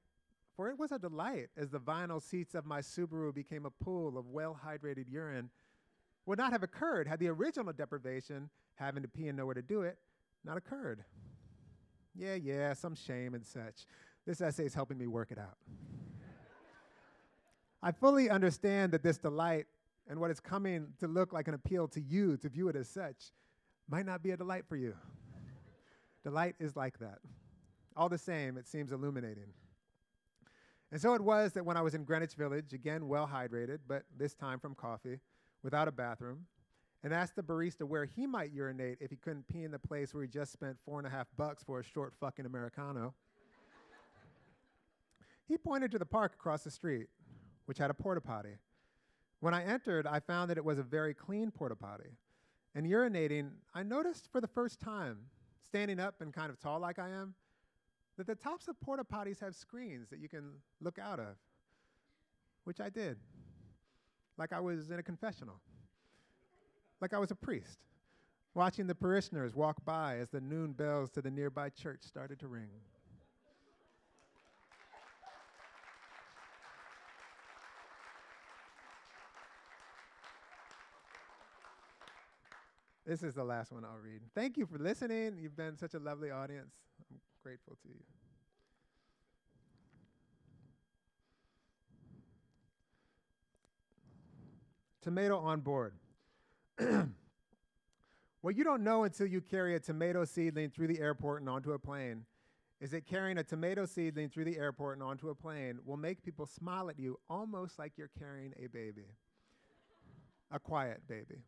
for 0.56 0.68
it 0.70 0.78
was 0.78 0.92
a 0.92 0.98
delight, 0.98 1.48
as 1.56 1.70
the 1.70 1.80
vinyl 1.80 2.22
seats 2.22 2.54
of 2.54 2.66
my 2.66 2.80
Subaru 2.80 3.34
became 3.34 3.66
a 3.66 3.70
pool 3.70 4.18
of 4.18 4.26
well 4.28 4.58
hydrated 4.64 5.06
urine, 5.10 5.50
would 6.26 6.38
not 6.38 6.52
have 6.52 6.62
occurred 6.62 7.06
had 7.06 7.18
the 7.18 7.28
original 7.28 7.72
deprivation 7.72 8.48
having 8.76 9.02
to 9.02 9.08
pee 9.08 9.28
and 9.28 9.36
nowhere 9.36 9.54
to 9.54 9.62
do 9.62 9.82
it, 9.82 9.98
not 10.44 10.56
occurred. 10.56 11.04
Yeah, 12.14 12.34
yeah, 12.34 12.74
some 12.74 12.94
shame 12.94 13.34
and 13.34 13.44
such. 13.44 13.86
This 14.26 14.40
essay 14.40 14.64
is 14.64 14.74
helping 14.74 14.98
me 14.98 15.06
work 15.06 15.30
it 15.30 15.38
out. 15.38 15.56
I 17.82 17.92
fully 17.92 18.30
understand 18.30 18.92
that 18.92 19.02
this 19.02 19.18
delight 19.18 19.66
and 20.08 20.18
what 20.18 20.30
is 20.30 20.40
coming 20.40 20.88
to 21.00 21.06
look 21.06 21.32
like 21.32 21.48
an 21.48 21.54
appeal 21.54 21.88
to 21.88 22.00
you 22.00 22.36
to 22.38 22.48
view 22.48 22.68
it 22.68 22.76
as 22.76 22.88
such 22.88 23.32
might 23.88 24.06
not 24.06 24.22
be 24.22 24.30
a 24.30 24.36
delight 24.36 24.64
for 24.68 24.76
you. 24.76 24.94
delight 26.22 26.54
is 26.58 26.76
like 26.76 26.98
that. 26.98 27.18
All 27.96 28.08
the 28.08 28.18
same, 28.18 28.56
it 28.56 28.66
seems 28.66 28.92
illuminating. 28.92 29.52
And 30.90 31.00
so 31.00 31.14
it 31.14 31.20
was 31.20 31.52
that 31.52 31.64
when 31.64 31.76
I 31.76 31.82
was 31.82 31.94
in 31.94 32.04
Greenwich 32.04 32.34
Village, 32.34 32.72
again 32.72 33.08
well 33.08 33.28
hydrated, 33.32 33.78
but 33.86 34.04
this 34.16 34.34
time 34.34 34.58
from 34.58 34.74
coffee, 34.74 35.18
without 35.62 35.88
a 35.88 35.92
bathroom, 35.92 36.46
and 37.02 37.12
asked 37.12 37.36
the 37.36 37.42
barista 37.42 37.82
where 37.82 38.04
he 38.04 38.26
might 38.26 38.52
urinate 38.52 38.98
if 39.00 39.10
he 39.10 39.16
couldn't 39.16 39.46
pee 39.48 39.64
in 39.64 39.70
the 39.70 39.78
place 39.78 40.14
where 40.14 40.22
he 40.22 40.28
just 40.28 40.52
spent 40.52 40.76
four 40.84 40.98
and 40.98 41.06
a 41.06 41.10
half 41.10 41.26
bucks 41.36 41.62
for 41.62 41.80
a 41.80 41.82
short 41.82 42.14
fucking 42.18 42.46
Americano. 42.46 43.14
he 45.46 45.58
pointed 45.58 45.90
to 45.90 45.98
the 45.98 46.06
park 46.06 46.34
across 46.34 46.64
the 46.64 46.70
street, 46.70 47.08
which 47.66 47.78
had 47.78 47.90
a 47.90 47.94
porta 47.94 48.20
potty. 48.20 48.56
When 49.40 49.52
I 49.52 49.64
entered, 49.64 50.06
I 50.06 50.20
found 50.20 50.50
that 50.50 50.56
it 50.56 50.64
was 50.64 50.78
a 50.78 50.82
very 50.82 51.12
clean 51.12 51.50
porta 51.50 51.76
potty. 51.76 52.16
And 52.74 52.86
urinating, 52.86 53.50
I 53.74 53.82
noticed 53.82 54.28
for 54.32 54.40
the 54.40 54.48
first 54.48 54.80
time, 54.80 55.18
standing 55.62 56.00
up 56.00 56.20
and 56.20 56.32
kind 56.32 56.50
of 56.50 56.58
tall 56.58 56.80
like 56.80 56.98
I 56.98 57.10
am, 57.10 57.34
that 58.16 58.26
the 58.26 58.34
tops 58.34 58.68
of 58.68 58.80
porta 58.80 59.04
potties 59.04 59.40
have 59.40 59.54
screens 59.54 60.08
that 60.10 60.18
you 60.18 60.28
can 60.28 60.52
look 60.80 60.98
out 60.98 61.18
of, 61.18 61.36
which 62.64 62.80
I 62.80 62.88
did, 62.88 63.16
like 64.38 64.52
I 64.52 64.60
was 64.60 64.90
in 64.90 64.98
a 64.98 65.02
confessional 65.02 65.60
like 67.04 67.12
I 67.12 67.18
was 67.18 67.30
a 67.30 67.34
priest, 67.34 67.80
watching 68.54 68.86
the 68.86 68.94
parishioners 68.94 69.54
walk 69.54 69.84
by 69.84 70.16
as 70.16 70.30
the 70.30 70.40
noon 70.40 70.72
bells 70.72 71.10
to 71.10 71.20
the 71.20 71.30
nearby 71.30 71.68
church 71.68 72.00
started 72.02 72.38
to 72.40 72.48
ring. 72.48 72.70
This 83.04 83.22
is 83.22 83.34
the 83.34 83.44
last 83.44 83.70
one 83.70 83.84
I'll 83.84 83.98
read. 84.02 84.22
Thank 84.34 84.56
you 84.56 84.64
for 84.64 84.78
listening. 84.78 85.36
You've 85.38 85.54
been 85.54 85.76
such 85.76 85.92
a 85.92 85.98
lovely 85.98 86.30
audience. 86.30 86.72
Grateful 87.44 87.76
to 87.82 87.88
you. 87.88 88.00
Tomato 95.02 95.38
on 95.38 95.60
board. 95.60 95.92
what 98.40 98.56
you 98.56 98.64
don't 98.64 98.82
know 98.82 99.04
until 99.04 99.26
you 99.26 99.42
carry 99.42 99.74
a 99.74 99.80
tomato 99.80 100.24
seedling 100.24 100.70
through 100.70 100.86
the 100.86 100.98
airport 100.98 101.42
and 101.42 101.50
onto 101.50 101.72
a 101.72 101.78
plane 101.78 102.24
is 102.80 102.92
that 102.92 103.04
carrying 103.06 103.36
a 103.36 103.44
tomato 103.44 103.84
seedling 103.84 104.30
through 104.30 104.46
the 104.46 104.56
airport 104.56 104.96
and 104.96 105.02
onto 105.02 105.28
a 105.28 105.34
plane 105.34 105.78
will 105.84 105.98
make 105.98 106.22
people 106.22 106.46
smile 106.46 106.88
at 106.88 106.98
you 106.98 107.18
almost 107.28 107.78
like 107.78 107.92
you're 107.98 108.10
carrying 108.18 108.54
a 108.58 108.68
baby. 108.68 109.04
a 110.50 110.58
quiet 110.58 111.02
baby. 111.06 111.42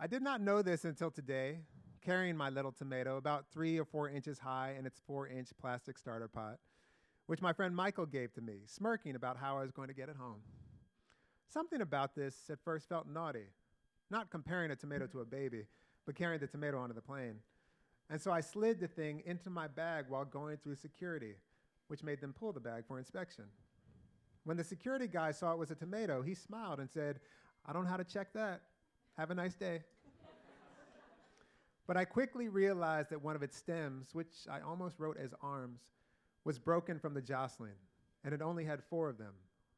I 0.00 0.08
did 0.08 0.20
not 0.22 0.40
know 0.40 0.62
this 0.62 0.84
until 0.84 1.12
today, 1.12 1.60
carrying 2.04 2.36
my 2.36 2.50
little 2.50 2.72
tomato 2.72 3.16
about 3.16 3.46
three 3.52 3.78
or 3.78 3.84
four 3.84 4.08
inches 4.08 4.38
high 4.38 4.74
in 4.78 4.86
its 4.86 5.00
four 5.06 5.28
inch 5.28 5.48
plastic 5.60 5.96
starter 5.96 6.28
pot, 6.28 6.58
which 7.26 7.40
my 7.40 7.52
friend 7.52 7.74
Michael 7.74 8.06
gave 8.06 8.32
to 8.34 8.40
me, 8.40 8.58
smirking 8.66 9.14
about 9.14 9.36
how 9.36 9.58
I 9.58 9.62
was 9.62 9.70
going 9.70 9.88
to 9.88 9.94
get 9.94 10.08
it 10.08 10.16
home. 10.16 10.40
Something 11.52 11.80
about 11.80 12.14
this 12.14 12.34
at 12.50 12.58
first 12.64 12.88
felt 12.88 13.06
naughty, 13.06 13.46
not 14.10 14.30
comparing 14.30 14.70
a 14.70 14.76
tomato 14.76 15.06
to 15.08 15.20
a 15.20 15.24
baby, 15.24 15.64
but 16.06 16.14
carrying 16.14 16.40
the 16.40 16.46
tomato 16.46 16.78
onto 16.78 16.94
the 16.94 17.00
plane. 17.00 17.36
And 18.10 18.20
so 18.20 18.32
I 18.32 18.40
slid 18.40 18.80
the 18.80 18.88
thing 18.88 19.22
into 19.24 19.50
my 19.50 19.68
bag 19.68 20.06
while 20.08 20.24
going 20.24 20.58
through 20.58 20.76
security, 20.76 21.34
which 21.88 22.02
made 22.02 22.20
them 22.20 22.34
pull 22.38 22.52
the 22.52 22.60
bag 22.60 22.84
for 22.86 22.98
inspection. 22.98 23.44
When 24.44 24.56
the 24.56 24.64
security 24.64 25.06
guy 25.06 25.30
saw 25.30 25.52
it 25.52 25.58
was 25.58 25.70
a 25.70 25.74
tomato, 25.76 26.20
he 26.20 26.34
smiled 26.34 26.80
and 26.80 26.90
said, 26.90 27.20
I 27.64 27.72
don't 27.72 27.84
know 27.84 27.90
how 27.90 27.96
to 27.96 28.04
check 28.04 28.32
that. 28.32 28.62
Have 29.16 29.30
a 29.30 29.34
nice 29.34 29.54
day. 29.54 29.82
But 31.86 31.96
I 31.96 32.04
quickly 32.04 32.48
realized 32.48 33.10
that 33.10 33.22
one 33.22 33.36
of 33.36 33.42
its 33.42 33.56
stems, 33.56 34.14
which 34.14 34.46
I 34.50 34.60
almost 34.60 34.98
wrote 34.98 35.16
as 35.16 35.34
arms, 35.42 35.80
was 36.44 36.58
broken 36.58 36.98
from 36.98 37.14
the 37.14 37.22
jostling, 37.22 37.76
and 38.24 38.32
it 38.32 38.42
only 38.42 38.64
had 38.64 38.82
four 38.82 39.08
of 39.08 39.18
them. 39.18 39.34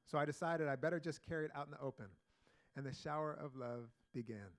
So 0.07 0.18
I 0.18 0.24
decided 0.24 0.68
I 0.68 0.76
better 0.76 1.00
just 1.00 1.26
carry 1.26 1.46
it 1.46 1.50
out 1.55 1.66
in 1.66 1.72
the 1.72 1.80
open. 1.80 2.07
And 2.76 2.84
the 2.84 2.92
shower 2.92 3.32
of 3.40 3.57
love 3.57 3.88
began. 4.12 4.50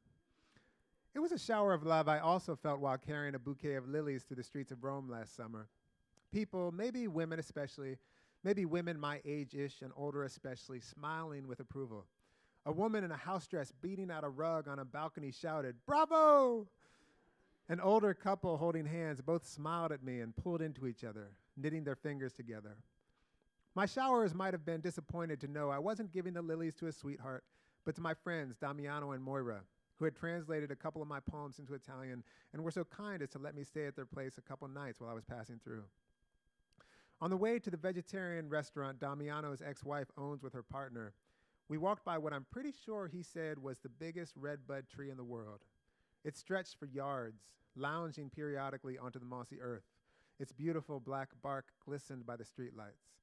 It 1.14 1.20
was 1.20 1.32
a 1.32 1.40
shower 1.40 1.74
of 1.74 1.84
love 1.84 2.08
I 2.10 2.20
also 2.20 2.56
felt 2.56 2.80
while 2.80 2.98
carrying 2.98 3.36
a 3.36 3.40
bouquet 3.40 3.76
of 3.76 3.88
lilies 3.88 4.24
through 4.24 4.38
the 4.38 4.44
streets 4.44 4.72
of 4.72 4.84
Rome 4.84 5.10
last 5.10 5.36
summer. 5.36 5.68
People, 6.32 6.72
maybe 6.72 7.08
women 7.08 7.40
especially, 7.40 7.98
maybe 8.44 8.66
women 8.66 9.00
my 9.00 9.22
age 9.24 9.56
ish 9.56 9.82
and 9.82 9.92
older 9.96 10.24
especially, 10.24 10.82
smiling 10.82 11.48
with 11.48 11.60
approval. 11.60 12.06
A 12.66 12.72
woman 12.72 13.04
in 13.04 13.12
a 13.12 13.18
house 13.18 13.48
dress 13.48 13.72
beating 13.82 14.12
out 14.12 14.24
a 14.24 14.30
rug 14.30 14.68
on 14.68 14.80
a 14.80 14.86
balcony 14.86 15.32
shouted, 15.32 15.76
Bravo! 15.86 16.68
An 17.68 17.80
older 17.80 18.14
couple 18.14 18.58
holding 18.58 18.86
hands 18.86 19.22
both 19.22 19.48
smiled 19.48 19.92
at 19.92 20.04
me 20.04 20.20
and 20.20 20.36
pulled 20.36 20.62
into 20.62 20.86
each 20.86 21.04
other, 21.04 21.32
knitting 21.58 21.84
their 21.84 21.96
fingers 21.96 22.32
together. 22.32 22.78
My 23.74 23.88
showers 23.88 24.36
might 24.36 24.54
have 24.54 24.66
been 24.66 24.82
disappointed 24.82 25.42
to 25.42 25.48
know 25.48 25.70
I 25.70 25.80
wasn't 25.80 26.14
giving 26.14 26.34
the 26.34 26.44
lilies 26.44 26.76
to 26.76 26.88
a 26.88 26.92
sweetheart, 26.92 27.44
but 27.84 27.96
to 27.96 28.02
my 28.02 28.14
friends, 28.14 28.56
Damiano 28.56 29.12
and 29.12 29.24
Moira, 29.24 29.62
who 29.98 30.06
had 30.06 30.16
translated 30.16 30.70
a 30.70 30.76
couple 30.76 31.02
of 31.02 31.08
my 31.08 31.20
poems 31.20 31.58
into 31.58 31.74
Italian 31.74 32.24
and 32.54 32.64
were 32.64 32.72
so 32.72 32.84
kind 32.84 33.24
as 33.24 33.30
to 33.30 33.40
let 33.40 33.56
me 33.56 33.64
stay 33.64 33.86
at 33.86 33.96
their 33.96 34.06
place 34.06 34.38
a 34.38 34.42
couple 34.42 34.68
nights 34.68 35.00
while 35.00 35.10
I 35.10 35.14
was 35.16 35.26
passing 35.26 35.60
through. 35.64 35.84
On 37.20 37.32
the 37.32 37.38
way 37.38 37.58
to 37.58 37.72
the 37.72 37.78
vegetarian 37.78 38.48
restaurant 38.48 39.00
Damiano's 39.00 39.62
ex 39.62 39.84
wife 39.84 40.12
owns 40.18 40.44
with 40.44 40.54
her 40.54 40.64
partner, 40.64 41.14
we 41.68 41.80
walked 41.80 42.06
by 42.06 42.20
what 42.20 42.34
I'm 42.34 42.46
pretty 42.52 42.74
sure 42.86 43.08
he 43.08 43.24
said 43.24 43.58
was 43.58 43.80
the 43.80 43.90
biggest 43.90 44.36
redbud 44.38 44.86
tree 44.88 45.10
in 45.10 45.18
the 45.18 45.24
world. 45.24 45.62
It 46.26 46.36
stretched 46.36 46.80
for 46.80 46.88
yards, 46.88 47.52
lounging 47.76 48.32
periodically 48.32 48.98
onto 48.98 49.20
the 49.20 49.26
mossy 49.26 49.62
earth. 49.62 49.84
Its 50.40 50.52
beautiful 50.52 51.00
black 51.00 51.30
bark 51.44 51.66
glistened 51.86 52.26
by 52.26 52.36
the 52.36 52.44
streetlights. 52.44 53.14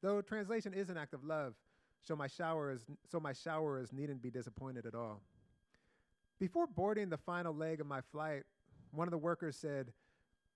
Though 0.00 0.22
translation 0.22 0.72
is 0.72 0.88
an 0.88 0.96
act 0.96 1.12
of 1.12 1.24
love, 1.24 1.54
so 2.02 2.14
my 2.14 2.28
showers, 2.28 2.86
so 3.10 3.18
my 3.18 3.32
showerers 3.32 3.92
needn't 3.92 4.22
be 4.22 4.30
disappointed 4.30 4.86
at 4.86 4.94
all. 4.94 5.20
Before 6.38 6.68
boarding 6.68 7.08
the 7.08 7.18
final 7.18 7.54
leg 7.54 7.80
of 7.80 7.86
my 7.88 8.00
flight, 8.00 8.44
one 8.92 9.08
of 9.08 9.12
the 9.12 9.18
workers 9.18 9.56
said, 9.56 9.92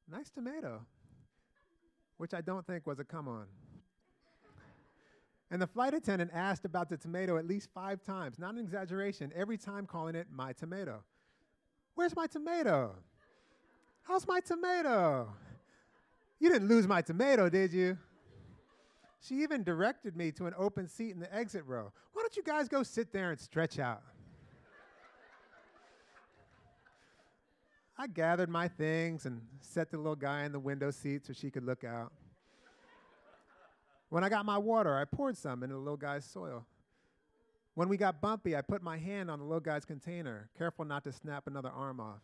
Nice 0.09 0.31
tomato, 0.31 0.87
which 2.19 2.35
I 2.35 2.41
don't 2.41 2.65
think 2.65 2.87
was 2.87 3.01
a 3.01 3.05
come 3.05 3.27
on. 3.27 3.47
And 5.51 5.61
the 5.61 5.67
flight 5.67 5.95
attendant 5.95 6.31
asked 6.33 6.65
about 6.65 6.89
the 6.89 6.97
tomato 6.97 7.37
at 7.37 7.47
least 7.47 7.69
five 7.75 8.03
times, 8.03 8.39
not 8.39 8.55
an 8.55 8.61
exaggeration, 8.61 9.33
every 9.35 9.59
time 9.59 9.87
calling 9.87 10.15
it 10.15 10.29
my 10.33 10.53
tomato. 10.53 11.03
Where's 11.97 12.15
my 12.15 12.27
tomato? 12.27 12.95
How's 14.03 14.29
my 14.29 14.39
tomato? 14.41 15.29
You 16.39 16.51
didn't 16.51 16.69
lose 16.69 16.87
my 16.87 17.03
tomato, 17.03 17.49
did 17.49 17.73
you? 17.73 17.99
She 19.21 19.43
even 19.43 19.65
directed 19.65 20.15
me 20.15 20.31
to 20.33 20.47
an 20.47 20.55
open 20.57 20.87
seat 20.87 21.13
in 21.13 21.21
the 21.21 21.35
exit 21.35 21.65
row. 21.67 21.91
Why 22.13 22.23
don't 22.23 22.37
you 22.37 22.43
guys 22.45 22.69
go 22.69 22.83
sit 22.83 23.13
there 23.13 23.31
and 23.31 23.41
stretch 23.41 23.79
out? 23.79 24.03
I 27.99 28.07
gathered 28.07 28.51
my 28.51 28.69
things 28.69 29.25
and 29.25 29.41
set 29.63 29.91
the 29.91 29.97
little 29.97 30.17
guy 30.17 30.45
in 30.45 30.53
the 30.53 30.61
window 30.61 30.91
seat 30.91 31.27
so 31.27 31.33
she 31.33 31.51
could 31.51 31.65
look 31.65 31.83
out. 31.83 32.13
When 34.11 34.23
I 34.23 34.29
got 34.29 34.45
my 34.45 34.59
water, 34.59 34.95
I 34.97 35.07
poured 35.07 35.37
some 35.37 35.63
into 35.63 35.75
the 35.75 35.81
little 35.81 35.97
guy's 35.97 36.27
soil. 36.27 36.67
When 37.77 37.91
we 37.91 37.99
got 37.99 38.22
bumpy, 38.22 38.57
I 38.57 38.62
put 38.62 38.83
my 38.83 38.97
hand 38.97 39.31
on 39.31 39.39
the 39.39 39.45
little 39.45 39.61
guy's 39.61 39.85
container, 39.85 40.49
careful 40.57 40.87
not 40.87 41.05
to 41.05 41.12
snap 41.12 41.47
another 41.47 41.68
arm 41.68 42.01
off. 42.01 42.22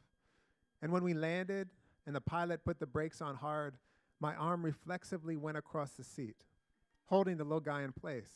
And 0.81 0.91
when 0.91 1.05
we 1.05 1.13
landed 1.13 1.69
and 2.07 2.17
the 2.17 2.23
pilot 2.23 2.65
put 2.65 2.81
the 2.81 2.87
brakes 2.87 3.21
on 3.21 3.37
hard, 3.37 3.75
my 4.19 4.35
arm 4.35 4.65
reflexively 4.65 5.37
went 5.37 5.59
across 5.59 5.91
the 5.91 6.05
seat, 6.05 6.37
holding 7.05 7.37
the 7.37 7.45
little 7.45 7.61
guy 7.61 7.83
in 7.83 7.93
place, 7.93 8.31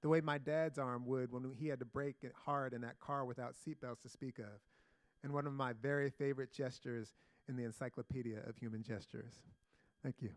the 0.00 0.08
way 0.08 0.22
my 0.22 0.38
dad's 0.38 0.78
arm 0.78 1.04
would 1.04 1.30
when 1.30 1.52
he 1.58 1.68
had 1.68 1.78
to 1.80 1.84
brake 1.84 2.16
it 2.22 2.32
hard 2.46 2.72
in 2.72 2.80
that 2.80 2.98
car 3.00 3.26
without 3.26 3.54
seatbelts 3.54 4.00
to 4.00 4.08
speak 4.08 4.38
of 4.38 4.60
and 5.22 5.34
one 5.34 5.46
of 5.46 5.52
my 5.52 5.72
very 5.82 6.08
favorite 6.08 6.52
gestures 6.52 7.12
in 7.48 7.56
the 7.56 7.64
Encyclopedia 7.64 8.38
of 8.46 8.56
Human 8.56 8.82
Gestures. 8.82 9.42
Thank 10.02 10.16
you. 10.20 10.30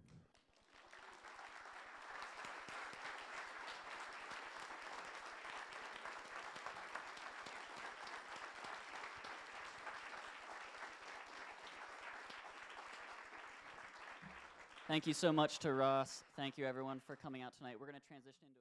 Thank 14.90 15.06
you 15.06 15.14
so 15.14 15.32
much 15.32 15.60
to 15.60 15.72
Ross. 15.72 16.24
Thank 16.36 16.58
you, 16.58 16.66
everyone, 16.66 17.00
for 17.06 17.16
coming 17.16 17.44
out 17.44 17.56
tonight. 17.60 17.76
We're 17.80 17.86
going 17.86 18.02
to 18.02 18.08
transition 18.08 18.42
into 18.42 18.58